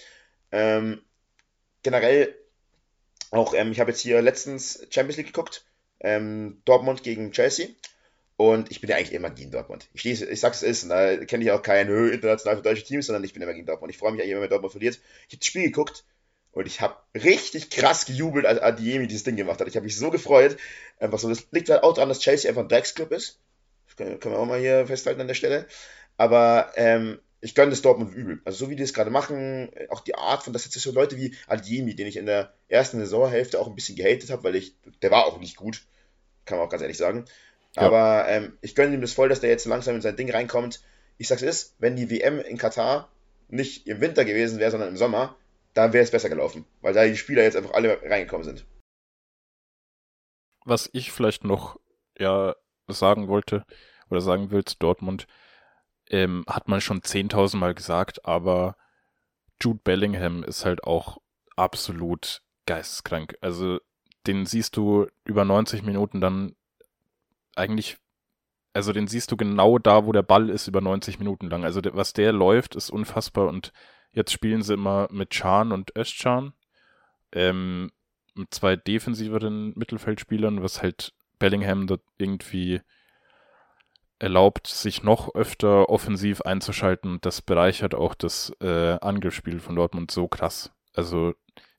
Ähm, 0.52 1.02
generell 1.84 2.36
auch, 3.32 3.54
ähm, 3.54 3.72
ich 3.72 3.80
habe 3.80 3.92
jetzt 3.92 4.02
hier 4.02 4.22
letztens 4.22 4.86
Champions 4.90 5.18
League 5.18 5.28
geguckt. 5.28 5.66
Ähm, 6.00 6.62
Dortmund 6.66 7.04
gegen 7.04 7.32
Chelsea. 7.32 7.68
Und 8.38 8.70
ich 8.70 8.82
bin 8.82 8.90
ja 8.90 8.98
eigentlich 8.98 9.14
immer 9.14 9.32
gegen 9.32 9.50
Dortmund. 9.50 9.90
Ich, 9.94 10.02
steh's, 10.02 10.22
ich 10.22 10.40
sag's 10.40 10.62
es 10.62 10.84
ist, 10.84 10.92
da 10.92 11.18
kenne 11.26 11.44
ich 11.44 11.52
auch 11.52 11.64
kein 11.64 11.90
international 11.90 12.58
für 12.58 12.62
deutsche 12.62 12.84
Teams, 12.84 13.08
sondern 13.08 13.24
ich 13.24 13.34
bin 13.34 13.42
immer 13.42 13.54
gegen 13.54 13.66
Dortmund. 13.66 13.92
Ich 13.92 13.98
freue 13.98 14.12
mich 14.12 14.22
eigentlich 14.22 14.34
immer, 14.34 14.42
wenn 14.42 14.50
Dortmund 14.50 14.72
verliert. 14.72 15.00
Ich 15.28 15.34
habe 15.34 15.40
das 15.40 15.48
Spiel 15.48 15.64
geguckt 15.64 16.06
und 16.52 16.68
ich 16.68 16.80
habe 16.82 16.96
richtig 17.16 17.72
krass 17.72 18.06
gejubelt, 18.06 18.46
als 18.46 18.62
Adiemi 18.62 19.08
dieses 19.08 19.24
Ding 19.24 19.38
gemacht 19.38 19.60
hat. 19.60 19.68
Ich 19.68 19.76
habe 19.76 19.86
mich 19.86 19.98
so 19.98 20.12
gefreut. 20.12 20.58
Einfach 21.00 21.18
so, 21.18 21.30
das 21.30 21.48
liegt 21.52 21.70
halt 21.70 21.82
auch 21.82 21.96
daran, 21.96 22.10
dass 22.10 22.20
Chelsea 22.20 22.48
einfach 22.48 22.62
ein 22.62 22.70
Drecksclub 22.70 23.12
ist. 23.12 23.40
Können, 23.96 24.20
können 24.20 24.36
wir 24.36 24.40
auch 24.40 24.46
mal 24.46 24.60
hier 24.60 24.86
festhalten 24.86 25.22
an 25.22 25.28
der 25.28 25.34
Stelle. 25.34 25.66
Aber 26.18 26.72
ähm, 26.76 27.20
ich 27.40 27.56
gönne 27.56 27.70
das 27.70 27.82
Dortmund 27.82 28.14
übel. 28.14 28.42
Also 28.46 28.66
so 28.66 28.70
wie 28.70 28.76
die 28.76 28.84
es 28.84 28.94
gerade 28.94 29.12
machen, 29.12 29.70
auch 29.90 30.00
die 30.00 30.16
Art 30.16 30.44
von, 30.44 30.54
das 30.54 30.66
jetzt 30.66 30.80
so 30.80 30.92
Leute 30.92 31.18
wie 31.18 31.36
Adjemi, 31.48 31.96
den 31.96 32.08
ich 32.08 32.18
in 32.18 32.26
der 32.26 32.54
ersten 32.68 33.00
Saisonhälfte 33.00 33.60
auch 33.60 33.68
ein 33.68 33.76
bisschen 33.76 33.96
gehatet 33.96 34.30
habe, 34.32 34.44
weil 34.44 34.56
ich, 34.56 34.76
der 35.02 35.12
war 35.12 35.26
auch 35.26 35.40
nicht 35.40 35.56
gut, 35.56 35.84
kann 36.46 36.58
man 36.58 36.68
auch 36.68 36.72
ganz 36.72 36.82
ehrlich 36.82 36.98
sagen. 36.98 37.26
Ja. 37.76 37.84
Aber 37.84 38.28
ähm, 38.28 38.58
ich 38.62 38.74
gönne 38.74 38.96
ihm 38.96 39.02
das 39.02 39.14
voll, 39.14 39.30
dass 39.30 39.40
der 39.40 39.52
jetzt 39.52 39.66
langsam 39.66 39.96
in 39.96 40.02
sein 40.02 40.16
Ding 40.16 40.32
reinkommt. 40.32 40.82
Ich 41.18 41.28
sag's 41.28 41.44
ist, 41.44 41.76
wenn 41.80 41.96
die 41.96 42.10
WM 42.10 42.40
in 42.40 42.58
Katar 42.58 43.10
nicht 43.50 43.88
im 43.88 44.02
Winter 44.02 44.26
gewesen 44.26 44.60
wäre, 44.60 44.72
sondern 44.72 44.90
im 44.90 44.98
Sommer, 44.98 45.36
dann 45.74 45.94
wäre 45.94 46.04
es 46.04 46.12
besser 46.12 46.30
gelaufen, 46.30 46.66
weil 46.82 46.94
da 46.94 47.06
die 47.06 47.18
Spieler 47.18 47.44
jetzt 47.44 47.56
einfach 47.56 47.74
alle 47.74 48.02
reingekommen 48.02 48.44
sind. 48.44 48.66
Was 50.66 50.90
ich 50.92 51.12
vielleicht 51.12 51.44
noch 51.44 51.80
ja 52.18 52.56
sagen 52.88 53.28
wollte 53.28 53.64
oder 54.10 54.22
sagen 54.22 54.50
will 54.50 54.66
zu 54.66 54.76
Dortmund, 54.80 55.28
ähm, 56.10 56.44
hat 56.48 56.68
man 56.68 56.82
schon 56.82 57.02
10.000 57.02 57.58
Mal 57.58 57.74
gesagt, 57.74 58.26
aber 58.26 58.76
Jude 59.62 59.80
Bellingham 59.84 60.44
ist 60.44 60.66
halt 60.66 60.84
auch 60.84 61.18
absolut 61.56 62.42
geisteskrank. 62.66 63.38
Also 63.42 63.80
den 64.28 64.46
siehst 64.46 64.78
du 64.78 65.08
über 65.26 65.46
90 65.46 65.84
Minuten 65.84 66.22
dann 66.22 66.56
eigentlich, 67.56 67.98
also 68.74 68.94
den 68.94 69.08
siehst 69.08 69.32
du 69.32 69.38
genau 69.38 69.80
da, 69.80 70.06
wo 70.06 70.12
der 70.12 70.24
Ball 70.24 70.50
ist, 70.50 70.68
über 70.68 70.82
90 70.82 71.20
Minuten 71.20 71.50
lang. 71.50 71.64
Also 71.64 71.82
was 71.94 72.14
der 72.14 72.32
läuft, 72.32 72.76
ist 72.76 72.90
unfassbar 72.90 73.48
und 73.48 73.74
jetzt 74.12 74.32
spielen 74.32 74.62
sie 74.62 74.74
immer 74.74 75.08
mit 75.12 75.32
Chan 75.32 75.72
und 75.72 75.96
Özcan, 75.96 76.54
ähm, 77.32 77.92
mit 78.36 78.54
zwei 78.54 78.76
defensiveren 78.76 79.74
Mittelfeldspielern, 79.76 80.62
was 80.62 80.82
halt 80.82 81.14
Bellingham 81.40 81.88
dort 81.88 82.04
irgendwie 82.18 82.82
erlaubt, 84.20 84.68
sich 84.68 85.04
noch 85.04 85.36
öfter 85.36 85.90
offensiv 85.90 86.42
einzuschalten. 86.42 87.20
Das 87.22 87.42
bereichert 87.42 87.96
auch 87.96 88.16
das 88.16 88.52
äh, 88.62 88.98
Angriffsspiel 89.00 89.60
von 89.60 89.76
Dortmund 89.76 90.12
so 90.12 90.28
krass. 90.28 90.72
Also, 90.94 91.34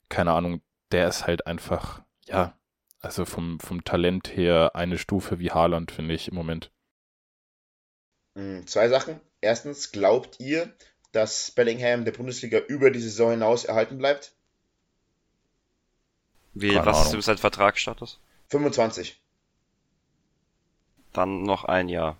keine 0.07 0.31
Ahnung, 0.33 0.61
der 0.91 1.07
ist 1.07 1.27
halt 1.27 1.45
einfach, 1.47 2.01
ja, 2.25 2.57
also 3.01 3.25
vom, 3.25 3.59
vom 3.59 3.83
Talent 3.83 4.35
her 4.35 4.71
eine 4.75 4.97
Stufe 4.97 5.39
wie 5.39 5.51
Haaland, 5.51 5.91
finde 5.91 6.15
ich 6.15 6.27
im 6.27 6.35
Moment. 6.35 6.71
Hm, 8.35 8.65
zwei 8.67 8.89
Sachen. 8.89 9.19
Erstens, 9.41 9.91
glaubt 9.91 10.39
ihr, 10.39 10.73
dass 11.11 11.51
Bellingham 11.51 12.05
der 12.05 12.11
Bundesliga 12.11 12.59
über 12.59 12.91
die 12.91 12.99
Saison 12.99 13.31
hinaus 13.31 13.65
erhalten 13.65 13.97
bleibt? 13.97 14.33
Wie, 16.53 16.73
Keine 16.73 16.85
was 16.85 17.07
Ahnung. 17.07 17.19
ist 17.19 17.25
sein 17.25 17.37
Vertragsstatus? 17.37 18.19
25. 18.49 19.21
Dann 21.13 21.43
noch 21.43 21.65
ein 21.65 21.89
Jahr. 21.89 22.17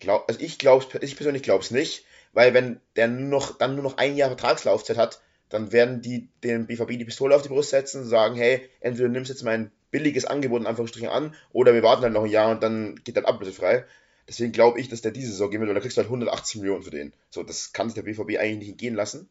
Glaub, 0.00 0.28
also 0.28 0.40
ich 0.40 0.58
glaube, 0.58 0.84
ich 1.02 1.16
persönlich 1.16 1.42
glaube 1.42 1.62
es 1.62 1.70
nicht, 1.70 2.04
weil 2.32 2.54
wenn 2.54 2.80
der 2.96 3.08
nur 3.08 3.28
noch, 3.28 3.58
dann 3.58 3.74
nur 3.74 3.84
noch 3.84 3.98
ein 3.98 4.16
Jahr 4.16 4.30
Vertragslaufzeit 4.30 4.96
hat, 4.96 5.20
dann 5.50 5.72
werden 5.72 6.00
die 6.00 6.28
den 6.42 6.66
BVB 6.66 6.90
die 6.90 7.04
Pistole 7.04 7.34
auf 7.34 7.42
die 7.42 7.48
Brust 7.48 7.70
setzen 7.70 8.02
und 8.02 8.08
sagen, 8.08 8.36
hey, 8.36 8.68
entweder 8.80 9.08
du 9.08 9.12
nimmst 9.12 9.30
jetzt 9.30 9.42
mein 9.42 9.70
billiges 9.90 10.24
Angebot 10.24 10.60
in 10.60 10.66
Anführungsstrichen 10.66 11.08
an, 11.08 11.34
oder 11.52 11.74
wir 11.74 11.82
warten 11.82 12.02
halt 12.02 12.12
noch 12.12 12.24
ein 12.24 12.30
Jahr 12.30 12.50
und 12.50 12.62
dann 12.62 13.00
geht 13.04 13.16
dann 13.16 13.24
ablösefrei. 13.24 13.84
Deswegen 14.28 14.52
glaube 14.52 14.78
ich, 14.78 14.88
dass 14.88 15.02
der 15.02 15.10
diese 15.10 15.32
Saison 15.32 15.50
gehen 15.50 15.60
wird, 15.60 15.68
weil 15.68 15.74
da 15.74 15.80
kriegst 15.80 15.96
du 15.96 16.02
halt 16.02 16.06
180 16.06 16.60
Millionen 16.60 16.84
für 16.84 16.90
den. 16.90 17.12
So, 17.30 17.42
das 17.42 17.72
kann 17.72 17.88
sich 17.88 17.96
der 17.96 18.02
BVB 18.02 18.38
eigentlich 18.38 18.68
nicht 18.68 18.78
gehen 18.78 18.94
lassen. 18.94 19.28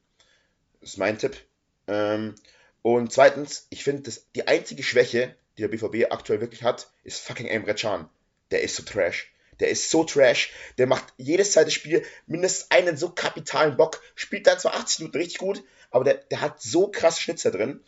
Das 0.82 0.92
ist 0.92 0.98
mein 0.98 1.18
Tipp. 1.18 1.38
Ähm, 1.88 2.36
und 2.82 3.12
zweitens, 3.12 3.66
ich 3.70 3.86
finde, 3.86 4.12
die 4.36 4.48
einzige 4.48 4.84
Schwäche, 4.84 5.36
die 5.58 5.62
der 5.62 5.70
BVB 5.70 6.12
aktuell 6.12 6.42
wirklich 6.42 6.64
hat, 6.64 6.92
ist 7.04 7.22
fucking 7.22 7.48
Emre 7.48 7.76
Can. 7.76 8.10
Der 8.52 8.62
ist 8.62 8.76
so 8.76 8.84
trash. 8.84 9.32
Der 9.60 9.70
ist 9.70 9.90
so 9.90 10.04
trash. 10.04 10.52
Der 10.78 10.88
macht 10.88 11.06
jedes 11.18 11.52
zweite 11.54 11.72
Spiel 11.72 12.04
mindestens 12.28 12.72
einen 12.72 12.98
so 12.98 13.10
kapitalen 13.10 13.78
Bock. 13.78 14.02
Spielt 14.16 14.48
dann 14.48 14.60
zwar 14.60 14.76
80 14.76 15.00
Minuten 15.00 15.18
richtig 15.18 15.40
gut, 15.40 15.64
aber 15.92 16.04
der, 16.04 16.16
der 16.16 16.42
hat 16.42 16.62
so 16.62 16.88
krass 16.88 17.20
Schnitzer 17.20 17.52
drin. 17.52 17.82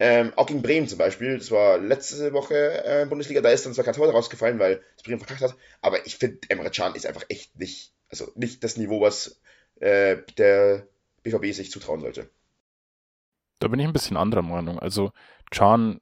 Ähm, 0.00 0.32
auch 0.36 0.46
gegen 0.46 0.62
Bremen 0.62 0.88
zum 0.88 0.98
Beispiel. 0.98 1.38
Das 1.38 1.50
war 1.50 1.78
letzte 1.78 2.32
Woche 2.32 2.84
äh, 2.84 3.06
Bundesliga. 3.06 3.40
Da 3.40 3.50
ist 3.50 3.66
dann 3.66 3.74
zwar 3.74 3.84
kein 3.84 3.94
Tor 3.94 4.10
rausgefallen, 4.10 4.58
weil 4.58 4.82
das 4.94 5.02
Bremen 5.02 5.18
verkackt 5.18 5.42
hat. 5.42 5.56
Aber 5.80 6.06
ich 6.06 6.16
finde, 6.16 6.38
Emre 6.48 6.70
Can 6.70 6.94
ist 6.94 7.06
einfach 7.06 7.24
echt 7.28 7.58
nicht, 7.58 7.92
also 8.08 8.30
nicht 8.36 8.62
das 8.62 8.76
Niveau, 8.76 9.00
was 9.00 9.40
äh, 9.80 10.18
der 10.36 10.86
BVB 11.24 11.52
sich 11.52 11.72
zutrauen 11.72 12.00
sollte. 12.00 12.30
Da 13.58 13.66
bin 13.66 13.80
ich 13.80 13.86
ein 13.86 13.92
bisschen 13.92 14.16
anderer 14.16 14.42
Meinung. 14.42 14.78
Also 14.78 15.10
Can 15.50 15.98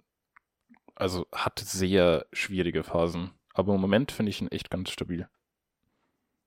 also 0.97 1.27
hat 1.33 1.59
sehr 1.61 2.27
schwierige 2.33 2.83
Phasen. 2.83 3.31
Aber 3.57 3.75
im 3.75 3.81
Moment 3.81 4.13
finde 4.13 4.31
ich 4.31 4.41
ihn 4.43 4.49
echt 4.49 4.71
ganz 4.71 4.91
stabil. 4.91 5.29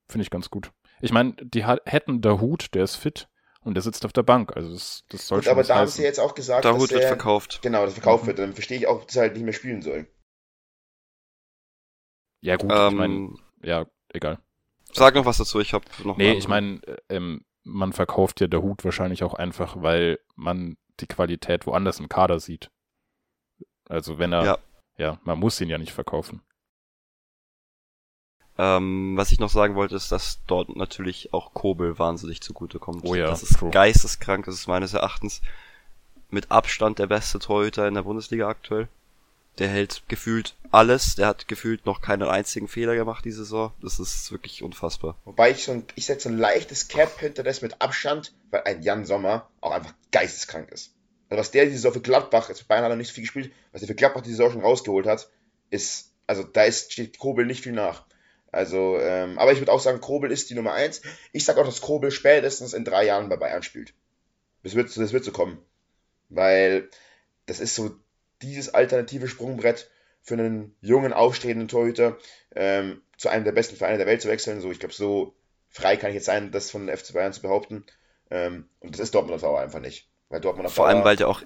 Finde 0.08 0.24
ich 0.24 0.30
ganz 0.30 0.50
gut. 0.50 0.72
Ich 1.02 1.12
meine, 1.12 1.34
die 1.42 1.66
hätten 1.66 2.22
der 2.22 2.40
Hut, 2.40 2.74
der 2.76 2.84
ist 2.84 2.96
fit 2.96 3.28
und 3.62 3.74
der 3.74 3.82
sitzt 3.82 4.06
auf 4.06 4.14
der 4.14 4.24
Bank. 4.24 4.56
Also 4.56 4.72
das, 4.72 5.04
das 5.10 5.28
soll 5.28 5.40
Gut, 5.40 5.46
schon 5.46 5.52
aber 5.52 5.64
da 5.64 5.70
heißen. 5.70 5.82
haben 5.82 5.88
sie 5.90 6.04
jetzt 6.04 6.20
auch 6.20 6.36
gesagt, 6.36 6.66
der 6.66 6.78
Hut 6.78 6.92
wird 6.92 7.06
verkauft. 7.06 7.62
Genau, 7.64 7.84
das 7.86 7.96
verkauft 7.96 8.24
mhm. 8.24 8.28
wird. 8.28 8.40
Dann 8.40 8.54
verstehe 8.54 8.78
ich 8.78 8.88
auch, 8.88 9.04
dass 9.06 9.16
er 9.16 9.24
halt 9.24 9.34
nicht 9.34 9.44
mehr 9.44 9.54
spielen 9.54 9.82
soll. 9.82 10.08
Ja 12.42 12.58
gut, 12.58 12.72
ähm, 12.72 12.90
ich 12.90 12.94
meine, 12.96 13.34
ja, 13.64 13.86
egal. 14.10 14.40
Sag 14.94 15.16
noch 15.16 15.26
was 15.26 15.38
dazu, 15.38 15.60
ich 15.60 15.74
habe 15.74 15.86
noch 16.04 16.18
Nee, 16.18 16.34
ich 16.34 16.48
meine, 16.48 16.80
ähm, 17.10 17.44
man 17.64 17.92
verkauft 17.92 18.40
ja 18.40 18.48
der 18.48 18.62
Hut 18.62 18.84
wahrscheinlich 18.86 19.24
auch 19.24 19.34
einfach, 19.34 19.82
weil 19.82 20.20
man 20.36 20.78
die 21.00 21.08
Qualität 21.08 21.66
woanders 21.66 22.00
im 22.00 22.10
Kader 22.10 22.40
sieht. 22.40 22.70
Also 23.88 24.20
wenn 24.20 24.32
er, 24.32 24.46
ja, 24.46 24.58
ja 24.98 25.20
man 25.24 25.40
muss 25.40 25.60
ihn 25.60 25.70
ja 25.70 25.78
nicht 25.78 25.92
verkaufen. 25.92 26.42
Ähm, 28.62 29.16
was 29.16 29.32
ich 29.32 29.40
noch 29.40 29.50
sagen 29.50 29.76
wollte, 29.76 29.96
ist, 29.96 30.12
dass 30.12 30.42
dort 30.46 30.76
natürlich 30.76 31.34
auch 31.34 31.54
Kobel 31.54 31.98
wahnsinnig 31.98 32.42
zugutekommt. 32.42 33.06
Oh 33.06 33.16
ja. 33.16 33.28
Das 33.28 33.42
ist 33.42 33.58
true. 33.58 33.72
geisteskrank, 33.72 34.46
das 34.46 34.56
ist 34.56 34.68
meines 34.68 34.94
Erachtens 34.94 35.42
mit 36.30 36.52
Abstand 36.52 37.00
der 37.00 37.08
beste 37.08 37.40
Torhüter 37.40 37.88
in 37.88 37.94
der 37.94 38.02
Bundesliga 38.02 38.50
aktuell. 38.50 38.90
Der 39.60 39.70
hält 39.70 40.04
gefühlt 40.10 40.56
alles, 40.72 41.16
der 41.16 41.28
hat 41.28 41.48
gefühlt 41.48 41.86
noch 41.86 42.02
keinen 42.02 42.28
einzigen 42.28 42.68
Fehler 42.68 42.96
gemacht 42.96 43.24
diese 43.24 43.46
Saison. 43.46 43.72
Das 43.82 43.98
ist 43.98 44.30
wirklich 44.34 44.62
unfassbar. 44.62 45.16
Wobei 45.24 45.52
ich 45.52 45.64
so 45.64 45.72
ein, 45.72 45.86
ich 45.96 46.06
setze 46.06 46.28
ein 46.28 46.38
leichtes 46.38 46.90
Cap 46.90 47.18
hinter 47.18 47.44
das 47.44 47.62
mit 47.62 47.82
Abstand, 47.82 48.34
weil 48.52 48.64
ein 48.66 48.82
Jan 48.84 49.06
Sommer 49.06 49.48
auch 49.62 49.72
einfach 49.72 49.94
geisteskrank 50.12 50.70
ist. 50.70 50.92
Also 51.30 51.40
was 51.40 51.52
der 51.52 51.64
diese 51.64 51.78
Saison 51.78 51.94
für 51.94 52.02
Gladbach, 52.02 52.50
also 52.50 52.66
Bayern 52.68 52.84
hat 52.84 52.90
noch 52.90 52.98
nicht 52.98 53.08
so 53.08 53.14
viel 53.14 53.24
gespielt, 53.24 53.54
was 53.72 53.80
der 53.80 53.88
für 53.88 53.96
Gladbach 53.96 54.22
diese 54.22 54.36
Saison 54.36 54.52
schon 54.52 54.62
rausgeholt 54.64 55.08
hat, 55.08 55.30
ist, 55.70 56.12
also 56.28 56.44
da 56.44 56.64
ist, 56.64 56.92
steht 56.92 57.20
Kobel 57.20 57.46
nicht 57.46 57.64
viel 57.64 57.72
nach. 57.72 58.04
Also, 58.52 58.98
ähm, 59.00 59.38
aber 59.38 59.52
ich 59.52 59.60
würde 59.60 59.72
auch 59.72 59.80
sagen, 59.80 60.02
Kobel 60.02 60.32
ist 60.32 60.50
die 60.50 60.56
Nummer 60.56 60.74
1. 60.74 61.02
Ich 61.32 61.46
sage 61.46 61.62
auch, 61.62 61.66
dass 61.66 61.82
Kobel 61.82 62.12
spätestens 62.12 62.74
in 62.74 62.84
drei 62.84 63.06
Jahren 63.06 63.30
bei 63.30 63.38
Bayern 63.38 63.64
spielt. 63.64 63.94
Das 64.64 64.76
wird, 64.76 64.96
das 64.96 65.14
wird 65.14 65.24
so 65.24 65.32
kommen. 65.32 65.60
Weil 66.30 66.90
das 67.46 67.60
ist 67.60 67.76
so 67.76 67.92
dieses 68.42 68.74
alternative 68.74 69.28
Sprungbrett 69.28 69.90
für 70.22 70.36
einen 70.36 70.76
jungen, 70.82 71.14
aufstrebenden 71.14 71.68
Torhüter 71.68 72.18
ähm, 72.56 73.02
zu 73.18 73.30
einem 73.30 73.46
der 73.46 73.52
besten 73.52 73.76
Vereine 73.76 73.98
der 73.98 74.08
Welt 74.08 74.22
zu 74.22 74.28
wechseln. 74.28 74.62
So, 74.62 74.72
ich 74.72 74.80
glaube, 74.80 74.94
so 74.94 75.34
frei 75.70 75.98
kann 75.98 76.10
ich 76.10 76.16
jetzt 76.16 76.26
sein, 76.26 76.52
das 76.52 76.72
von 76.72 76.90
FC 76.90 77.14
Bayern 77.14 77.34
zu 77.34 77.42
behaupten. 77.42 77.86
Ähm, 78.32 78.70
und 78.80 78.94
das 78.94 79.02
ist 79.02 79.16
Dortmund 79.16 79.36
auf 79.36 79.42
Dauer 79.42 79.60
einfach 79.60 79.80
nicht. 79.80 80.08
Weil 80.30 80.42
Dortmund 80.42 80.68
auf 80.68 80.74
Vor 80.74 80.88
allem, 80.88 81.04
weil 81.04 81.16
der 81.16 81.28
auch, 81.28 81.42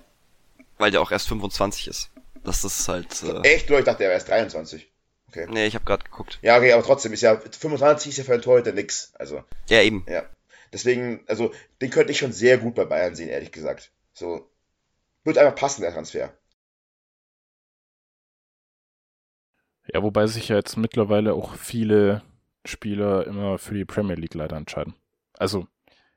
weil 0.78 0.92
der 0.92 1.02
auch 1.02 1.12
erst 1.12 1.28
25 1.28 1.88
ist. 1.88 2.12
Das 2.44 2.64
ist 2.64 2.88
halt. 2.88 3.24
Äh... 3.24 3.42
Echt, 3.42 3.70
Leute, 3.70 3.80
ich 3.80 3.86
dachte, 3.86 4.04
er 4.04 4.10
wäre 4.10 4.18
erst 4.18 4.30
23. 4.30 4.92
Okay. 5.34 5.48
Nee, 5.50 5.66
ich 5.66 5.74
habe 5.74 5.86
gerade 5.86 6.04
geguckt. 6.04 6.38
Ja, 6.44 6.58
okay, 6.58 6.74
aber 6.74 6.84
trotzdem 6.84 7.12
ist 7.12 7.22
ja 7.22 7.40
25 7.40 8.12
ist 8.12 8.18
ja 8.18 8.24
für 8.24 8.36
ein 8.36 8.42
Torhüter 8.42 8.72
nix. 8.72 9.14
Also. 9.16 9.44
Ja, 9.68 9.82
eben. 9.82 10.06
Ja. 10.08 10.30
Deswegen, 10.72 11.24
also, 11.28 11.52
den 11.82 11.90
könnte 11.90 12.12
ich 12.12 12.20
schon 12.20 12.32
sehr 12.32 12.60
gut 12.60 12.76
bei 12.76 12.86
Bayern 12.86 13.16
sehen, 13.16 13.30
ehrlich 13.30 13.52
gesagt. 13.52 13.92
So. 14.14 14.48
Wird 15.24 15.40
einfach 15.40 15.56
passen, 15.56 15.82
der 15.82 15.92
Transfer. 15.92 16.38
Ja, 19.92 20.04
wobei 20.04 20.28
sich 20.28 20.50
ja 20.50 20.56
jetzt 20.56 20.78
mittlerweile 20.78 21.34
auch 21.34 21.56
viele 21.56 22.22
Spieler 22.64 23.26
immer 23.26 23.58
für 23.58 23.74
die 23.74 23.86
Premier 23.86 24.16
League 24.16 24.36
leider 24.36 24.56
entscheiden. 24.56 24.94
Also, 25.34 25.68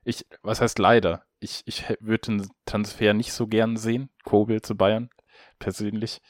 ich, 0.03 0.27
was 0.43 0.61
heißt 0.61 0.77
leider? 0.77 1.25
Ich, 1.39 1.63
ich 1.65 1.85
würde 1.99 2.27
den 2.27 2.49
Transfer 2.65 3.13
nicht 3.13 3.33
so 3.33 3.47
gern 3.47 3.77
sehen, 3.77 4.09
Kobel 4.23 4.61
zu 4.61 4.75
Bayern, 4.75 5.09
persönlich. 5.57 6.21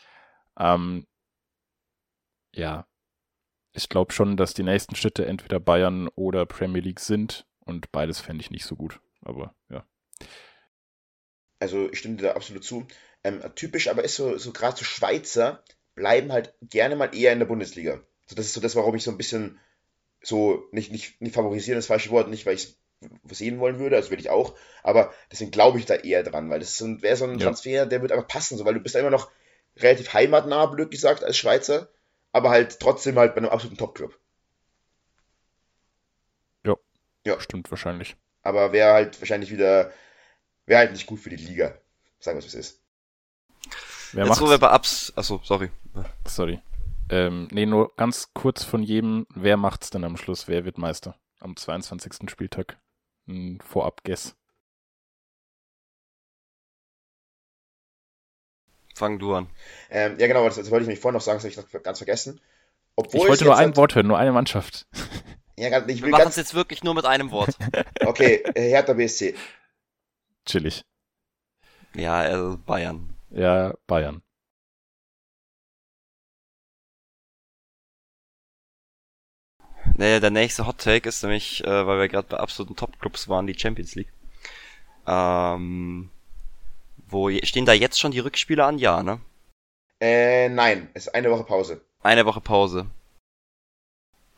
Ähm, 0.57 1.05
ja, 2.57 2.87
ich 3.73 3.89
glaube 3.89 4.11
schon, 4.11 4.37
dass 4.37 4.53
die 4.53 4.63
nächsten 4.63 4.95
Schritte 4.95 5.25
entweder 5.25 5.59
Bayern 5.59 6.09
oder 6.15 6.45
Premier 6.45 6.81
League 6.81 6.99
sind 6.99 7.45
und 7.59 7.91
beides 7.91 8.19
fände 8.19 8.41
ich 8.41 8.51
nicht 8.51 8.65
so 8.65 8.75
gut. 8.75 8.99
Aber 9.21 9.55
ja. 9.69 9.85
Also 11.59 11.89
ich 11.91 11.99
stimme 11.99 12.15
dir 12.17 12.23
da 12.23 12.31
absolut 12.33 12.63
zu. 12.63 12.87
Ähm, 13.23 13.41
typisch 13.55 13.87
aber 13.87 14.03
ist 14.03 14.15
so, 14.15 14.37
so 14.37 14.51
gerade 14.51 14.77
so 14.77 14.83
Schweizer 14.83 15.63
bleiben 15.95 16.31
halt 16.31 16.55
gerne 16.61 16.95
mal 16.95 17.15
eher 17.15 17.33
in 17.33 17.39
der 17.39 17.45
Bundesliga. 17.45 18.01
So, 18.25 18.35
das 18.35 18.47
ist 18.47 18.53
so 18.53 18.61
das, 18.61 18.75
warum 18.75 18.95
ich 18.95 19.03
so 19.03 19.11
ein 19.11 19.17
bisschen 19.17 19.59
so, 20.21 20.67
nicht, 20.71 20.91
nicht, 20.91 21.21
nicht 21.21 21.35
favorisieren, 21.35 21.77
das 21.77 21.87
falsche 21.87 22.09
Wort, 22.09 22.29
nicht 22.29 22.45
weil 22.45 22.55
ich 22.55 22.77
es 23.29 23.37
sehen 23.37 23.59
wollen 23.59 23.77
würde, 23.77 23.95
also 23.95 24.09
will 24.09 24.19
ich 24.19 24.31
auch, 24.31 24.57
aber 24.81 25.13
deswegen 25.31 25.51
glaube 25.51 25.77
ich 25.77 25.85
da 25.85 25.93
eher 25.93 26.23
dran, 26.23 26.49
weil 26.49 26.59
das 26.59 26.77
so, 26.77 27.01
wäre 27.03 27.15
so 27.15 27.25
ein 27.25 27.37
Transfer, 27.37 27.69
ja. 27.69 27.85
der 27.85 28.01
wird 28.01 28.11
einfach 28.11 28.27
passen, 28.27 28.57
so, 28.57 28.65
weil 28.65 28.73
du 28.73 28.79
bist 28.79 28.95
ja 28.95 29.01
immer 29.01 29.11
noch 29.11 29.29
relativ 29.77 30.13
heimatnah, 30.13 30.65
blöd 30.65 30.89
gesagt, 30.89 31.23
als 31.23 31.37
Schweizer 31.37 31.89
aber 32.37 32.49
halt 32.49 32.79
trotzdem 32.79 33.17
halt 33.17 33.35
bei 33.35 33.41
einem 33.41 33.49
absoluten 33.49 33.77
Top-Club. 33.77 34.17
Ja. 37.27 37.41
Stimmt 37.41 37.69
wahrscheinlich. 37.69 38.15
Aber 38.41 38.71
wäre 38.71 38.93
halt 38.93 39.19
wahrscheinlich 39.19 39.51
wieder, 39.51 39.91
wäre 40.65 40.79
halt 40.79 40.93
nicht 40.93 41.05
gut 41.05 41.19
für 41.19 41.29
die 41.29 41.35
Liga. 41.35 41.77
Sagen 42.19 42.37
wir 42.37 42.45
es, 42.45 42.45
wie 42.45 42.57
es 42.57 42.71
ist. 42.71 42.81
Wer 44.13 44.25
Jetzt, 44.25 44.39
wo 44.39 44.49
wir 44.49 44.57
bei 44.57 44.73
Ups, 44.73 45.11
achso, 45.13 45.41
sorry. 45.43 45.69
Sorry. 46.25 46.61
Ähm, 47.09 47.49
nee, 47.51 47.65
nur 47.65 47.93
ganz 47.97 48.29
kurz 48.33 48.63
von 48.63 48.81
jedem, 48.81 49.27
wer 49.35 49.57
macht's 49.57 49.89
denn 49.89 50.05
am 50.05 50.15
Schluss? 50.15 50.47
Wer 50.47 50.63
wird 50.63 50.77
Meister? 50.77 51.19
Am 51.41 51.57
22. 51.57 52.29
Spieltag. 52.29 52.77
Ein 53.27 53.59
Vorab-Guess. 53.59 54.37
Fang 58.97 59.19
du 59.19 59.35
an. 59.35 59.47
Ähm, 59.89 60.15
ja, 60.17 60.27
genau, 60.27 60.43
das, 60.45 60.55
das, 60.55 60.71
wollte 60.71 60.83
ich 60.83 60.89
mich 60.89 60.99
vorhin 60.99 61.13
noch 61.13 61.21
sagen, 61.21 61.37
das 61.37 61.43
habe 61.43 61.67
ich 61.67 61.73
noch 61.73 61.83
ganz 61.83 61.99
vergessen. 61.99 62.41
Obwohl 62.95 63.21
ich 63.21 63.27
wollte 63.27 63.45
nur 63.45 63.55
ein 63.55 63.75
Wort 63.77 63.93
hören, 63.93 64.07
nur 64.07 64.17
eine 64.17 64.31
Mannschaft. 64.31 64.87
Ja, 65.59 65.79
ich 65.87 66.03
will 66.03 66.11
Wir 66.11 66.11
machen 66.11 66.27
es 66.27 66.35
jetzt 66.35 66.53
wirklich 66.53 66.83
nur 66.83 66.93
mit 66.93 67.05
einem 67.05 67.31
Wort. 67.31 67.57
okay, 68.05 68.43
äh, 68.53 68.69
Hertha 68.69 68.93
BSC. 68.93 69.33
Chillig. 70.45 70.83
Ja, 71.95 72.19
also 72.19 72.59
Bayern. 72.63 73.17
Ja, 73.31 73.73
Bayern. 73.87 74.21
Nee, 79.95 80.19
der 80.19 80.29
nächste 80.29 80.67
Hot 80.67 80.77
Take 80.77 81.09
ist 81.09 81.23
nämlich, 81.23 81.63
äh, 81.63 81.87
weil 81.87 81.97
wir 81.97 82.07
gerade 82.07 82.27
bei 82.27 82.37
absoluten 82.37 82.75
Top-Clubs 82.75 83.27
waren, 83.27 83.47
die 83.47 83.57
Champions 83.57 83.95
League. 83.95 84.13
Ähm, 85.07 86.11
wo 87.09 87.29
stehen 87.43 87.65
da 87.65 87.73
jetzt 87.73 87.99
schon 87.99 88.11
die 88.11 88.19
Rückspiele 88.19 88.63
an? 88.63 88.77
Ja, 88.77 89.03
ne? 89.03 89.19
Äh, 89.99 90.49
nein, 90.49 90.89
es 90.93 91.07
ist 91.07 91.15
eine 91.15 91.31
Woche 91.31 91.43
Pause. 91.43 91.81
Eine 92.03 92.25
Woche 92.25 92.41
Pause. 92.41 92.87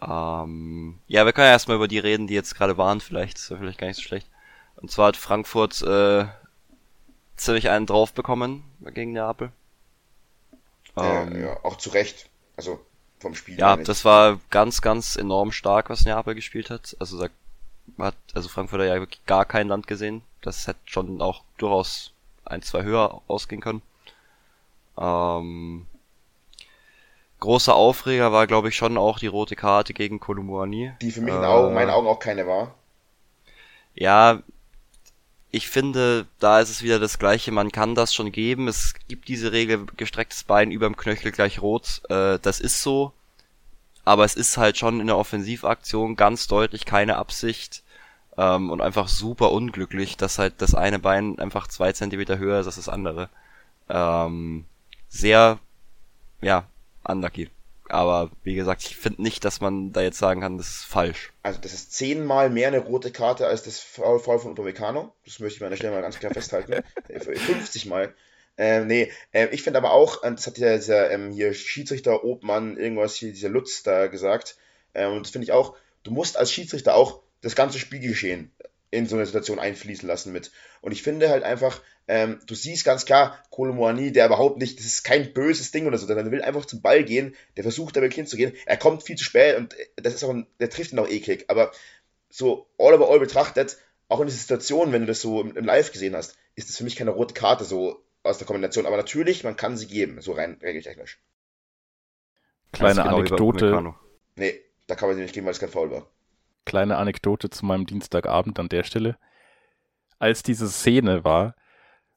Ähm, 0.01 0.99
ja, 1.07 1.25
wir 1.25 1.33
können 1.33 1.47
ja 1.47 1.51
erstmal 1.51 1.75
über 1.75 1.87
die 1.87 1.99
reden, 1.99 2.27
die 2.27 2.33
jetzt 2.33 2.55
gerade 2.55 2.77
waren, 2.77 3.01
vielleicht. 3.01 3.37
Ist 3.37 3.49
ja 3.49 3.57
vielleicht 3.57 3.79
gar 3.79 3.87
nicht 3.87 3.97
so 3.97 4.03
schlecht. 4.03 4.27
Und 4.77 4.91
zwar 4.91 5.09
hat 5.09 5.17
Frankfurt 5.17 5.81
äh, 5.81 6.25
ziemlich 7.35 7.69
einen 7.69 7.85
drauf 7.85 8.13
bekommen 8.13 8.63
gegen 8.93 9.11
Neapel. 9.11 9.51
Ähm, 10.95 11.41
ja, 11.41 11.57
auch 11.63 11.77
zu 11.77 11.89
Recht. 11.89 12.29
Also 12.55 12.79
vom 13.19 13.35
Spiel. 13.35 13.59
Ja, 13.59 13.75
das 13.75 14.05
war 14.05 14.39
ganz, 14.49 14.81
ganz 14.81 15.15
enorm 15.17 15.51
stark, 15.51 15.89
was 15.89 16.05
Neapel 16.05 16.35
gespielt 16.35 16.69
hat. 16.69 16.95
Also 16.99 17.19
da 17.19 17.29
hat 17.97 18.15
also 18.33 18.47
Frankfurt 18.47 18.81
ja 18.81 18.95
wirklich 18.95 19.25
gar 19.25 19.45
kein 19.45 19.67
Land 19.67 19.87
gesehen. 19.87 20.21
Das 20.41 20.67
hätte 20.67 20.79
schon 20.85 21.21
auch 21.21 21.43
durchaus 21.57 22.13
ein, 22.49 22.61
zwei 22.61 22.83
höher 22.83 23.21
ausgehen 23.27 23.61
können. 23.61 23.81
Ähm, 24.97 25.85
großer 27.39 27.75
Aufreger 27.75 28.31
war, 28.31 28.47
glaube 28.47 28.69
ich, 28.69 28.75
schon 28.75 28.97
auch 28.97 29.19
die 29.19 29.27
rote 29.27 29.55
Karte 29.55 29.93
gegen 29.93 30.19
Kolumuani. 30.19 30.93
Die 31.01 31.11
für 31.11 31.21
mich 31.21 31.33
in 31.33 31.43
Augen, 31.43 31.71
äh, 31.71 31.75
meinen 31.75 31.89
Augen 31.89 32.07
auch 32.07 32.19
keine 32.19 32.47
war. 32.47 32.75
Ja, 33.95 34.41
ich 35.51 35.67
finde, 35.67 36.27
da 36.39 36.59
ist 36.59 36.69
es 36.69 36.83
wieder 36.83 36.99
das 36.99 37.17
Gleiche. 37.17 37.51
Man 37.51 37.71
kann 37.71 37.95
das 37.95 38.13
schon 38.13 38.31
geben. 38.31 38.67
Es 38.67 38.93
gibt 39.07 39.27
diese 39.27 39.51
Regel, 39.51 39.85
gestrecktes 39.97 40.43
Bein 40.43 40.71
überm 40.71 40.95
Knöchel 40.95 41.31
gleich 41.31 41.61
rot. 41.61 42.01
Äh, 42.09 42.37
das 42.39 42.59
ist 42.59 42.83
so. 42.83 43.13
Aber 44.05 44.25
es 44.25 44.35
ist 44.35 44.57
halt 44.57 44.77
schon 44.77 44.99
in 44.99 45.07
der 45.07 45.17
Offensivaktion 45.17 46.15
ganz 46.15 46.47
deutlich 46.47 46.85
keine 46.85 47.17
Absicht. 47.17 47.83
Ähm, 48.39 48.69
und 48.69 48.79
einfach 48.79 49.09
super 49.09 49.51
unglücklich, 49.51 50.15
dass 50.15 50.39
halt 50.39 50.61
das 50.61 50.73
eine 50.73 50.97
Bein 50.97 51.37
einfach 51.39 51.67
zwei 51.67 51.91
Zentimeter 51.91 52.37
höher 52.37 52.61
ist 52.61 52.67
als 52.67 52.77
das 52.77 52.87
andere. 52.87 53.29
Ähm, 53.89 54.63
sehr, 55.09 55.59
ja, 56.39 56.65
unlucky. 57.03 57.49
Aber 57.89 58.31
wie 58.43 58.55
gesagt, 58.55 58.83
ich 58.83 58.95
finde 58.95 59.21
nicht, 59.23 59.43
dass 59.43 59.59
man 59.59 59.91
da 59.91 60.01
jetzt 60.01 60.19
sagen 60.19 60.39
kann, 60.39 60.57
das 60.57 60.69
ist 60.69 60.85
falsch. 60.85 61.33
Also 61.43 61.59
das 61.59 61.73
ist 61.73 61.91
zehnmal 61.91 62.49
mehr 62.49 62.69
eine 62.69 62.79
rote 62.79 63.11
Karte 63.11 63.45
als 63.45 63.63
das 63.63 63.79
Foul 63.79 64.19
von 64.19 64.51
Upamecano. 64.51 65.11
Das 65.25 65.39
möchte 65.39 65.57
ich 65.57 65.63
an 65.63 65.71
der 65.71 65.77
Stelle 65.77 65.93
mal 65.93 66.01
ganz 66.01 66.19
klar 66.19 66.31
festhalten. 66.31 66.81
50 67.19 67.87
Mal. 67.87 68.13
Ähm, 68.57 68.87
nee, 68.87 69.11
äh, 69.33 69.47
ich 69.47 69.63
finde 69.63 69.79
aber 69.79 69.91
auch, 69.91 70.21
das 70.21 70.47
hat 70.47 70.55
dieser, 70.55 70.77
dieser 70.77 71.11
ähm, 71.11 71.31
hier 71.31 71.53
Schiedsrichter 71.53 72.23
Obmann, 72.23 72.77
irgendwas 72.77 73.15
hier, 73.15 73.31
dieser 73.31 73.49
Lutz 73.49 73.83
da 73.83 74.07
gesagt, 74.07 74.55
ähm, 74.93 75.13
und 75.13 75.25
das 75.25 75.31
finde 75.31 75.43
ich 75.43 75.51
auch, 75.51 75.75
du 76.03 76.11
musst 76.11 76.37
als 76.37 76.53
Schiedsrichter 76.53 76.95
auch 76.95 77.21
das 77.41 77.55
ganze 77.55 77.79
Spielgeschehen 77.79 78.51
in 78.91 79.05
so 79.05 79.15
eine 79.15 79.25
Situation 79.25 79.59
einfließen 79.59 80.07
lassen 80.07 80.31
mit. 80.31 80.51
Und 80.81 80.91
ich 80.91 81.03
finde 81.03 81.29
halt 81.29 81.43
einfach, 81.43 81.81
ähm, 82.07 82.39
du 82.47 82.55
siehst 82.55 82.85
ganz 82.85 83.05
klar, 83.05 83.37
Kolomoani, 83.51 84.11
der 84.11 84.25
überhaupt 84.25 84.57
nicht, 84.57 84.79
das 84.79 84.85
ist 84.85 85.03
kein 85.03 85.33
böses 85.33 85.71
Ding 85.71 85.85
oder 85.85 85.97
so, 85.97 86.07
der 86.07 86.31
will 86.31 86.41
einfach 86.41 86.65
zum 86.65 86.81
Ball 86.81 87.03
gehen, 87.03 87.35
der 87.55 87.63
versucht 87.63 87.95
da 87.95 88.01
wirklich 88.01 88.15
hinzugehen, 88.15 88.53
er 88.65 88.77
kommt 88.77 89.03
viel 89.03 89.15
zu 89.15 89.23
spät 89.23 89.57
und 89.57 89.75
das 89.95 90.15
ist 90.15 90.23
auch 90.23 90.31
ein, 90.31 90.47
der 90.59 90.69
trifft 90.69 90.91
ihn 90.91 90.99
auch 90.99 91.07
eklig, 91.07 91.45
aber 91.49 91.71
so 92.29 92.67
all 92.79 92.95
over 92.95 93.09
all 93.09 93.19
betrachtet, 93.19 93.77
auch 94.07 94.21
in 94.21 94.27
dieser 94.27 94.39
Situation, 94.39 94.91
wenn 94.91 95.01
du 95.01 95.07
das 95.07 95.21
so 95.21 95.41
im, 95.41 95.55
im 95.55 95.65
Live 95.65 95.91
gesehen 95.91 96.15
hast, 96.15 96.35
ist 96.55 96.69
das 96.69 96.77
für 96.77 96.83
mich 96.83 96.95
keine 96.95 97.11
rote 97.11 97.35
Karte 97.35 97.65
so 97.65 98.03
aus 98.23 98.39
der 98.39 98.47
Kombination, 98.47 98.87
aber 98.87 98.97
natürlich, 98.97 99.43
man 99.43 99.55
kann 99.55 99.77
sie 99.77 99.87
geben, 99.87 100.19
so 100.21 100.31
rein 100.31 100.57
regeltechnisch. 100.63 101.19
Kleine 102.71 103.03
genau 103.03 103.17
Anekdote. 103.17 103.93
Nee, 104.35 104.59
da 104.87 104.95
kann 104.95 105.09
man 105.09 105.15
sie 105.15 105.23
nicht 105.23 105.33
geben, 105.33 105.45
weil 105.45 105.53
es 105.53 105.59
kein 105.59 105.69
Foul 105.69 105.91
war 105.91 106.09
kleine 106.69 106.97
Anekdote 106.97 107.49
zu 107.49 107.65
meinem 107.65 107.87
Dienstagabend 107.87 108.59
an 108.59 108.69
der 108.69 108.83
Stelle. 108.83 109.17
Als 110.19 110.43
diese 110.43 110.69
Szene 110.69 111.23
war, 111.23 111.55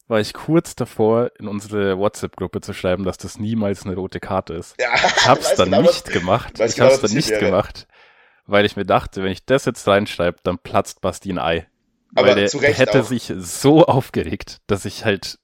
war 0.09 0.21
ich 0.21 0.35
kurz 0.35 0.75
davor, 0.75 1.31
in 1.39 1.49
unsere 1.49 1.97
WhatsApp-Gruppe 1.97 2.61
zu 2.61 2.75
schreiben, 2.75 3.05
dass 3.05 3.17
das 3.17 3.39
niemals 3.39 3.87
eine 3.87 3.95
rote 3.95 4.21
Karte 4.21 4.53
ist. 4.53 4.79
Ja, 4.79 4.95
ich 4.95 5.27
hab's 5.27 5.55
dann 5.57 5.71
genau, 5.71 5.83
nicht 5.83 6.11
gemacht. 6.11 6.61
Ich 6.61 6.75
genau, 6.75 6.89
hab's 6.89 7.01
dann 7.01 7.13
nicht 7.13 7.31
wäre. 7.31 7.47
gemacht, 7.47 7.89
weil 8.45 8.67
ich 8.67 8.77
mir 8.77 8.85
dachte, 8.85 9.23
wenn 9.23 9.33
ich 9.33 9.47
das 9.47 9.65
jetzt 9.65 9.89
reinschreibe, 9.89 10.39
dann 10.43 10.59
platzt 10.59 11.01
Basti 11.01 11.33
ein 11.33 11.39
Ei. 11.39 11.67
Aber 12.15 12.29
weil 12.29 12.35
der, 12.35 12.49
der 12.51 12.75
hätte 12.75 13.01
auch. 13.01 13.07
sich 13.07 13.33
so 13.35 13.87
aufgeregt, 13.87 14.61
dass 14.67 14.85
ich 14.85 15.07
halt 15.07 15.39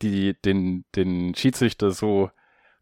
die, 0.00 0.40
den, 0.40 0.86
den 0.96 1.34
Schiedsrichter 1.34 1.90
so 1.90 2.30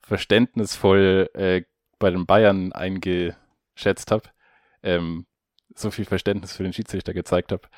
verständnisvoll 0.03 1.29
äh, 1.35 1.63
bei 1.99 2.11
den 2.11 2.25
Bayern 2.27 2.73
eingeschätzt 2.73 4.13
habe. 4.13 4.31
Ähm, 4.85 5.27
so 5.79 5.91
viel 5.91 6.05
Verständnis 6.05 6.53
für 6.53 6.63
den 6.63 6.73
Schiedsrichter 6.73 7.15
gezeigt 7.15 7.53
habe. 7.53 7.69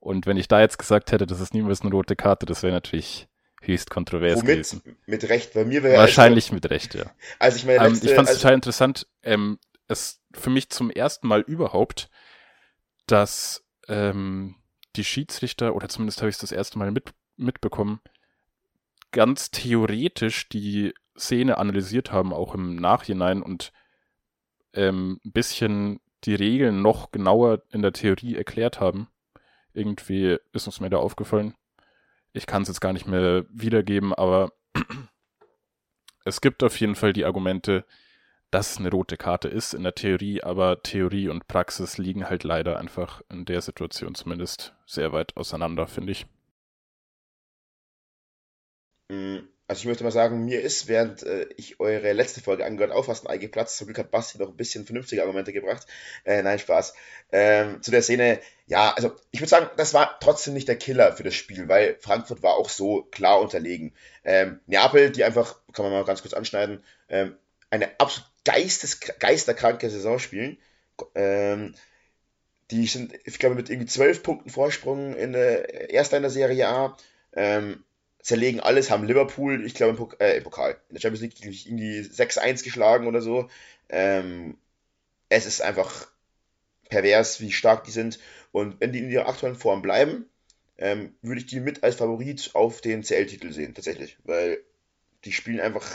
Und 0.00 0.26
wenn 0.26 0.36
ich 0.36 0.48
da 0.48 0.60
jetzt 0.60 0.78
gesagt 0.78 1.12
hätte, 1.12 1.26
das 1.26 1.40
ist 1.40 1.54
niemals 1.54 1.80
eine 1.82 1.90
rote 1.90 2.16
Karte, 2.16 2.46
das 2.46 2.62
wäre 2.62 2.72
natürlich 2.72 3.28
höchst 3.62 3.90
kontrovers 3.90 4.36
Womit? 4.36 4.48
gewesen. 4.48 4.96
Mit 5.06 5.28
Recht, 5.28 5.54
bei 5.54 5.64
mir 5.64 5.82
wäre 5.82 5.98
Wahrscheinlich 5.98 6.52
mit 6.52 6.68
Recht, 6.70 6.94
ja. 6.94 7.10
Also 7.38 7.56
ich 7.56 7.64
meine, 7.64 7.86
ähm, 7.86 8.00
ich 8.00 8.14
fand 8.14 8.28
es 8.28 8.36
total 8.36 8.54
interessant, 8.54 9.06
ähm, 9.22 9.58
es 9.88 10.20
für 10.32 10.50
mich 10.50 10.70
zum 10.70 10.90
ersten 10.90 11.26
Mal 11.26 11.40
überhaupt, 11.40 12.10
dass 13.06 13.64
ähm, 13.88 14.56
die 14.96 15.04
Schiedsrichter, 15.04 15.74
oder 15.74 15.88
zumindest 15.88 16.20
habe 16.20 16.28
ich 16.28 16.36
es 16.36 16.40
das 16.40 16.52
erste 16.52 16.78
Mal 16.78 16.90
mit, 16.90 17.12
mitbekommen, 17.36 18.00
ganz 19.12 19.50
theoretisch 19.50 20.48
die 20.48 20.92
Szene 21.18 21.58
analysiert 21.58 22.12
haben, 22.12 22.32
auch 22.32 22.54
im 22.54 22.76
Nachhinein 22.76 23.42
und 23.42 23.72
ähm, 24.74 25.20
ein 25.24 25.32
bisschen 25.32 26.00
die 26.26 26.34
Regeln 26.34 26.82
noch 26.82 27.12
genauer 27.12 27.62
in 27.70 27.82
der 27.82 27.92
Theorie 27.92 28.36
erklärt 28.36 28.80
haben. 28.80 29.08
Irgendwie 29.72 30.38
ist 30.52 30.66
uns 30.66 30.80
mir 30.80 30.90
da 30.90 30.98
aufgefallen. 30.98 31.54
Ich 32.32 32.46
kann 32.46 32.62
es 32.62 32.68
jetzt 32.68 32.80
gar 32.80 32.92
nicht 32.92 33.06
mehr 33.06 33.46
wiedergeben, 33.48 34.12
aber 34.12 34.52
es 36.24 36.40
gibt 36.40 36.62
auf 36.62 36.78
jeden 36.80 36.94
Fall 36.94 37.12
die 37.12 37.24
Argumente, 37.24 37.84
dass 38.50 38.72
es 38.72 38.78
eine 38.78 38.90
rote 38.90 39.16
Karte 39.16 39.48
ist 39.48 39.74
in 39.74 39.82
der 39.82 39.94
Theorie, 39.94 40.42
aber 40.42 40.82
Theorie 40.82 41.28
und 41.28 41.48
Praxis 41.48 41.98
liegen 41.98 42.28
halt 42.28 42.44
leider 42.44 42.78
einfach 42.78 43.22
in 43.30 43.44
der 43.44 43.60
Situation 43.60 44.14
zumindest 44.14 44.74
sehr 44.86 45.12
weit 45.12 45.36
auseinander, 45.36 45.86
finde 45.86 46.12
ich. 46.12 46.26
Mhm. 49.10 49.48
Also 49.68 49.80
ich 49.80 49.86
möchte 49.86 50.04
mal 50.04 50.12
sagen, 50.12 50.44
mir 50.44 50.60
ist, 50.60 50.86
während 50.86 51.24
äh, 51.24 51.48
ich 51.56 51.80
eure 51.80 52.12
letzte 52.12 52.40
Folge 52.40 52.64
angehört, 52.64 52.92
auch 52.92 53.06
fast 53.06 53.26
ein 53.26 53.30
Ei 53.30 53.38
geplatzt. 53.38 53.76
Zum 53.76 53.88
Glück 53.88 53.98
hat 53.98 54.12
Basti 54.12 54.38
noch 54.38 54.48
ein 54.48 54.56
bisschen 54.56 54.86
vernünftige 54.86 55.22
Argumente 55.22 55.52
gebracht. 55.52 55.86
Äh, 56.24 56.42
nein, 56.42 56.60
Spaß. 56.60 56.94
Ähm, 57.32 57.82
zu 57.82 57.90
der 57.90 58.02
Szene, 58.02 58.38
ja, 58.66 58.92
also 58.92 59.12
ich 59.32 59.40
würde 59.40 59.50
sagen, 59.50 59.70
das 59.76 59.92
war 59.92 60.20
trotzdem 60.20 60.54
nicht 60.54 60.68
der 60.68 60.76
Killer 60.76 61.12
für 61.12 61.24
das 61.24 61.34
Spiel, 61.34 61.68
weil 61.68 61.96
Frankfurt 62.00 62.44
war 62.44 62.54
auch 62.54 62.68
so 62.68 63.02
klar 63.10 63.40
unterlegen. 63.40 63.92
Ähm, 64.24 64.60
Neapel, 64.66 65.10
die 65.10 65.24
einfach, 65.24 65.58
kann 65.72 65.84
man 65.84 65.92
mal 65.92 66.04
ganz 66.04 66.22
kurz 66.22 66.34
anschneiden, 66.34 66.84
ähm, 67.08 67.36
eine 67.68 67.98
absolut 67.98 68.30
geistes, 68.44 69.00
geisterkranke 69.00 69.90
Saison 69.90 70.20
spielen. 70.20 70.58
Ähm, 71.16 71.74
die 72.70 72.86
sind, 72.86 73.14
ich 73.24 73.38
glaube, 73.40 73.56
mit 73.56 73.68
irgendwie 73.68 73.88
zwölf 73.88 74.22
Punkten 74.22 74.50
Vorsprung 74.50 75.16
in 75.16 75.32
der 75.32 75.90
erster 75.90 76.16
in 76.16 76.22
der 76.22 76.30
Serie 76.30 76.68
A. 76.68 76.96
Ähm, 77.32 77.84
zerlegen 78.26 78.58
alles, 78.58 78.90
haben 78.90 79.06
Liverpool, 79.06 79.64
ich 79.64 79.74
glaube 79.74 79.90
im, 79.90 79.96
Pok 79.96 80.16
äh, 80.20 80.38
im 80.38 80.42
Pokal, 80.42 80.72
in 80.88 80.94
der 80.96 81.00
Champions 81.00 81.22
League 81.22 81.64
irgendwie 81.64 82.00
6-1 82.00 82.64
geschlagen 82.64 83.06
oder 83.06 83.20
so. 83.20 83.48
Ähm, 83.88 84.58
es 85.28 85.46
ist 85.46 85.62
einfach 85.62 86.08
pervers, 86.88 87.40
wie 87.40 87.52
stark 87.52 87.84
die 87.84 87.92
sind. 87.92 88.18
Und 88.50 88.80
wenn 88.80 88.92
die 88.92 88.98
in 88.98 89.10
ihrer 89.10 89.28
aktuellen 89.28 89.54
Form 89.54 89.80
bleiben, 89.80 90.28
ähm, 90.76 91.14
würde 91.22 91.40
ich 91.40 91.46
die 91.46 91.60
mit 91.60 91.84
als 91.84 91.94
Favorit 91.94 92.50
auf 92.54 92.80
den 92.80 93.04
CL-Titel 93.04 93.52
sehen, 93.52 93.74
tatsächlich. 93.74 94.18
Weil 94.24 94.58
die 95.24 95.30
spielen 95.30 95.60
einfach, 95.60 95.86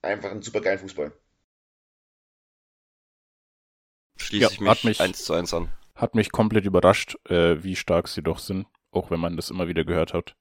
einfach 0.00 0.30
einen 0.30 0.40
super 0.40 0.62
geilen 0.62 0.78
Fußball. 0.78 1.12
Schließe 4.16 4.42
ja, 4.42 4.50
ich 4.50 4.60
mich, 4.60 4.84
mich 4.84 5.00
1 5.02 5.22
zu 5.22 5.34
1 5.34 5.52
an. 5.52 5.70
hat 5.94 6.14
mich 6.14 6.32
komplett 6.32 6.64
überrascht, 6.64 7.18
äh, 7.28 7.62
wie 7.62 7.76
stark 7.76 8.08
sie 8.08 8.22
doch 8.22 8.38
sind, 8.38 8.66
auch 8.90 9.10
wenn 9.10 9.20
man 9.20 9.36
das 9.36 9.50
immer 9.50 9.68
wieder 9.68 9.84
gehört 9.84 10.14
hat. 10.14 10.34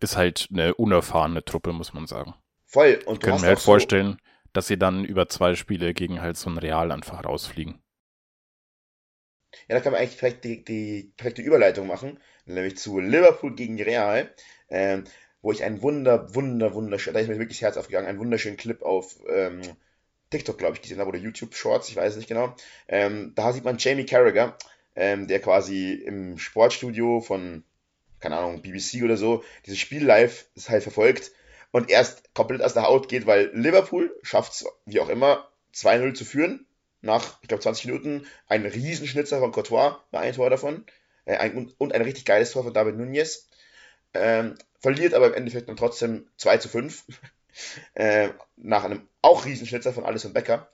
Ist 0.00 0.16
halt 0.16 0.48
eine 0.52 0.74
unerfahrene 0.74 1.44
Truppe, 1.44 1.72
muss 1.72 1.92
man 1.92 2.06
sagen. 2.06 2.34
Voll. 2.66 3.00
Und 3.06 3.14
ich 3.14 3.20
könnte 3.20 3.42
mir 3.42 3.48
halt 3.48 3.58
vorstellen, 3.58 4.12
so 4.12 4.28
dass 4.52 4.66
sie 4.66 4.78
dann 4.78 5.04
über 5.04 5.28
zwei 5.28 5.54
Spiele 5.54 5.94
gegen 5.94 6.20
halt 6.20 6.36
so 6.36 6.50
ein 6.50 6.58
Real 6.58 6.90
einfach 6.90 7.24
rausfliegen. 7.24 7.80
Ja, 9.68 9.76
da 9.76 9.80
kann 9.80 9.92
man 9.92 10.00
eigentlich 10.00 10.16
vielleicht 10.16 10.44
die, 10.44 10.64
die 10.64 11.12
perfekte 11.16 11.42
Überleitung 11.42 11.86
machen, 11.86 12.18
nämlich 12.44 12.76
zu 12.76 12.98
Liverpool 12.98 13.54
gegen 13.54 13.80
Real, 13.80 14.32
ähm, 14.68 15.04
wo 15.40 15.52
ich 15.52 15.62
einen 15.64 15.82
wunder, 15.82 16.34
wunder, 16.34 16.74
wunderschön, 16.74 17.14
da 17.14 17.20
ist 17.20 17.28
mir 17.28 17.38
wirklich 17.38 17.58
das 17.58 17.62
Herz 17.62 17.76
aufgegangen, 17.76 18.08
einen 18.08 18.18
wunderschönen 18.18 18.56
Clip 18.56 18.82
auf 18.82 19.16
ähm, 19.28 19.62
TikTok, 20.30 20.58
glaube 20.58 20.74
ich, 20.74 20.82
gesehen 20.82 20.98
habe, 20.98 21.08
oder 21.08 21.18
YouTube 21.18 21.54
Shorts, 21.54 21.88
ich 21.88 21.96
weiß 21.96 22.12
es 22.12 22.16
nicht 22.18 22.28
genau. 22.28 22.54
Ähm, 22.88 23.32
da 23.34 23.52
sieht 23.52 23.64
man 23.64 23.78
Jamie 23.78 24.04
Carragher, 24.04 24.56
ähm, 24.94 25.28
der 25.28 25.40
quasi 25.40 25.92
im 25.94 26.36
Sportstudio 26.36 27.20
von, 27.20 27.64
keine 28.20 28.36
Ahnung, 28.36 28.62
BBC 28.62 29.02
oder 29.02 29.16
so, 29.16 29.44
dieses 29.66 29.78
Spiel 29.78 30.04
live 30.04 30.46
halt 30.68 30.82
verfolgt 30.82 31.32
und 31.70 31.90
erst 31.90 32.34
komplett 32.34 32.62
aus 32.62 32.74
der 32.74 32.84
Haut 32.84 33.08
geht, 33.08 33.26
weil 33.26 33.50
Liverpool 33.54 34.14
schafft 34.22 34.52
es, 34.52 34.66
wie 34.86 35.00
auch 35.00 35.08
immer, 35.08 35.48
2-0 35.74 36.14
zu 36.14 36.24
führen. 36.24 36.66
Nach, 37.00 37.38
ich 37.42 37.48
glaube, 37.48 37.62
20 37.62 37.86
Minuten 37.86 38.26
ein 38.46 38.66
Riesenschnitzer 38.66 39.38
von 39.38 39.52
Courtois, 39.52 39.96
war 40.10 40.20
ein 40.20 40.34
Tor 40.34 40.50
davon. 40.50 40.84
Äh, 41.26 41.36
ein, 41.36 41.72
und 41.78 41.92
ein 41.92 42.02
richtig 42.02 42.24
geiles 42.24 42.50
Tor 42.50 42.64
von 42.64 42.74
David 42.74 42.96
Nunez. 42.96 43.48
Ähm, 44.14 44.54
verliert 44.80 45.14
aber 45.14 45.28
im 45.28 45.34
Endeffekt 45.34 45.68
dann 45.68 45.76
trotzdem 45.76 46.28
2 46.38 46.58
zu 46.58 46.68
5. 46.68 47.04
äh, 47.94 48.30
nach 48.56 48.84
einem 48.84 49.08
auch 49.22 49.44
Riesenschnitzer 49.44 49.92
von 49.92 50.04
Alisson 50.04 50.32
Becker. 50.32 50.70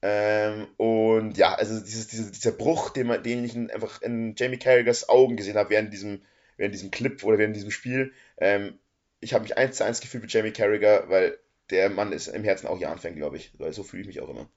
Ähm, 0.00 0.68
und 0.76 1.36
ja, 1.38 1.54
also 1.54 1.80
dieses, 1.80 2.06
dieses, 2.08 2.30
dieser 2.30 2.52
Bruch, 2.52 2.90
den, 2.90 3.06
man, 3.06 3.22
den 3.22 3.44
ich 3.44 3.54
in, 3.54 3.70
einfach 3.70 4.00
in 4.02 4.34
Jamie 4.36 4.58
Carragers 4.58 5.08
Augen 5.08 5.36
gesehen 5.36 5.56
habe 5.56 5.70
während 5.70 5.92
diesem, 5.92 6.22
während 6.58 6.74
diesem 6.74 6.90
Clip 6.90 7.24
oder 7.24 7.38
während 7.38 7.56
diesem 7.56 7.70
Spiel, 7.70 8.12
ähm, 8.36 8.78
ich 9.20 9.32
habe 9.32 9.42
mich 9.42 9.56
eins 9.56 9.78
zu 9.78 9.84
eins 9.84 10.00
gefühlt 10.00 10.22
mit 10.22 10.32
Jamie 10.32 10.52
Carragher, 10.52 11.08
weil 11.08 11.38
der 11.70 11.88
Mann 11.88 12.12
ist 12.12 12.28
im 12.28 12.44
Herzen 12.44 12.66
auch 12.66 12.78
Jan-Fan, 12.78 13.16
glaube 13.16 13.36
ich. 13.36 13.52
Weil 13.58 13.72
so 13.72 13.82
fühle 13.82 14.02
ich 14.02 14.06
mich 14.06 14.20
auch 14.20 14.28
immer. 14.28 14.48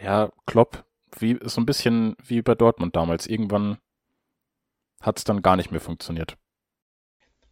Ja, 0.00 0.32
Klopp, 0.46 0.84
wie, 1.18 1.38
so 1.42 1.60
ein 1.60 1.66
bisschen 1.66 2.16
wie 2.24 2.42
bei 2.42 2.54
Dortmund 2.54 2.96
damals. 2.96 3.26
Irgendwann 3.26 3.78
hat 5.00 5.18
es 5.18 5.24
dann 5.24 5.42
gar 5.42 5.56
nicht 5.56 5.70
mehr 5.70 5.80
funktioniert. 5.80 6.36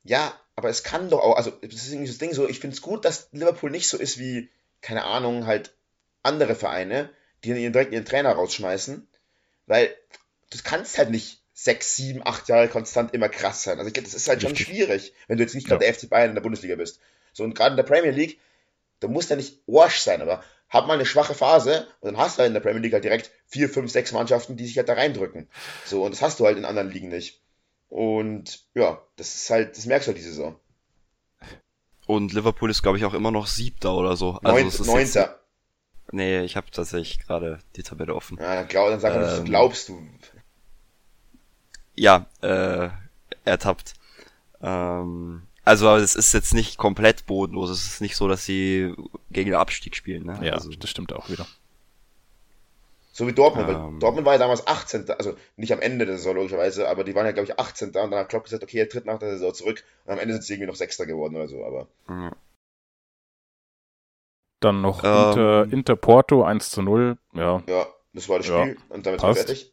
Ja, 0.03 0.35
aber 0.57 0.69
es 0.69 0.83
kann 0.83 1.11
doch 1.11 1.21
auch, 1.21 1.37
also 1.37 1.51
das 1.51 1.75
ist 1.75 1.93
irgendwie 1.93 2.09
das 2.09 2.19
Ding 2.19 2.33
so, 2.33 2.49
ich 2.49 2.59
finde 2.59 2.75
es 2.75 2.83
gut, 2.83 3.05
dass 3.05 3.29
Liverpool 3.33 3.71
nicht 3.71 3.89
so 3.89 3.97
ist 3.97 4.19
wie, 4.19 4.51
keine 4.81 5.05
Ahnung, 5.05 5.47
halt 5.47 5.77
andere 6.23 6.55
Vereine, 6.55 7.11
die 7.45 7.51
dann 7.51 7.73
direkt 7.73 7.93
ihren 7.93 8.05
Trainer 8.05 8.33
rausschmeißen, 8.33 9.09
weil 9.67 9.95
du 10.51 10.59
kannst 10.65 10.99
halt 10.99 11.11
nicht 11.11 11.42
sechs, 11.63 11.95
sieben, 11.95 12.27
acht 12.27 12.49
Jahre 12.49 12.69
konstant 12.69 13.15
immer 13.15 13.29
krass 13.29 13.63
sein. 13.63 13.79
Also 13.79 13.89
ich, 13.89 14.03
das 14.03 14.15
ist 14.15 14.29
halt 14.29 14.43
schon 14.43 14.57
schwierig, 14.57 15.15
wenn 15.29 15.37
du 15.37 15.45
jetzt 15.45 15.55
nicht 15.55 15.69
gerade 15.69 15.85
ja. 15.85 15.93
der 15.93 15.99
FC 15.99 16.11
Bayern 16.11 16.31
in 16.31 16.35
der 16.35 16.43
Bundesliga 16.43 16.75
bist. 16.75 17.01
So, 17.33 17.45
und 17.45 17.55
gerade 17.55 17.71
in 17.71 17.77
der 17.77 17.85
Premier 17.85 18.11
League, 18.11 18.41
da 18.99 19.07
muss 19.07 19.29
ja 19.29 19.37
nicht 19.37 19.61
Wash 19.67 20.01
sein, 20.01 20.23
aber 20.23 20.43
hab 20.69 20.87
mal 20.87 20.95
eine 20.95 21.07
schwache 21.07 21.35
Phase 21.35 21.87
und 22.01 22.13
dann 22.13 22.17
hast 22.17 22.37
du 22.37 22.41
halt 22.41 22.49
in 22.49 22.55
der 22.55 22.61
Premier 22.61 22.81
League 22.81 22.93
halt 22.95 23.05
direkt 23.05 23.31
vier, 23.47 23.69
fünf, 23.69 23.93
sechs 23.93 24.11
Mannschaften, 24.11 24.57
die 24.57 24.67
sich 24.67 24.77
halt 24.77 24.89
da 24.89 24.95
reindrücken. 24.95 25.49
So, 25.85 26.05
und 26.05 26.13
das 26.13 26.23
hast 26.23 26.41
du 26.41 26.47
halt 26.47 26.59
in 26.59 26.65
anderen 26.65 26.91
Ligen 26.91 27.09
nicht. 27.09 27.41
Und 27.89 28.65
ja, 28.75 29.01
das 29.17 29.35
ist 29.35 29.51
halt, 29.51 29.77
das 29.77 29.87
merkst 29.87 30.09
du 30.09 30.11
halt 30.11 30.19
die 30.19 30.25
Saison. 30.25 30.59
Und 32.07 32.33
Liverpool 32.33 32.71
ist, 32.71 32.83
glaube 32.83 32.99
ich, 32.99 33.05
auch 33.05 33.15
immer 33.15 33.31
noch 33.31 33.47
siebter 33.47 33.95
oder 33.95 34.17
so. 34.17 34.41
Also 34.43 34.59
Neun, 34.59 34.69
ist 34.69 34.85
Neunter. 34.85 35.21
Jetzt, 35.21 36.13
nee, 36.13 36.41
ich 36.41 36.57
habe 36.57 36.71
tatsächlich 36.73 37.21
gerade 37.21 37.61
die 37.77 37.85
Tabelle 37.85 38.15
offen. 38.15 38.39
Ja, 38.41 38.57
dann, 38.57 38.69
glaub, 38.69 38.89
dann 38.89 38.99
sag 38.99 39.15
ähm, 39.15 39.21
nicht, 39.21 39.45
glaubst 39.45 39.89
du 39.89 40.03
ja, 41.95 42.27
äh, 42.41 42.89
ertappt. 43.45 43.95
Ähm, 44.63 45.43
also 45.65 45.95
es 45.97 46.15
ist 46.15 46.33
jetzt 46.33 46.55
nicht 46.55 46.77
komplett 46.77 47.27
bodenlos. 47.27 47.71
Es 47.71 47.85
ist 47.85 48.01
nicht 48.01 48.17
so, 48.17 48.29
dass 48.29 48.45
sie 48.45 48.95
gegen 49.31 49.51
den 49.51 49.59
Abstieg 49.59 49.95
spielen. 49.95 50.27
Ne? 50.27 50.39
Ja, 50.43 50.53
also, 50.55 50.71
das 50.71 50.91
stimmt 50.91 51.13
auch 51.13 51.29
wieder. 51.29 51.47
So 53.13 53.27
wie 53.27 53.33
Dortmund. 53.33 53.69
Ähm, 53.69 54.01
Dortmund 54.01 54.27
war 54.27 54.33
ja 54.33 54.39
damals 54.39 54.67
18. 54.67 55.09
Also 55.11 55.37
nicht 55.57 55.73
am 55.73 55.81
Ende 55.81 56.07
der 56.07 56.17
Saison 56.17 56.35
logischerweise, 56.35 56.89
aber 56.89 57.05
die 57.05 57.15
waren 57.15 57.27
ja, 57.27 57.33
glaube 57.33 57.47
ich, 57.47 57.59
18. 57.59 57.89
Und 57.89 57.95
dann 57.95 58.15
hat 58.15 58.31
Klopp 58.31 58.45
gesagt, 58.45 58.63
okay, 58.63 58.79
er 58.79 58.89
tritt 58.89 59.05
nach 59.05 59.19
der 59.19 59.33
Saison 59.33 59.53
zurück. 59.53 59.85
Und 60.07 60.15
am 60.15 60.19
Ende 60.19 60.35
sind 60.35 60.45
sie 60.45 60.55
irgendwie 60.55 60.69
noch 60.69 60.77
Sechster 60.77 61.07
geworden 61.07 61.37
oder 61.37 61.47
so. 61.47 61.65
Aber. 61.65 61.87
Dann 64.61 64.81
noch 64.81 65.05
ähm, 65.05 65.11
Inter, 65.11 65.73
Inter 65.73 65.97
Porto 65.97 66.43
1 66.43 66.71
zu 66.71 66.83
0. 66.83 67.19
Ja, 67.35 67.63
ja 67.69 67.87
das 68.15 68.29
war 68.29 68.39
das 68.39 68.47
Spiel. 68.47 68.57
Ja, 68.57 68.95
und 68.95 69.07
damit 69.07 69.21
sind 69.21 69.29
wir 69.29 69.35
fertig. 69.35 69.72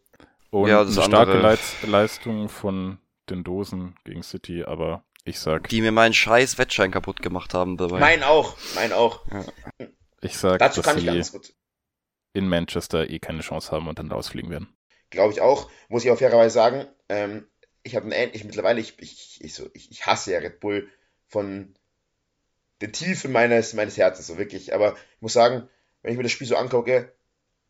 Und 0.51 0.69
ja, 0.69 0.81
eine 0.81 0.91
starke 0.91 1.31
andere... 1.33 1.57
Leistung 1.83 2.49
von 2.49 2.97
den 3.29 3.43
Dosen 3.43 3.95
gegen 4.03 4.23
City, 4.23 4.63
aber 4.63 5.03
ich 5.23 5.39
sag. 5.39 5.69
Die 5.69 5.81
mir 5.81 5.91
meinen 5.91 6.13
scheiß 6.13 6.57
Wettschein 6.57 6.91
kaputt 6.91 7.21
gemacht 7.21 7.53
haben 7.53 7.77
dabei. 7.77 7.99
Mein 7.99 8.23
auch, 8.23 8.57
mein 8.75 8.91
auch. 8.91 9.25
Ja. 9.31 9.45
Ich 10.21 10.37
sag, 10.37 10.59
Dazu 10.59 10.81
dass 10.81 10.99
sie 10.99 11.41
in 12.33 12.47
Manchester 12.47 13.09
eh 13.09 13.19
keine 13.19 13.41
Chance 13.41 13.71
haben 13.71 13.87
und 13.87 13.99
dann 13.99 14.11
rausfliegen 14.11 14.49
werden. 14.49 14.67
Glaube 15.09 15.33
ich 15.33 15.41
auch. 15.41 15.69
Muss 15.87 16.03
ich 16.03 16.11
auch 16.11 16.19
fairerweise 16.19 16.53
sagen, 16.53 16.87
ähm, 17.09 17.47
ich 17.83 17.95
habe 17.95 18.09
ähnlich 18.13 18.43
mittlerweile, 18.43 18.79
ich, 18.79 18.99
ich, 18.99 19.39
ich, 19.41 19.53
so, 19.53 19.69
ich, 19.73 19.91
ich 19.91 20.05
hasse 20.05 20.33
ja 20.33 20.39
Red 20.39 20.59
Bull 20.59 20.89
von 21.27 21.73
der 22.81 22.91
Tiefe 22.91 23.27
meines, 23.27 23.73
meines 23.73 23.97
Herzens, 23.97 24.27
so 24.27 24.37
wirklich. 24.37 24.73
Aber 24.73 24.93
ich 24.93 25.21
muss 25.21 25.33
sagen, 25.33 25.67
wenn 26.01 26.11
ich 26.11 26.17
mir 26.17 26.23
das 26.23 26.31
Spiel 26.31 26.47
so 26.47 26.55
angucke, 26.55 27.13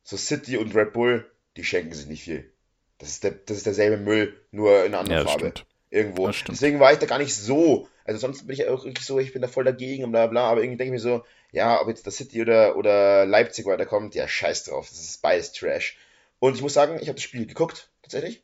so 0.03 0.17
City 0.17 0.57
und 0.57 0.75
Red 0.75 0.93
Bull, 0.93 1.30
die 1.57 1.63
schenken 1.63 1.93
sich 1.93 2.07
nicht 2.07 2.23
viel. 2.23 2.51
Das 3.00 3.10
ist, 3.10 3.24
der, 3.24 3.32
das 3.32 3.58
ist 3.58 3.66
derselbe 3.66 3.97
Müll, 3.97 4.39
nur 4.52 4.86
in 4.86 4.93
einer 4.93 5.00
anderen 5.00 5.22
ja, 5.24 5.28
Farbe. 5.28 5.52
Stimmt. 5.52 5.66
Irgendwo. 5.89 6.30
Deswegen 6.30 6.80
war 6.80 6.93
ich 6.93 7.00
da 7.00 7.08
gar 7.08 7.18
nicht 7.18 7.36
so. 7.36 7.88
Also 8.06 8.20
sonst 8.20 8.45
bin 8.45 8.54
ich 8.54 8.60
ja 8.60 8.72
auch 8.72 8.86
wirklich 8.86 9.06
so, 9.06 9.20
ich 9.20 9.34
bin 9.34 9.41
da 9.41 9.47
voll 9.47 9.64
dagegen 9.64 10.04
und 10.04 10.12
bla 10.12 10.28
bla, 10.28 10.50
aber 10.50 10.62
irgendwie 10.62 10.78
denke 10.78 10.95
ich 10.95 11.04
mir 11.04 11.10
so, 11.12 11.24
ja, 11.52 11.82
ob 11.82 11.88
jetzt 11.88 12.06
der 12.06 12.14
City 12.14 12.41
oder, 12.41 12.76
oder 12.76 13.26
Leipzig 13.26 13.66
weiterkommt, 13.66 14.14
ja, 14.16 14.28
scheiß 14.28 14.66
drauf. 14.66 14.88
Das 14.89 15.00
ist 15.00 15.22
beides 15.22 15.52
Trash. 15.52 15.97
Und 16.39 16.56
ich 16.56 16.62
muss 16.62 16.74
sagen, 16.74 16.97
ich 17.02 17.08
habe 17.08 17.16
das 17.16 17.24
Spiel 17.24 17.45
geguckt, 17.45 17.89
tatsächlich. 18.02 18.43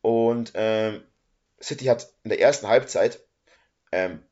Und 0.00 0.52
ähm, 0.54 1.02
City 1.60 1.86
hat 1.86 2.08
in 2.24 2.30
der 2.30 2.40
ersten 2.40 2.68
Halbzeit 2.68 3.20
ähm, 3.92 4.22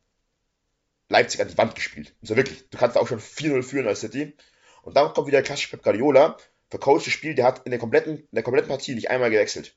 Leipzig 1.09 1.41
an 1.41 1.49
die 1.49 1.59
Wand 1.59 1.75
gespielt. 1.75 2.15
Also 2.23 2.37
wirklich, 2.37 2.69
du 2.71 2.79
kannst 2.79 2.97
da 2.97 3.01
auch 3.01 3.09
schon 3.09 3.21
4-0 3.21 3.63
führen 3.63 3.87
als 3.87 4.01
City. 4.01 4.35
Und 4.83 4.97
dann 4.97 5.13
kommt 5.13 5.27
wieder 5.27 5.43
klassisch 5.43 5.69
Pep 5.69 5.83
Guardiola 5.83 6.37
vercoachtes 6.71 7.13
Spiel, 7.13 7.35
der 7.35 7.45
hat 7.45 7.65
in 7.65 7.71
der 7.71 7.79
kompletten, 7.79 8.19
in 8.19 8.29
der 8.33 8.43
kompletten 8.43 8.69
Partie 8.69 8.95
nicht 8.95 9.11
einmal 9.11 9.31
gewechselt. 9.31 9.77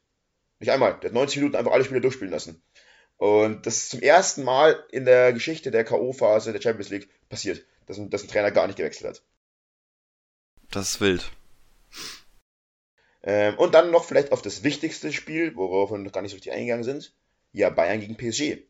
Nicht 0.60 0.72
einmal. 0.72 1.00
Der 1.00 1.10
hat 1.10 1.14
90 1.14 1.38
Minuten 1.38 1.56
einfach 1.56 1.72
alle 1.72 1.86
Spiele 1.86 2.02
durchspielen 2.02 2.32
lassen. 2.32 2.62
Und 3.18 3.66
das 3.66 3.78
ist 3.78 3.90
zum 3.90 4.02
ersten 4.02 4.44
Mal 4.44 4.84
in 4.92 5.06
der 5.06 5.34
Geschichte 5.34 5.72
der 5.72 5.84
K.O.-Phase 5.84 6.52
der 6.52 6.62
Champions 6.62 6.90
League 6.90 7.10
passiert, 7.28 7.66
dass 7.86 7.98
ein, 7.98 8.10
dass 8.10 8.24
ein 8.24 8.30
Trainer 8.30 8.52
gar 8.52 8.68
nicht 8.68 8.78
gewechselt 8.78 9.10
hat. 9.10 9.24
Das 10.72 10.90
ist 10.90 11.02
wild. 11.02 11.32
Ähm, 13.24 13.58
und 13.58 13.74
dann 13.74 13.92
noch 13.92 14.06
vielleicht 14.06 14.32
auf 14.32 14.42
das 14.42 14.64
wichtigste 14.64 15.12
Spiel, 15.12 15.56
worauf 15.56 15.92
wir 15.92 15.98
noch 15.98 16.12
gar 16.12 16.22
nicht 16.22 16.32
so 16.32 16.36
richtig 16.36 16.54
eingegangen 16.54 16.84
sind. 16.84 17.14
Ja, 17.52 17.70
Bayern 17.70 18.00
gegen 18.00 18.16
PSG. 18.16 18.64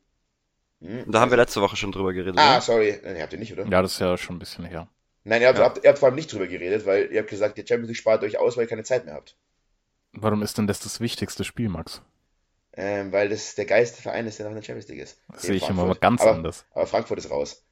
Hm. 0.82 1.11
Da 1.11 1.20
haben 1.20 1.30
wir 1.30 1.38
letzte 1.38 1.61
Woche 1.61 1.76
schon 1.76 1.91
drüber 1.91 2.13
geredet. 2.13 2.39
Ah, 2.39 2.53
oder? 2.53 2.61
sorry. 2.61 2.99
Nee, 3.03 3.22
habt 3.22 3.34
ihr 3.34 3.39
nicht, 3.39 3.53
oder? 3.53 3.67
Ja, 3.67 3.82
das 3.82 3.93
ist 3.93 3.99
ja 3.99 4.17
schon 4.17 4.38
ein 4.38 4.39
bisschen 4.39 4.65
her. 4.65 4.88
Nein, 5.24 5.41
ihr 5.41 5.47
habt, 5.47 5.59
ja. 5.59 5.65
habt, 5.65 5.84
ihr 5.84 5.89
habt 5.89 5.99
vor 5.99 6.07
allem 6.07 6.15
nicht 6.15 6.32
drüber 6.32 6.47
geredet, 6.47 6.86
weil 6.86 7.11
ihr 7.11 7.20
habt 7.20 7.30
gesagt, 7.30 7.57
die 7.57 7.65
Champions 7.67 7.89
League 7.89 7.97
spart 7.97 8.24
euch 8.24 8.39
aus, 8.39 8.57
weil 8.57 8.65
ihr 8.65 8.70
keine 8.70 8.84
Zeit 8.84 9.05
mehr 9.05 9.15
habt. 9.15 9.36
Warum 10.13 10.41
ist 10.41 10.57
denn 10.57 10.67
das 10.67 10.80
das 10.80 10.99
wichtigste 10.99 11.43
Spiel, 11.43 11.70
Max? 11.70 12.01
Ähm, 12.74 13.11
weil 13.11 13.30
das 13.30 13.55
der 13.55 13.65
geilste 13.65 14.01
Verein 14.01 14.26
ist, 14.28 14.39
der 14.39 14.45
noch 14.45 14.51
in 14.51 14.57
der 14.57 14.63
Champions 14.63 14.88
League 14.88 15.01
ist. 15.01 15.20
Das 15.32 15.43
sehe 15.43 15.55
ich 15.55 15.70
immer 15.70 15.93
ganz 15.95 16.22
aber, 16.22 16.32
anders. 16.32 16.65
Aber 16.72 16.88
Frankfurt 16.88 17.20
ist 17.20 17.30
raus. 17.30 17.65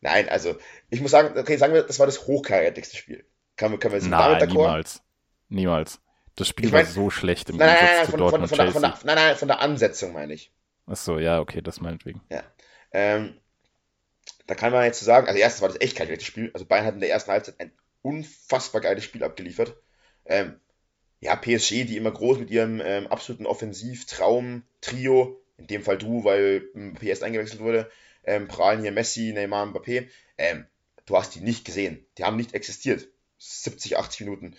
Nein, 0.00 0.28
also, 0.28 0.56
ich 0.90 1.00
muss 1.00 1.10
sagen, 1.10 1.38
okay, 1.38 1.56
sagen 1.56 1.74
wir, 1.74 1.82
das 1.82 1.98
war 1.98 2.06
das 2.06 2.26
hochkarätigste 2.26 2.96
Spiel. 2.96 3.26
Kann, 3.56 3.78
können 3.78 3.94
wir 3.94 4.00
Nein, 4.00 4.10
damit 4.10 4.42
d'accord? 4.42 4.52
niemals. 4.52 5.02
Niemals. 5.48 6.00
Das 6.36 6.46
Spiel 6.46 6.66
ich 6.66 6.72
mein, 6.72 6.86
war 6.86 6.92
so 6.92 7.10
schlecht 7.10 7.50
im 7.50 7.56
nein, 7.56 7.68
nein, 7.68 7.78
nein, 7.96 8.04
zu 8.04 8.10
von, 8.12 8.20
Dortmund 8.20 8.48
von, 8.48 8.58
von, 8.58 8.72
von, 8.72 8.82
der, 8.82 8.98
nein, 9.02 9.16
nein, 9.16 9.36
von 9.36 9.48
der 9.48 9.60
Ansetzung 9.60 10.12
meine 10.12 10.34
ich. 10.34 10.52
Ach 10.86 10.96
so, 10.96 11.18
ja, 11.18 11.40
okay, 11.40 11.60
das 11.60 11.80
meinetwegen. 11.80 12.20
Ja. 12.30 12.44
Ähm, 12.92 13.40
da 14.48 14.54
kann 14.54 14.72
man 14.72 14.84
jetzt 14.84 15.00
sagen, 15.00 15.28
also 15.28 15.38
erstens 15.38 15.60
war 15.60 15.68
das 15.68 15.80
echt 15.82 15.94
kein 15.94 16.06
schlechtes 16.06 16.26
Spiel. 16.26 16.50
Also 16.54 16.64
Bayern 16.64 16.86
hat 16.86 16.94
in 16.94 17.00
der 17.00 17.10
ersten 17.10 17.30
Halbzeit 17.30 17.60
ein 17.60 17.70
unfassbar 18.00 18.80
geiles 18.80 19.04
Spiel 19.04 19.22
abgeliefert. 19.22 19.76
Ähm, 20.24 20.58
ja, 21.20 21.36
PSG, 21.36 21.84
die 21.84 21.98
immer 21.98 22.12
groß 22.12 22.38
mit 22.38 22.50
ihrem 22.50 22.80
ähm, 22.82 23.08
absoluten 23.08 23.44
Offensiv-Traum-Trio, 23.44 25.38
in 25.58 25.66
dem 25.66 25.82
Fall 25.82 25.98
du, 25.98 26.24
weil 26.24 26.62
PS 26.98 27.22
eingewechselt 27.22 27.60
wurde, 27.60 27.90
ähm, 28.24 28.48
prahlen 28.48 28.80
hier 28.80 28.90
Messi, 28.90 29.32
Neymar, 29.34 29.66
Mbappé. 29.66 30.08
Ähm, 30.38 30.66
du 31.04 31.16
hast 31.18 31.34
die 31.34 31.40
nicht 31.40 31.66
gesehen. 31.66 32.06
Die 32.16 32.24
haben 32.24 32.38
nicht 32.38 32.54
existiert. 32.54 33.06
70, 33.36 33.98
80 33.98 34.20
Minuten. 34.20 34.56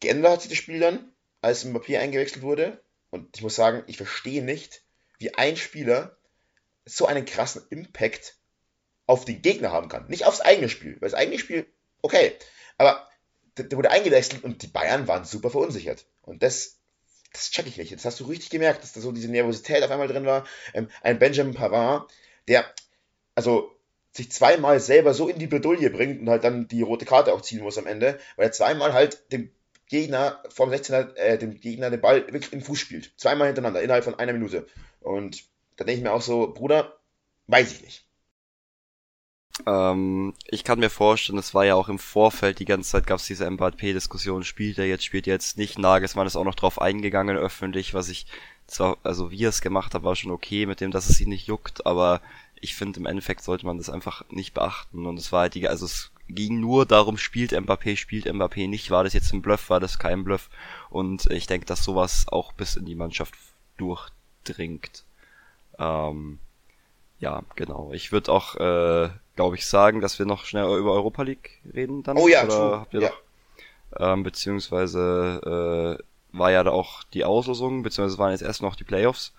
Geändert 0.00 0.32
hat 0.32 0.42
sich 0.42 0.50
das 0.50 0.58
Spiel 0.58 0.78
dann, 0.78 1.10
als 1.40 1.64
Mbappé 1.64 1.98
eingewechselt 1.98 2.42
wurde. 2.42 2.82
Und 3.08 3.34
ich 3.34 3.42
muss 3.42 3.56
sagen, 3.56 3.82
ich 3.86 3.96
verstehe 3.96 4.44
nicht, 4.44 4.82
wie 5.18 5.32
ein 5.32 5.56
Spieler 5.56 6.18
so 6.84 7.06
einen 7.06 7.24
krassen 7.24 7.62
Impact 7.70 8.36
auf 9.06 9.24
den 9.24 9.42
Gegner 9.42 9.72
haben 9.72 9.88
kann. 9.88 10.08
Nicht 10.08 10.26
aufs 10.26 10.40
eigene 10.40 10.68
Spiel. 10.68 10.96
Weil 11.00 11.10
das 11.10 11.14
eigene 11.14 11.38
Spiel, 11.38 11.66
okay. 12.02 12.32
Aber 12.78 13.06
der 13.56 13.76
wurde 13.76 13.90
eingewechselt 13.90 14.44
und 14.44 14.62
die 14.62 14.66
Bayern 14.66 15.08
waren 15.08 15.24
super 15.24 15.50
verunsichert. 15.50 16.06
Und 16.22 16.42
das, 16.42 16.78
das 17.32 17.50
check 17.50 17.66
ich 17.66 17.78
nicht. 17.78 17.90
Jetzt 17.90 18.04
hast 18.04 18.20
du 18.20 18.24
richtig 18.24 18.50
gemerkt, 18.50 18.82
dass 18.82 18.92
da 18.92 19.00
so 19.00 19.12
diese 19.12 19.30
Nervosität 19.30 19.82
auf 19.82 19.90
einmal 19.90 20.08
drin 20.08 20.26
war. 20.26 20.46
Ähm, 20.74 20.88
ein 21.02 21.18
Benjamin 21.18 21.54
Pavard, 21.54 22.10
der, 22.48 22.64
also 23.34 23.72
sich 24.12 24.32
zweimal 24.32 24.80
selber 24.80 25.14
so 25.14 25.28
in 25.28 25.38
die 25.38 25.46
Bredouille 25.46 25.90
bringt 25.90 26.20
und 26.20 26.30
halt 26.30 26.44
dann 26.44 26.68
die 26.68 26.82
rote 26.82 27.04
Karte 27.04 27.32
auch 27.32 27.42
ziehen 27.42 27.62
muss 27.62 27.78
am 27.78 27.86
Ende, 27.86 28.18
weil 28.36 28.46
er 28.46 28.52
zweimal 28.52 28.92
halt 28.92 29.30
dem 29.32 29.50
Gegner 29.88 30.42
vom 30.48 30.70
16er, 30.70 31.14
äh, 31.16 31.38
dem 31.38 31.60
Gegner 31.60 31.90
den 31.90 32.00
Ball 32.00 32.26
wirklich 32.32 32.52
im 32.52 32.62
Fuß 32.62 32.78
spielt. 32.78 33.12
Zweimal 33.16 33.46
hintereinander, 33.46 33.82
innerhalb 33.82 34.04
von 34.04 34.18
einer 34.18 34.32
Minute. 34.32 34.66
Und 35.00 35.44
da 35.76 35.84
denke 35.84 35.98
ich 35.98 36.02
mir 36.02 36.12
auch 36.12 36.22
so, 36.22 36.52
Bruder, 36.52 36.98
weiß 37.46 37.72
ich 37.72 37.82
nicht. 37.82 38.05
Ähm, 39.64 40.34
ich 40.46 40.64
kann 40.64 40.80
mir 40.80 40.90
vorstellen, 40.90 41.38
es 41.38 41.54
war 41.54 41.64
ja 41.64 41.74
auch 41.74 41.88
im 41.88 41.98
Vorfeld, 41.98 42.58
die 42.58 42.66
ganze 42.66 42.90
Zeit 42.90 43.06
gab 43.06 43.18
es 43.18 43.26
diese 43.26 43.48
Mbappé-Diskussion, 43.50 44.44
spielt 44.44 44.78
er 44.78 44.86
jetzt, 44.86 45.04
spielt 45.04 45.26
er 45.26 45.34
jetzt 45.34 45.56
nicht. 45.56 45.78
Nagelsmann 45.78 46.26
ist 46.26 46.36
auch 46.36 46.44
noch 46.44 46.54
drauf 46.54 46.80
eingegangen 46.80 47.36
öffentlich, 47.36 47.94
was 47.94 48.08
ich 48.08 48.26
zwar, 48.66 48.98
also 49.02 49.30
wie 49.30 49.44
er 49.44 49.50
es 49.50 49.60
gemacht 49.62 49.94
hat, 49.94 50.02
war 50.02 50.16
schon 50.16 50.32
okay 50.32 50.66
mit 50.66 50.80
dem, 50.80 50.90
dass 50.90 51.08
es 51.08 51.20
ihn 51.20 51.30
nicht 51.30 51.46
juckt, 51.46 51.86
aber 51.86 52.20
ich 52.60 52.74
finde, 52.74 53.00
im 53.00 53.06
Endeffekt 53.06 53.42
sollte 53.42 53.66
man 53.66 53.78
das 53.78 53.90
einfach 53.90 54.24
nicht 54.30 54.54
beachten. 54.54 55.06
Und 55.06 55.18
es 55.18 55.32
war 55.32 55.42
halt 55.42 55.54
die, 55.54 55.68
also 55.68 55.86
es 55.86 56.10
ging 56.28 56.60
nur 56.60 56.86
darum, 56.86 57.18
spielt 57.18 57.52
Mbappé, 57.52 57.96
spielt 57.96 58.26
Mbappé 58.26 58.68
nicht, 58.68 58.90
war 58.90 59.04
das 59.04 59.12
jetzt 59.12 59.32
ein 59.32 59.42
Bluff, 59.42 59.70
war 59.70 59.80
das 59.80 59.98
kein 59.98 60.24
Bluff. 60.24 60.50
Und 60.90 61.30
ich 61.30 61.46
denke, 61.46 61.66
dass 61.66 61.84
sowas 61.84 62.26
auch 62.28 62.52
bis 62.52 62.76
in 62.76 62.84
die 62.84 62.94
Mannschaft 62.94 63.34
durchdringt. 63.76 65.04
Ähm, 65.78 66.38
ja, 67.20 67.42
genau. 67.54 67.92
Ich 67.92 68.12
würde 68.12 68.32
auch, 68.32 68.56
äh, 68.56 69.10
glaube 69.36 69.56
ich, 69.56 69.66
sagen, 69.66 70.00
dass 70.00 70.18
wir 70.18 70.26
noch 70.26 70.44
schnell 70.44 70.64
über 70.76 70.92
Europa 70.92 71.22
League 71.22 71.60
reden 71.72 72.02
dann. 72.02 72.16
Oh 72.16 72.26
ja, 72.26 72.44
Oder 72.44 72.54
true. 72.54 72.80
habt 72.80 72.94
ihr 72.94 73.00
ja. 73.02 73.08
Doch, 73.08 73.22
ähm, 73.98 74.22
beziehungsweise 74.22 75.98
äh, 76.00 76.36
war 76.36 76.50
ja 76.50 76.64
da 76.64 76.70
auch 76.70 77.04
die 77.04 77.24
Auslosung, 77.24 77.82
beziehungsweise 77.82 78.18
waren 78.18 78.32
jetzt 78.32 78.42
erst 78.42 78.62
noch 78.62 78.76
die 78.76 78.84
Playoffs, 78.84 79.32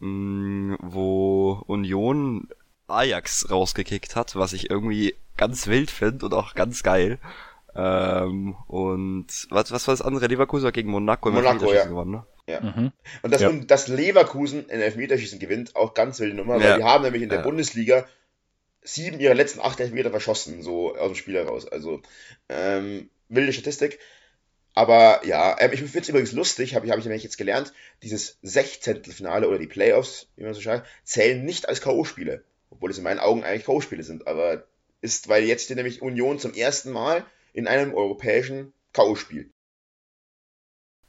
mh, 0.00 0.08
mm, 0.08 0.78
wo 0.82 1.62
Union 1.66 2.48
Ajax 2.88 3.50
rausgekickt 3.50 4.14
hat, 4.14 4.36
was 4.36 4.52
ich 4.52 4.70
irgendwie 4.70 5.14
ganz 5.36 5.66
wild 5.66 5.90
finde 5.90 6.26
und 6.26 6.34
auch 6.34 6.54
ganz 6.54 6.82
geil. 6.82 7.18
Ähm, 7.74 8.56
und 8.68 9.26
was, 9.50 9.70
was 9.70 9.86
war 9.86 9.92
das 9.92 10.02
andere? 10.02 10.26
Leverkusen 10.28 10.72
gegen 10.72 10.90
Monaco 10.90 11.28
im 11.28 11.34
Monaco, 11.34 11.72
ja. 11.72 11.84
gewonnen, 11.84 12.10
ne? 12.10 12.26
Ja. 12.48 12.60
Mhm. 12.60 12.92
Und, 13.22 13.34
das, 13.34 13.42
ja. 13.42 13.50
das 13.50 13.88
Leverkusen 13.88 14.68
in 14.68 14.80
Elfmeterschießen 14.80 15.40
gewinnt, 15.40 15.74
auch 15.74 15.94
ganz 15.94 16.20
wilde 16.20 16.36
Nummer, 16.36 16.54
weil 16.54 16.62
ja. 16.62 16.76
die 16.76 16.84
haben 16.84 17.02
nämlich 17.02 17.22
in 17.22 17.28
der 17.28 17.38
ja. 17.38 17.44
Bundesliga 17.44 18.06
sieben 18.86 19.20
ihrer 19.20 19.34
letzten 19.34 19.60
acht 19.60 19.80
Elfmeter 19.80 20.10
verschossen, 20.10 20.62
so 20.62 20.96
aus 20.96 21.08
dem 21.08 21.14
Spiel 21.16 21.34
heraus. 21.34 21.66
Also 21.66 22.00
ähm, 22.48 23.10
wilde 23.28 23.52
Statistik. 23.52 23.98
Aber 24.74 25.24
ja, 25.24 25.56
ähm, 25.58 25.72
ich 25.72 25.80
finde 25.80 26.00
es 26.00 26.08
übrigens 26.08 26.32
lustig, 26.32 26.74
habe 26.74 26.86
ich, 26.86 26.92
hab 26.92 26.98
ich 26.98 27.04
nämlich 27.04 27.22
jetzt 27.22 27.38
gelernt, 27.38 27.72
dieses 28.02 28.38
Sechzehntelfinale 28.42 29.48
oder 29.48 29.58
die 29.58 29.66
Playoffs, 29.66 30.28
wie 30.36 30.44
man 30.44 30.54
so 30.54 30.60
schreibt, 30.60 30.86
zählen 31.04 31.44
nicht 31.44 31.68
als 31.68 31.80
K.O.-Spiele. 31.80 32.42
Obwohl 32.70 32.90
es 32.90 32.98
in 32.98 33.04
meinen 33.04 33.20
Augen 33.20 33.42
eigentlich 33.42 33.64
K.O.-Spiele 33.64 34.02
sind. 34.02 34.26
Aber 34.26 34.64
ist, 35.00 35.28
weil 35.28 35.44
jetzt 35.44 35.64
steht 35.64 35.76
nämlich 35.76 36.02
Union 36.02 36.38
zum 36.38 36.54
ersten 36.54 36.90
Mal 36.90 37.24
in 37.52 37.66
einem 37.66 37.94
europäischen 37.94 38.72
K.O.-Spiel. 38.92 39.46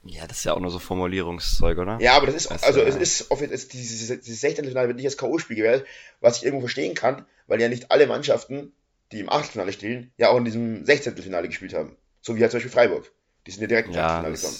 Ja, 0.07 0.25
das 0.25 0.37
ist 0.37 0.43
ja 0.45 0.53
auch 0.53 0.59
nur 0.59 0.71
so 0.71 0.79
Formulierungszeug, 0.79 1.77
oder? 1.77 1.97
Ja, 1.99 2.13
aber 2.13 2.27
das 2.27 2.35
ist, 2.35 2.47
also 2.47 2.81
es 2.81 2.95
ist, 2.95 3.29
es, 3.29 3.67
dieses, 3.67 4.21
dieses 4.21 4.41
16. 4.41 4.65
Finale 4.65 4.87
wird 4.87 4.97
nicht 4.97 5.05
als 5.05 5.17
K.O.-Spiel 5.17 5.55
gewählt, 5.55 5.85
was 6.21 6.37
ich 6.37 6.45
irgendwo 6.45 6.61
verstehen 6.61 6.95
kann, 6.95 7.25
weil 7.47 7.61
ja 7.61 7.67
nicht 7.67 7.91
alle 7.91 8.07
Mannschaften, 8.07 8.71
die 9.11 9.19
im 9.19 9.29
Achtelfinale 9.29 9.73
stehen, 9.73 10.11
ja 10.17 10.29
auch 10.29 10.37
in 10.37 10.45
diesem 10.45 10.85
16. 10.85 11.17
Finale 11.17 11.47
gespielt 11.47 11.73
haben. 11.73 11.95
So 12.21 12.35
wie 12.35 12.41
halt 12.41 12.51
zum 12.51 12.57
Beispiel 12.59 12.71
Freiburg. 12.71 13.11
Die 13.45 13.51
sind 13.51 13.61
ja 13.61 13.67
direkt 13.67 13.89
ins 13.89 13.97
ja, 13.97 14.05
Achtelfinale 14.05 14.35
gekommen. 14.35 14.57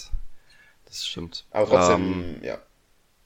Das 0.84 1.06
stimmt. 1.06 1.46
Aber 1.50 1.68
trotzdem, 1.68 2.12
ähm, 2.12 2.42
ja. 2.42 2.58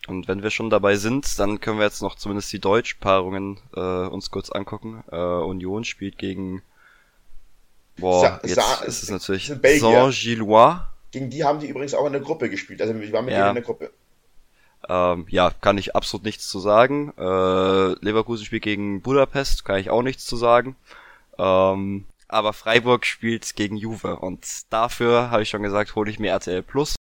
Und 0.09 0.27
wenn 0.27 0.43
wir 0.43 0.51
schon 0.51 0.71
dabei 0.71 0.97
sind, 0.97 1.39
dann 1.39 1.61
können 1.61 1.79
wir 1.79 1.85
jetzt 1.85 2.03
noch 2.03 2.17
zumindest 2.17 2.53
die 2.53 2.59
Deutschpaarungen 2.59 3.61
äh, 3.75 3.81
uns 3.81 4.31
kurz 4.31 4.51
angucken. 4.51 5.05
Äh, 5.11 5.17
Union 5.17 5.85
spielt 5.85 6.19
gegen 6.19 6.63
Boah, 7.97 8.21
Sa 8.21 8.41
jetzt 8.43 8.55
Sa 8.55 8.85
ist 8.85 9.03
es 9.03 9.11
natürlich 9.11 9.47
Saint-Gillois. 9.47 10.92
Gegen 11.13 11.31
die 11.31 11.45
haben 11.45 11.61
die 11.61 11.69
übrigens 11.69 11.95
auch 11.95 12.07
in 12.07 12.13
der 12.13 12.23
Gruppe 12.23 12.51
gespielt. 12.51 12.81
Also 12.81 12.99
wir 12.99 13.13
waren 13.13 13.27
mit 13.27 13.35
ja. 13.35 13.41
denen 13.41 13.51
in 13.51 13.55
der 13.57 13.65
Gruppe. 13.65 13.93
Ähm, 14.89 15.27
ja, 15.29 15.53
kann 15.61 15.79
ich 15.79 15.95
absolut 15.95 16.25
nichts 16.25 16.49
zu 16.49 16.59
sagen. 16.59 17.13
Äh, 17.17 18.05
Leverkusen 18.05 18.45
spielt 18.45 18.65
gegen 18.65 19.03
Budapest, 19.03 19.65
kann 19.65 19.79
ich 19.79 19.91
auch 19.91 20.03
nichts 20.03 20.25
zu 20.25 20.37
sagen. 20.37 20.75
Ähm, 21.39 22.07
aber 22.29 22.53
Freiburg 22.53 23.05
spielt 23.05 23.55
gegen 23.57 23.77
Juve 23.77 24.17
und 24.17 24.47
dafür 24.71 25.31
habe 25.31 25.43
ich 25.43 25.51
schon 25.51 25.63
gesagt, 25.63 25.95
hole 25.95 26.11
ich 26.11 26.19
mir 26.19 26.31
RTL 26.31 26.63
Plus, 26.63 26.97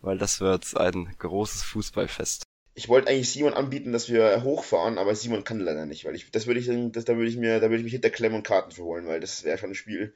weil 0.00 0.18
das 0.18 0.40
wird 0.40 0.76
ein 0.76 1.14
großes 1.18 1.62
Fußballfest. 1.62 2.44
Ich 2.74 2.88
wollte 2.88 3.10
eigentlich 3.10 3.30
Simon 3.30 3.52
anbieten, 3.52 3.92
dass 3.92 4.08
wir 4.08 4.42
hochfahren, 4.42 4.96
aber 4.96 5.14
Simon 5.14 5.44
kann 5.44 5.60
leider 5.60 5.84
nicht, 5.84 6.06
weil 6.06 6.14
ich 6.14 6.30
das 6.30 6.46
würde 6.46 6.60
ich 6.60 6.92
das, 6.92 7.04
da 7.04 7.16
würde 7.16 7.28
ich 7.28 7.36
mir 7.36 7.60
da 7.60 7.68
würde 7.68 7.76
ich 7.76 7.84
mich 7.84 7.92
hinterklemmen 7.92 8.38
und 8.38 8.46
Karten 8.46 8.70
verholen, 8.70 9.06
weil 9.06 9.20
das 9.20 9.44
wäre 9.44 9.58
schon 9.58 9.70
ein 9.70 9.74
Spiel 9.74 10.14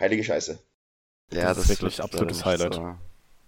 heilige 0.00 0.24
Scheiße. 0.24 0.58
Ja, 1.32 1.48
das, 1.48 1.56
das 1.56 1.64
ist 1.64 1.68
wirklich 1.70 2.02
absolutes 2.02 2.44
Highlight. 2.44 2.74
So. 2.74 2.96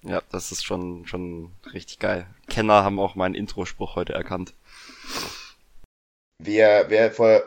Ja, 0.03 0.23
das 0.31 0.53
ist 0.53 0.65
schon, 0.65 1.07
schon 1.07 1.53
richtig 1.73 1.99
geil. 1.99 2.27
Kenner 2.49 2.85
haben 2.85 2.99
auch 2.99 3.15
meinen 3.15 3.35
Introspruch 3.35 3.97
heute 3.97 4.13
erkannt. 4.13 4.55
Wer, 6.41 6.89
wer 6.91 7.11
vor, 7.11 7.43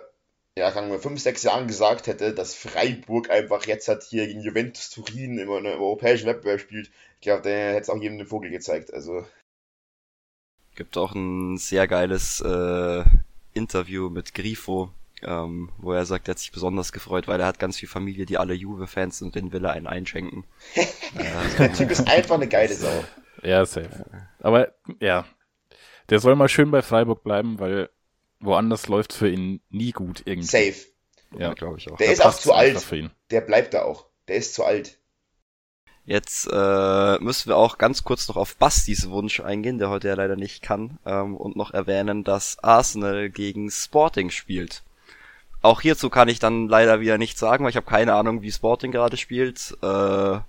ja, 0.58 0.72
sagen 0.72 0.92
wir, 0.92 1.00
fünf, 1.00 1.22
sechs 1.22 1.44
Jahren 1.44 1.68
gesagt 1.68 2.08
hätte, 2.08 2.34
dass 2.34 2.56
Freiburg 2.56 3.30
einfach 3.30 3.66
jetzt 3.66 3.88
hat 3.88 4.04
hier 4.04 4.28
gegen 4.28 4.42
Juventus 4.42 4.90
Turin 4.90 5.38
immer 5.38 5.58
einen 5.58 5.68
europäischen 5.68 6.28
Wettbewerb 6.28 6.60
spielt, 6.60 6.92
ich 7.22 7.26
glaube, 7.26 7.44
der 7.44 7.74
hätte 7.74 7.82
es 7.82 7.90
auch 7.92 8.02
jedem 8.02 8.18
den 8.18 8.26
Vogel 8.26 8.50
gezeigt, 8.50 8.92
also. 8.92 9.24
Gibt 10.76 10.98
auch 10.98 11.14
ein 11.14 11.58
sehr 11.60 11.88
geiles 11.88 12.42
äh, 12.42 13.04
Interview 13.54 14.10
mit 14.10 14.34
Grifo, 14.34 14.92
ähm, 15.24 15.72
wo 15.78 15.94
er 15.94 16.06
sagt, 16.06 16.28
er 16.28 16.32
hat 16.32 16.40
sich 16.40 16.52
besonders 16.52 16.92
gefreut, 16.92 17.28
weil 17.28 17.40
er 17.40 17.48
hat 17.48 17.60
ganz 17.60 17.78
viel 17.78 17.90
Familie, 17.90 18.26
die 18.26 18.38
alle 18.38 18.54
Juve-Fans 18.54 19.18
sind, 19.18 19.36
den 19.36 19.52
will 19.52 19.66
er 19.66 19.74
einen 19.74 19.88
einschenken. 19.88 20.46
der 21.58 21.74
Typ 21.74 21.92
ist 21.92 22.08
einfach 22.08 22.36
eine 22.36 22.48
geile 22.48 22.74
Sau. 22.74 23.04
Ja, 23.44 23.66
safe. 23.66 24.06
Aber 24.40 24.74
ja, 25.00 25.26
der 26.10 26.20
soll 26.20 26.36
mal 26.36 26.50
schön 26.50 26.72
bei 26.72 26.82
Freiburg 26.82 27.24
bleiben, 27.24 27.60
weil 27.60 27.90
woanders 28.40 28.88
läuft 28.88 29.14
für 29.14 29.30
ihn 29.30 29.62
nie 29.70 29.92
gut 29.92 30.24
irgendwie. 30.26 30.48
Safe. 30.48 30.92
Ja, 31.38 31.54
glaube 31.54 31.78
ich 31.78 31.90
auch. 31.90 31.98
Der 31.98 32.08
da 32.08 32.14
ist 32.14 32.26
auch 32.26 32.34
zu 32.34 32.54
alt. 32.54 32.86
Der 33.30 33.42
bleibt 33.42 33.74
da 33.74 33.84
auch. 33.84 34.08
Der 34.28 34.36
ist 34.36 34.54
zu 34.54 34.66
alt. 34.66 34.98
Jetzt 36.04 36.48
äh, 36.52 37.18
müssen 37.20 37.50
wir 37.50 37.58
auch 37.58 37.78
ganz 37.78 38.04
kurz 38.04 38.28
noch 38.28 38.36
auf 38.36 38.56
Bastis 38.58 39.10
Wunsch 39.10 39.40
eingehen, 39.40 39.78
der 39.78 39.90
heute 39.90 40.08
ja 40.08 40.16
leider 40.16 40.36
nicht 40.36 40.62
kann, 40.64 40.98
ähm, 41.06 41.38
und 41.38 41.56
noch 41.56 41.72
erwähnen, 41.72 42.24
dass 42.24 42.58
Arsenal 42.64 43.30
gegen 43.30 43.70
Sporting 43.70 44.32
spielt. 44.32 44.84
Auch 45.62 45.82
hierzu 45.82 46.10
kann 46.10 46.28
ich 46.28 46.40
dann 46.40 46.68
leider 46.68 47.00
wieder 47.00 47.18
nichts 47.18 47.40
sagen, 47.40 47.64
weil 47.64 47.70
ich 47.70 47.76
habe 47.76 47.86
keine 47.86 48.14
Ahnung, 48.14 48.42
wie 48.42 48.52
Sporting 48.52 48.92
gerade 48.92 49.18
spielt. 49.18 49.78
Äh, 49.82 49.86
also 49.86 50.44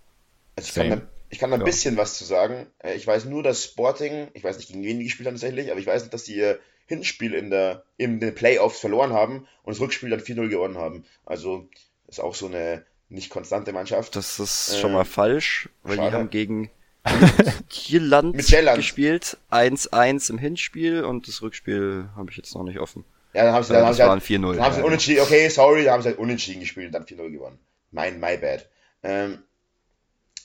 ich, 0.56 0.74
kann 0.74 0.90
da, 0.90 1.02
ich 1.28 1.38
kann 1.38 1.50
da 1.50 1.56
ein 1.56 1.60
ja. 1.60 1.66
bisschen 1.66 1.96
was 1.96 2.16
zu 2.16 2.24
sagen. 2.24 2.66
Äh, 2.78 2.94
ich 2.94 3.06
weiß 3.06 3.26
nur, 3.26 3.42
dass 3.42 3.64
Sporting, 3.64 4.28
ich 4.32 4.42
weiß 4.42 4.56
nicht, 4.56 4.68
gegen 4.68 4.82
wen 4.82 4.98
die 4.98 5.04
gespielt 5.04 5.26
haben 5.26 5.34
tatsächlich, 5.34 5.70
aber 5.70 5.80
ich 5.80 5.86
weiß 5.86 6.02
nicht, 6.02 6.14
dass 6.14 6.24
die 6.24 6.36
ihr 6.36 6.58
Hinspiel 6.86 7.34
in 7.34 7.50
der 7.50 7.84
in 7.96 8.20
den 8.20 8.34
Playoffs 8.34 8.80
verloren 8.80 9.12
haben 9.12 9.46
und 9.62 9.74
das 9.74 9.80
Rückspiel 9.80 10.10
dann 10.10 10.20
4-0 10.20 10.48
gewonnen 10.48 10.78
haben. 10.78 11.04
Also 11.24 11.68
ist 12.08 12.20
auch 12.20 12.34
so 12.34 12.46
eine 12.46 12.84
nicht 13.08 13.30
konstante 13.30 13.72
Mannschaft. 13.72 14.16
Das 14.16 14.40
ist 14.40 14.72
äh, 14.72 14.80
schon 14.80 14.92
mal 14.92 15.04
falsch, 15.04 15.68
weil 15.82 15.96
schade. 15.96 16.10
die 16.10 16.16
haben 16.16 16.30
gegen 16.30 16.70
Kieland 17.68 18.36
gespielt, 18.36 19.36
1-1 19.50 20.30
im 20.30 20.38
Hinspiel 20.38 21.04
und 21.04 21.28
das 21.28 21.42
Rückspiel 21.42 22.08
habe 22.16 22.30
ich 22.30 22.36
jetzt 22.36 22.54
noch 22.54 22.62
nicht 22.62 22.78
offen. 22.78 23.04
Ja, 23.34 23.44
dann 23.44 23.54
haben 23.54 23.64
sie, 23.64 23.72
dann 23.72 23.86
haben 23.86 23.94
sie 23.94 24.02
halt, 24.02 24.22
4-0. 24.22 24.54
Dann 24.54 24.64
haben 24.64 24.74
sie 24.74 24.82
unentschieden, 24.82 25.22
okay, 25.22 25.48
sorry, 25.48 25.84
dann 25.84 25.94
haben 25.94 26.02
sie 26.02 26.10
halt 26.10 26.18
unentschieden 26.18 26.60
gespielt 26.60 26.86
und 26.86 26.92
dann 26.92 27.04
4-0 27.04 27.30
gewonnen. 27.30 27.58
Mein, 27.90 28.20
my 28.20 28.36
bad. 28.36 28.68
Ähm, 29.02 29.42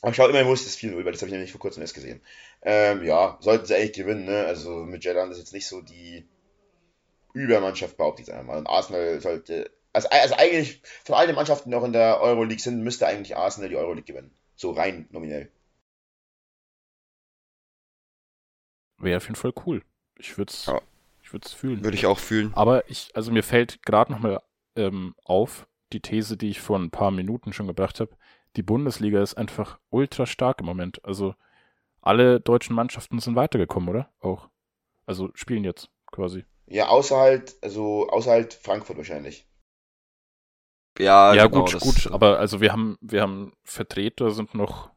aber 0.02 0.12
ich 0.12 0.16
schaue 0.16 0.30
immer, 0.30 0.46
wo 0.46 0.54
ist 0.54 0.66
das 0.66 0.78
4-0, 0.78 1.04
weil 1.04 1.12
das 1.12 1.22
habe 1.22 1.28
ich 1.28 1.34
nämlich 1.34 1.52
vor 1.52 1.60
kurzem 1.60 1.82
erst 1.82 1.96
gesehen. 1.96 2.22
Ähm, 2.62 3.04
ja, 3.04 3.38
sollten 3.42 3.66
sie 3.66 3.76
eigentlich 3.76 3.94
gewinnen, 3.94 4.26
ne? 4.26 4.46
Also 4.46 4.86
mit 4.86 5.04
Jelland 5.04 5.32
ist 5.32 5.40
jetzt 5.40 5.54
nicht 5.54 5.68
so 5.68 5.82
die 5.82 6.28
Übermannschaft, 7.34 7.98
behaupte 7.98 8.22
ich 8.22 8.32
einmal. 8.32 8.58
Und 8.58 8.68
Arsenal 8.68 9.20
sollte, 9.20 9.70
also, 9.94 10.08
also 10.10 10.36
eigentlich 10.36 10.82
von 11.04 11.16
all 11.16 11.28
den 11.28 11.36
Mannschaften, 11.36 11.70
die 11.70 11.76
noch 11.76 11.84
in 11.84 11.94
der 11.94 12.22
Euroleague 12.22 12.62
sind, 12.62 12.84
müsste 12.84 13.08
eigentlich 13.08 13.36
Arsenal 13.36 13.70
die 13.70 13.76
Euroleague 13.76 14.14
gewinnen. 14.14 14.32
So 14.56 14.72
rein 14.72 15.08
nominell. 15.12 15.52
Wäre 18.98 19.18
auf 19.18 19.24
jeden 19.24 19.36
Fall 19.36 19.54
cool. 19.66 19.84
Ich 20.18 20.38
würde 20.38 20.52
es 20.52 20.66
ja. 20.66 20.82
Ich 21.28 21.34
würde 21.34 21.46
es 21.46 21.52
fühlen. 21.52 21.84
Würde 21.84 21.98
ich 21.98 22.06
auch 22.06 22.20
fühlen. 22.20 22.54
Aber 22.54 22.90
ich, 22.90 23.10
also 23.14 23.34
mir 23.34 23.44
fällt 23.44 23.84
gerade 23.84 24.14
nochmal 24.14 24.42
ähm, 24.78 25.14
auf, 25.26 25.68
die 25.92 26.00
These, 26.00 26.38
die 26.38 26.48
ich 26.48 26.62
vor 26.62 26.80
ein 26.80 26.90
paar 26.90 27.12
Minuten 27.12 27.52
schon 27.52 27.68
gebracht 27.68 28.00
habe, 28.00 28.16
die 28.56 28.64
Bundesliga 28.64 29.22
ist 29.22 29.34
einfach 29.34 29.78
ultra 29.90 30.26
stark 30.26 30.62
im 30.62 30.68
Moment. 30.68 31.04
Also 31.04 31.36
alle 32.00 32.40
deutschen 32.40 32.78
Mannschaften 32.78 33.20
sind 33.20 33.36
weitergekommen, 33.36 33.90
oder? 33.90 34.10
Auch. 34.22 34.48
Also 35.06 35.30
spielen 35.34 35.66
jetzt 35.66 35.90
quasi. 36.14 36.46
Ja, 36.66 36.88
außer 36.88 37.18
halt, 37.18 37.58
also 37.62 38.08
außer 38.08 38.32
halt 38.32 38.54
Frankfurt 38.54 38.96
wahrscheinlich. 38.96 39.50
Ja, 40.98 41.34
ja 41.34 41.48
genau, 41.48 41.66
gut, 41.66 41.78
gut, 41.82 42.08
aber 42.10 42.40
also 42.40 42.62
wir 42.62 42.72
haben, 42.72 42.98
wir 43.02 43.22
haben 43.22 43.52
Vertreter, 43.66 44.32
sind 44.32 44.56
noch 44.56 44.92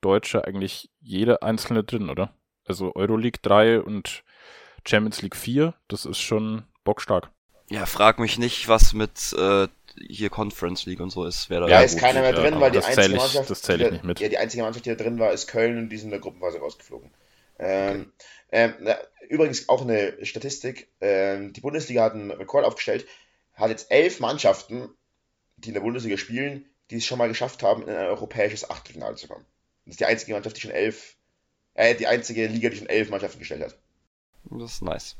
Deutsche 0.00 0.44
eigentlich 0.44 0.92
jede 1.00 1.42
einzelne 1.42 1.82
drin, 1.82 2.08
oder? 2.08 2.36
Also 2.64 2.94
Euroleague 2.94 3.40
3 3.42 3.80
und 3.80 4.22
Champions 4.84 5.22
League 5.22 5.36
4, 5.36 5.74
das 5.88 6.04
ist 6.04 6.18
schon 6.18 6.64
bockstark. 6.84 7.30
Ja, 7.70 7.86
frag 7.86 8.18
mich 8.18 8.38
nicht, 8.38 8.68
was 8.68 8.92
mit 8.92 9.32
äh, 9.32 9.68
hier 10.08 10.30
Conference 10.30 10.84
League 10.86 11.00
und 11.00 11.10
so 11.10 11.24
ist. 11.24 11.48
Wer 11.48 11.60
da 11.60 11.68
ja, 11.68 11.80
ist 11.80 11.98
keiner 11.98 12.20
mehr 12.20 12.32
drin, 12.32 12.54
ja, 12.54 12.60
weil 12.60 12.70
die 12.70 12.78
einzige, 12.78 13.16
ich, 13.16 14.02
mit. 14.02 14.20
Ja, 14.20 14.28
die 14.28 14.38
einzige 14.38 14.62
Mannschaft, 14.62 14.84
die 14.84 14.90
da 14.90 14.96
drin 14.96 15.18
war, 15.18 15.32
ist 15.32 15.46
Köln 15.46 15.78
und 15.78 15.88
die 15.88 15.96
sind 15.96 16.08
in 16.08 16.12
der 16.12 16.20
Gruppenphase 16.20 16.58
rausgeflogen. 16.58 17.10
Ähm, 17.58 18.12
ähm, 18.50 18.74
na, 18.80 18.98
übrigens 19.28 19.68
auch 19.68 19.82
eine 19.82 20.24
Statistik. 20.24 20.88
Ähm, 21.00 21.52
die 21.52 21.60
Bundesliga 21.60 22.02
hat 22.02 22.14
einen 22.14 22.30
Rekord 22.30 22.64
aufgestellt, 22.64 23.06
hat 23.54 23.70
jetzt 23.70 23.90
elf 23.90 24.20
Mannschaften, 24.20 24.90
die 25.56 25.68
in 25.68 25.74
der 25.74 25.80
Bundesliga 25.80 26.16
spielen, 26.16 26.66
die 26.90 26.96
es 26.96 27.06
schon 27.06 27.18
mal 27.18 27.28
geschafft 27.28 27.62
haben, 27.62 27.82
in 27.82 27.90
ein 27.90 28.06
europäisches 28.06 28.68
Achtelfinale 28.68 29.16
zu 29.16 29.28
kommen. 29.28 29.46
Das 29.84 29.92
ist 29.92 30.00
die 30.00 30.06
einzige 30.06 30.32
Mannschaft, 30.32 30.56
die 30.56 30.60
schon 30.60 30.70
elf, 30.70 31.16
äh, 31.74 31.94
die 31.94 32.06
einzige 32.06 32.46
Liga, 32.46 32.68
die 32.68 32.76
schon 32.76 32.88
elf 32.88 33.08
Mannschaften 33.10 33.38
gestellt 33.38 33.62
hat. 33.62 33.78
Das 34.44 34.72
ist 34.72 34.82
nice. 34.82 35.16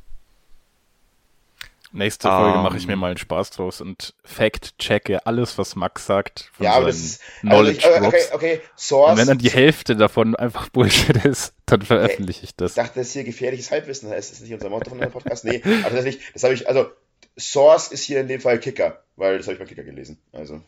Nächste 1.95 2.29
Folge 2.29 2.57
um, 2.57 2.65
mache 2.65 2.79
ich 2.79 2.87
mir 2.87 2.95
ähm. 2.95 3.01
mal 3.01 3.09
einen 3.09 3.19
Spaß 3.19 3.51
draus 3.51 3.83
und 3.83 4.15
fact-checke 4.25 5.27
alles, 5.27 5.59
was 5.59 5.77
Max 5.77 6.07
sagt. 6.07 6.51
Von 6.55 6.65
ja, 6.65 6.73
aber 6.73 6.87
das 6.87 6.97
ist, 6.97 7.23
Knowledge 7.41 7.87
also 7.87 8.09
ich, 8.09 8.15
okay, 8.15 8.25
okay, 8.33 8.61
Source. 8.77 9.13
Und 9.13 9.19
wenn 9.19 9.27
dann 9.27 9.39
die 9.39 9.51
Hälfte 9.51 9.95
davon 9.95 10.35
einfach 10.35 10.71
Bullshit 10.71 11.23
ist, 11.27 11.53
dann 11.67 11.83
veröffentliche 11.83 12.45
ich 12.45 12.57
das. 12.57 12.73
Ich 12.73 12.77
dachte, 12.77 13.01
das 13.01 13.09
ist 13.09 13.13
hier 13.13 13.25
gefährliches 13.25 13.71
Halbwissen, 13.71 14.09
das 14.09 14.33
ist 14.33 14.41
nicht 14.41 14.55
unser 14.55 14.71
Motto 14.71 14.89
von 14.89 14.99
unserem 14.99 15.13
Podcast. 15.13 15.45
Nee, 15.45 15.63
also 15.85 16.03
das, 16.03 16.17
das 16.33 16.43
habe 16.45 16.55
ich, 16.55 16.67
also 16.67 16.91
Source 17.39 17.89
ist 17.89 18.05
hier 18.05 18.21
in 18.21 18.29
dem 18.29 18.41
Fall 18.41 18.59
Kicker, 18.59 19.03
weil 19.17 19.37
das 19.37 19.47
habe 19.47 19.55
ich 19.55 19.59
beim 19.59 19.69
Kicker 19.69 19.85
gelesen. 19.85 20.19
Also. 20.33 20.63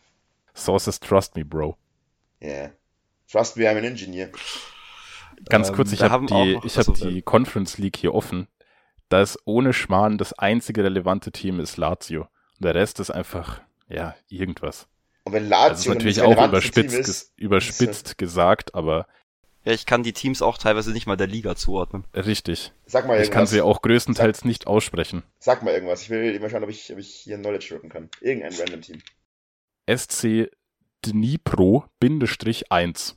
Source 0.55 0.89
ist 0.89 1.03
Trust 1.03 1.37
Me, 1.37 1.45
Bro. 1.45 1.77
Yeah. 2.43 2.71
Trust 3.31 3.57
me, 3.57 3.65
I'm 3.65 3.79
an 3.79 3.85
engineer. 3.85 4.31
Ganz 5.49 5.73
kurz, 5.73 5.91
ähm, 5.91 5.95
ich 5.95 6.03
habe 6.03 6.27
die, 6.27 6.59
ich 6.65 6.79
hab 6.79 6.95
die 6.95 7.23
Conference 7.23 7.79
League 7.79 7.97
hier 7.97 8.15
offen 8.15 8.49
da 9.09 9.23
ist 9.23 9.39
ohne 9.45 9.73
Schmarrn 9.73 10.19
das 10.19 10.33
einzige 10.33 10.83
relevante 10.83 11.31
Team 11.31 11.61
ist 11.61 11.77
Lazio. 11.77 12.23
Und 12.23 12.65
der 12.65 12.75
Rest 12.75 12.99
ist 13.01 13.11
einfach, 13.11 13.61
ja, 13.89 14.17
irgendwas. 14.29 14.89
Und 15.25 15.33
wenn 15.33 15.49
Lazio 15.49 15.71
das 15.71 15.81
ist 15.81 15.89
natürlich 15.89 16.23
auch 16.23 16.49
überspitzt, 16.49 16.99
ist, 16.99 17.33
überspitzt 17.37 18.09
ist, 18.09 18.19
gesagt, 18.19 18.75
aber. 18.75 19.07
Ja, 19.65 19.73
ich 19.73 19.87
kann 19.87 20.03
die 20.03 20.13
Teams 20.13 20.43
auch 20.43 20.59
teilweise 20.59 20.93
nicht 20.93 21.07
mal 21.07 21.17
der 21.17 21.29
Liga 21.29 21.57
zuordnen. 21.57 22.05
Richtig. 22.13 22.75
Sag 22.85 23.07
mal 23.07 23.15
irgendwas. 23.15 23.29
Ich 23.29 23.33
kann 23.33 23.47
sie 23.47 23.63
auch 23.63 23.81
größtenteils 23.81 24.41
sag, 24.41 24.47
nicht 24.47 24.67
aussprechen. 24.67 25.23
Sag 25.39 25.63
mal 25.63 25.73
irgendwas. 25.73 26.03
Ich 26.03 26.11
will 26.11 26.39
mal 26.41 26.51
schauen, 26.51 26.65
ob 26.65 26.71
ich, 26.71 26.93
ob 26.93 26.99
ich 26.99 27.15
hier 27.15 27.39
Knowledge 27.39 27.69
drücken 27.71 27.89
kann. 27.89 28.11
Irgendein 28.21 28.53
random 28.53 28.83
Team. 28.83 29.01
SC 29.89 30.51
Dnipro-1. 31.07 33.15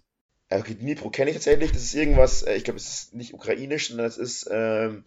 Okay, 0.49 0.75
Dnipro 0.75 1.09
kenne 1.09 1.31
ich 1.31 1.35
tatsächlich. 1.35 1.71
Das 1.71 1.83
ist 1.83 1.93
irgendwas, 1.93 2.43
äh, 2.43 2.55
ich 2.55 2.63
glaube, 2.63 2.77
es 2.77 2.87
ist 2.87 3.13
nicht 3.13 3.33
ukrainisch, 3.33 3.89
sondern 3.89 4.05
es 4.05 4.17
ist 4.17 4.49
ähm, 4.51 5.03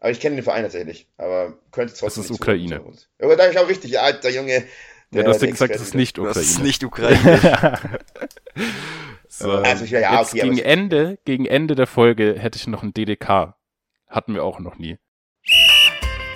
aber 0.00 0.10
ich 0.10 0.20
kenne 0.20 0.36
den 0.36 0.44
Verein 0.44 0.62
tatsächlich. 0.62 1.08
Aber 1.16 1.58
könnte 1.72 1.94
trotzdem. 1.94 2.22
Das 2.22 2.30
ist 2.30 2.40
Ukraine. 2.40 2.80
Aber 3.20 3.36
da 3.36 3.50
ich 3.50 3.58
auch 3.58 3.68
richtig, 3.68 3.98
alter 3.98 4.30
Junge. 4.30 4.64
Ja, 5.10 5.22
du 5.22 5.30
hast 5.30 5.42
ja 5.42 5.50
gesagt, 5.50 5.74
es 5.74 5.80
ist 5.80 5.94
nicht 5.94 6.18
Ukraine. 6.18 6.34
Das 6.34 6.44
ist 6.50 6.58
nicht 6.62 6.84
Ukraine. 6.84 8.00
so, 9.28 9.50
also, 9.50 9.84
ja, 9.84 10.00
ja, 10.00 10.20
okay, 10.20 10.40
gegen, 10.40 10.58
Ende, 10.58 11.18
gegen 11.24 11.46
Ende 11.46 11.74
der 11.74 11.86
Folge 11.86 12.36
hätte 12.38 12.58
ich 12.58 12.66
noch 12.66 12.82
ein 12.82 12.92
DDK. 12.92 13.54
Hatten 14.06 14.34
wir 14.34 14.44
auch 14.44 14.60
noch 14.60 14.78
nie. 14.78 14.98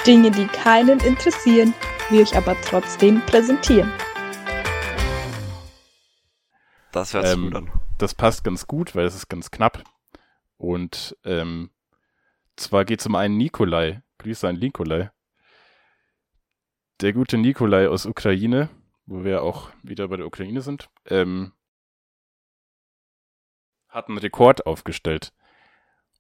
Dinge, 0.07 0.31
die 0.31 0.47
keinen 0.47 0.99
interessieren, 1.01 1.75
wir 2.11 2.23
euch 2.23 2.35
aber 2.35 2.57
trotzdem 2.63 3.21
präsentieren. 3.27 3.91
Das 6.93 7.15
hört 7.15 7.27
sich 7.27 7.37
ähm, 7.37 7.45
gut 7.45 7.55
an. 7.55 7.82
Das 8.03 8.17
passt 8.17 8.43
ganz 8.43 8.67
gut, 8.67 8.97
weil 8.97 9.07
es 9.07 9.15
ist 9.15 9.29
ganz 9.29 9.53
knapp. 9.53 9.85
Und 10.57 11.17
ähm, 11.23 11.71
zwar 12.57 12.85
geht 12.85 12.99
es 12.99 13.07
um 13.07 13.15
einen 13.15 13.37
Nikolai. 13.37 14.03
Grüße 14.19 14.49
an 14.49 14.57
Nikolai. 14.57 15.13
Der 17.01 17.13
gute 17.13 17.39
Nikolai 17.39 17.87
aus 17.87 18.05
Ukraine, 18.05 18.71
wo 19.07 19.23
wir 19.23 19.45
auch 19.45 19.71
wieder 19.85 20.09
bei 20.09 20.17
der 20.17 20.27
Ukraine 20.27 20.63
sind, 20.63 20.91
ähm, 21.07 21.53
hat 23.87 24.09
einen 24.09 24.19
Rekord 24.19 24.67
aufgestellt. 24.67 25.33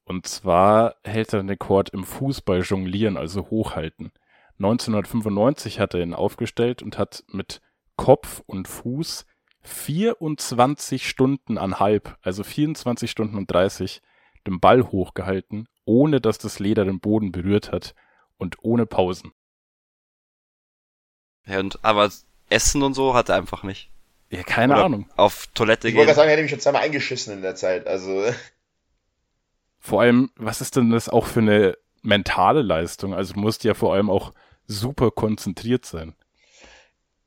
Und 0.04 0.28
zwar 0.28 0.94
hält 1.02 1.32
er 1.32 1.42
den 1.42 1.48
Rekord 1.48 1.90
im 1.90 2.04
Fußball 2.04 2.60
jonglieren, 2.60 3.16
also 3.16 3.50
hochhalten. 3.50 4.12
1995 4.60 5.80
hat 5.80 5.94
er 5.94 6.02
ihn 6.02 6.14
aufgestellt 6.14 6.80
und 6.80 6.96
hat 6.96 7.24
mit 7.26 7.60
Kopf 7.96 8.40
und 8.46 8.68
Fuß 8.68 9.26
24 9.62 11.08
Stunden 11.08 11.58
an 11.58 11.78
halb, 11.78 12.16
also 12.22 12.44
24 12.44 13.10
Stunden 13.10 13.36
und 13.36 13.50
30, 13.50 14.02
den 14.46 14.60
Ball 14.60 14.82
hochgehalten 14.82 15.68
ohne 15.84 16.20
dass 16.20 16.38
das 16.38 16.58
Leder 16.58 16.84
den 16.84 17.00
Boden 17.00 17.32
berührt 17.32 17.72
hat 17.72 17.94
und 18.38 18.56
ohne 18.62 18.86
Pausen. 18.86 19.32
Ja, 21.46 21.60
und, 21.60 21.84
aber 21.84 22.10
Essen 22.48 22.82
und 22.82 22.94
so 22.94 23.14
hat 23.14 23.28
er 23.28 23.36
einfach 23.36 23.62
nicht. 23.62 23.90
Ja, 24.30 24.42
keine 24.42 24.74
Oder 24.74 24.84
Ahnung. 24.84 25.10
Auf 25.16 25.48
Toilette 25.48 25.88
ich 25.88 25.94
gehen. 25.94 26.02
Ich 26.02 26.06
wollte 26.06 26.16
sagen, 26.16 26.28
er 26.28 26.32
hätte 26.32 26.42
mich 26.42 26.50
schon 26.50 26.60
zweimal 26.60 26.82
eingeschissen 26.82 27.34
in 27.34 27.42
der 27.42 27.54
Zeit, 27.54 27.86
also. 27.86 28.24
Vor 29.78 30.00
allem, 30.00 30.30
was 30.36 30.60
ist 30.60 30.76
denn 30.76 30.90
das 30.90 31.08
auch 31.08 31.26
für 31.26 31.40
eine 31.40 31.76
mentale 32.02 32.62
Leistung? 32.62 33.14
Also 33.14 33.34
du 33.34 33.40
musst 33.40 33.64
ja 33.64 33.74
vor 33.74 33.94
allem 33.94 34.08
auch 34.08 34.32
super 34.66 35.10
konzentriert 35.10 35.84
sein. 35.84 36.14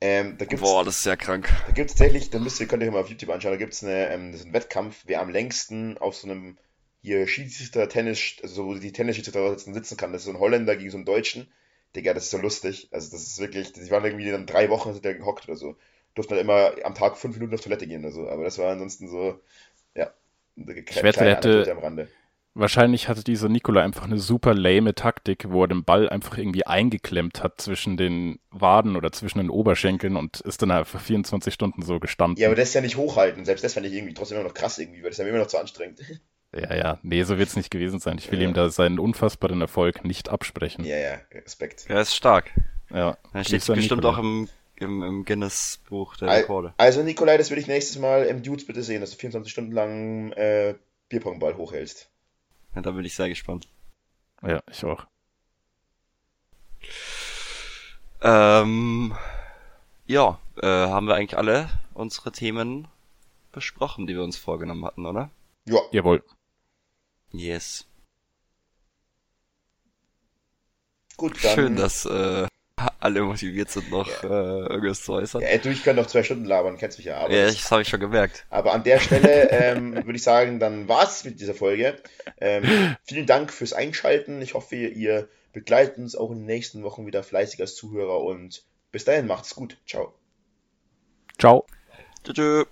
Ähm, 0.06 0.38
da 0.38 0.46
gibt's, 0.46 0.62
Boah, 0.62 0.86
das 0.86 0.98
ist 1.00 1.06
ja 1.06 1.16
krank. 1.16 1.50
Da 1.66 1.72
gibt 1.72 1.90
es 1.90 1.96
tatsächlich, 1.96 2.30
da 2.30 2.38
müsst 2.38 2.60
ihr, 2.60 2.68
könnt 2.68 2.84
ihr 2.84 2.88
euch 2.88 2.94
mal 2.94 3.02
auf 3.02 3.10
YouTube 3.10 3.32
anschauen, 3.32 3.54
da 3.54 3.58
gibt 3.58 3.74
es 3.74 3.84
eine, 3.84 4.10
ähm, 4.10 4.32
das 4.32 4.42
ist 4.42 4.48
ein 4.48 4.54
Wettkampf, 4.54 5.04
wer 5.08 5.20
am 5.20 5.32
längsten 5.32 5.98
auf 5.98 6.16
so 6.16 6.30
einem 6.30 6.58
hier 7.02 7.28
Schiedsrichter, 7.28 7.90
Tennis, 7.90 8.36
also 8.44 8.66
wo 8.66 8.76
die 8.76 8.92
Tennisschiedsrichter 8.92 9.58
sitzen, 9.58 9.98
kann. 9.98 10.12
Das 10.12 10.22
ist 10.22 10.26
so 10.26 10.32
ein 10.32 10.40
Holländer 10.40 10.76
gegen 10.76 10.92
so 10.92 10.98
einen 10.98 11.06
Deutschen. 11.06 11.48
Digga, 11.96 12.14
das 12.14 12.26
ist 12.26 12.32
so 12.32 12.38
lustig. 12.38 12.88
Also 12.92 13.12
das 13.12 13.24
ist 13.24 13.40
wirklich, 13.40 13.74
die 13.74 13.90
waren 13.90 14.06
irgendwie 14.06 14.30
dann 14.30 14.46
drei 14.46 14.70
Wochen 14.70 14.94
sind 14.94 15.06
der 15.06 15.16
gehockt 15.16 15.48
oder 15.48 15.56
so. 15.56 15.76
Durften 16.14 16.36
dann 16.36 16.44
immer 16.44 16.74
am 16.84 16.94
Tag 16.94 17.18
fünf 17.18 17.36
Minuten 17.36 17.56
auf 17.56 17.62
Toilette 17.62 17.88
gehen 17.88 18.04
oder 18.04 18.12
so. 18.12 18.30
Aber 18.30 18.44
das 18.44 18.58
war 18.58 18.72
ansonsten 18.72 19.08
so, 19.08 19.40
ja, 19.96 20.12
eine 20.58 20.80
ich 20.80 21.04
wette, 21.04 21.26
hätte, 21.26 21.72
am 21.72 21.80
Rande. 21.80 22.08
Wahrscheinlich 22.58 23.10
hatte 23.10 23.22
dieser 23.22 23.50
Nikola 23.50 23.84
einfach 23.84 24.06
eine 24.06 24.18
super 24.18 24.54
lame 24.54 24.96
Taktik, 24.96 25.48
wo 25.50 25.64
er 25.64 25.68
den 25.68 25.84
Ball 25.84 26.08
einfach 26.08 26.38
irgendwie 26.38 26.66
eingeklemmt 26.66 27.44
hat 27.44 27.60
zwischen 27.60 27.98
den 27.98 28.40
Waden 28.50 28.96
oder 28.96 29.12
zwischen 29.12 29.40
den 29.40 29.50
Oberschenkeln 29.50 30.16
und 30.16 30.40
ist 30.40 30.62
dann 30.62 30.72
einfach 30.72 31.02
24 31.02 31.54
Stunden 31.54 31.82
so 31.82 32.00
gestanden. 32.00 32.42
Ja, 32.42 32.48
aber 32.48 32.56
das 32.56 32.70
ist 32.70 32.74
ja 32.74 32.80
nicht 32.80 32.96
hochhalten. 32.96 33.44
Selbst 33.44 33.66
das 33.66 33.74
fand 33.74 33.86
ich 33.86 33.92
irgendwie 33.92 34.14
trotzdem 34.14 34.38
immer 34.38 34.48
noch 34.48 34.54
krass 34.54 34.80
irgendwie, 34.80 35.04
weil 35.04 35.10
das 35.10 35.20
ist 35.20 35.26
ja 35.26 35.30
immer 35.30 35.40
noch 35.40 35.48
zu 35.48 35.58
anstrengend. 35.58 36.00
Ja, 36.56 36.74
ja, 36.74 37.00
nee, 37.04 37.22
so 37.24 37.38
wird 37.38 37.50
es 37.50 37.58
nicht 37.58 37.70
gewesen 37.70 38.00
sein. 38.00 38.18
Ich 38.18 38.32
will 38.32 38.42
ja. 38.42 38.48
ihm 38.48 38.54
da 38.54 38.70
seinen 38.70 38.98
unfassbaren 38.98 39.60
Erfolg 39.60 40.06
nicht 40.06 40.30
absprechen. 40.30 40.86
Ja, 40.86 40.96
ja, 40.96 41.18
Respekt. 41.34 41.88
Er 41.90 42.00
ist 42.00 42.16
stark. 42.16 42.52
Ja. 42.90 43.18
Er 43.34 43.44
steht 43.44 43.66
bestimmt 43.66 44.04
Nikolai. 44.04 44.08
auch 44.08 44.18
im, 44.18 44.48
im, 44.78 45.04
im 45.04 45.26
Guinness-Buch 45.26 46.16
der 46.16 46.30
Rekorde. 46.30 46.74
Also, 46.78 47.04
Nikolai, 47.04 47.38
das 47.38 47.50
würde 47.50 47.60
ich 47.60 47.68
nächstes 47.68 48.00
Mal 48.00 48.24
im 48.24 48.42
Dudes 48.42 48.66
bitte 48.66 48.84
sehen, 48.84 49.02
dass 49.02 49.12
du 49.12 49.18
24 49.18 49.52
Stunden 49.52 49.74
lang 49.74 50.32
äh, 50.32 50.76
Bierpongball 51.10 51.58
hochhältst. 51.58 52.10
Ja, 52.76 52.82
da 52.82 52.92
bin 52.92 53.06
ich 53.06 53.16
sehr 53.16 53.30
gespannt. 53.30 53.68
Ja, 54.42 54.62
ich 54.70 54.84
auch. 54.84 55.08
Ähm, 58.22 59.16
ja, 60.06 60.40
äh, 60.62 60.68
haben 60.68 61.08
wir 61.08 61.16
eigentlich 61.16 61.38
alle 61.38 61.70
unsere 61.94 62.32
Themen 62.32 62.88
besprochen, 63.52 64.08
die 64.08 64.16
wir 64.16 64.24
uns 64.24 64.38
vorgenommen 64.38 64.86
hatten, 64.86 65.06
oder? 65.06 65.30
Ja. 65.66 65.80
Jawohl. 65.92 66.24
Yes. 67.32 67.88
Gut, 71.18 71.44
dann. 71.44 71.56
Schön, 71.56 71.76
dass 71.76 72.06
äh, 72.06 72.48
alle 73.00 73.22
motiviert 73.22 73.70
sind, 73.70 73.90
noch 73.92 74.08
ja. 74.24 74.30
äh, 74.30 74.68
irgendwas 74.68 75.04
zu 75.04 75.14
äußern. 75.14 75.42
Ja, 75.42 75.58
du, 75.58 75.70
ich 75.70 75.84
könnte 75.84 76.02
noch 76.02 76.08
zwei 76.08 76.24
Stunden 76.24 76.46
labern, 76.46 76.78
kennst 76.78 76.98
mich 76.98 77.08
ja. 77.08 77.18
Aber 77.18 77.34
ja, 77.34 77.46
das 77.46 77.72
habe 77.72 77.82
ich 77.82 77.88
schon 77.88 78.00
gemerkt. 78.00 78.46
Aber 78.50 78.74
an 78.74 78.84
der 78.84 79.00
Stelle 79.00 79.50
ähm, 79.52 79.96
würde 79.96 80.16
ich 80.16 80.24
sagen, 80.24 80.60
dann 80.60 80.88
war's 80.88 81.24
mit 81.24 81.40
dieser 81.40 81.54
Folge. 81.54 81.98
Ähm, 82.40 82.96
vielen 83.04 83.26
Dank 83.26 83.52
fürs 83.52 83.74
Einschalten. 83.74 84.42
Ich 84.42 84.54
hoffe, 84.54 84.76
ihr 84.76 85.30
begleitet 85.54 85.98
uns 85.98 86.16
auch 86.16 86.32
in 86.32 86.40
den 86.40 86.46
nächsten 86.46 86.84
Wochen 86.84 87.06
wieder 87.06 87.24
fleißig 87.24 87.62
als 87.62 87.76
Zuhörer 87.76 88.22
und 88.22 88.64
bis 88.92 89.06
dahin 89.06 89.28
macht's 89.28 89.56
gut. 89.56 89.78
Ciao. 89.86 90.14
Ciao. 91.38 91.66
Tschüss. 92.24 92.66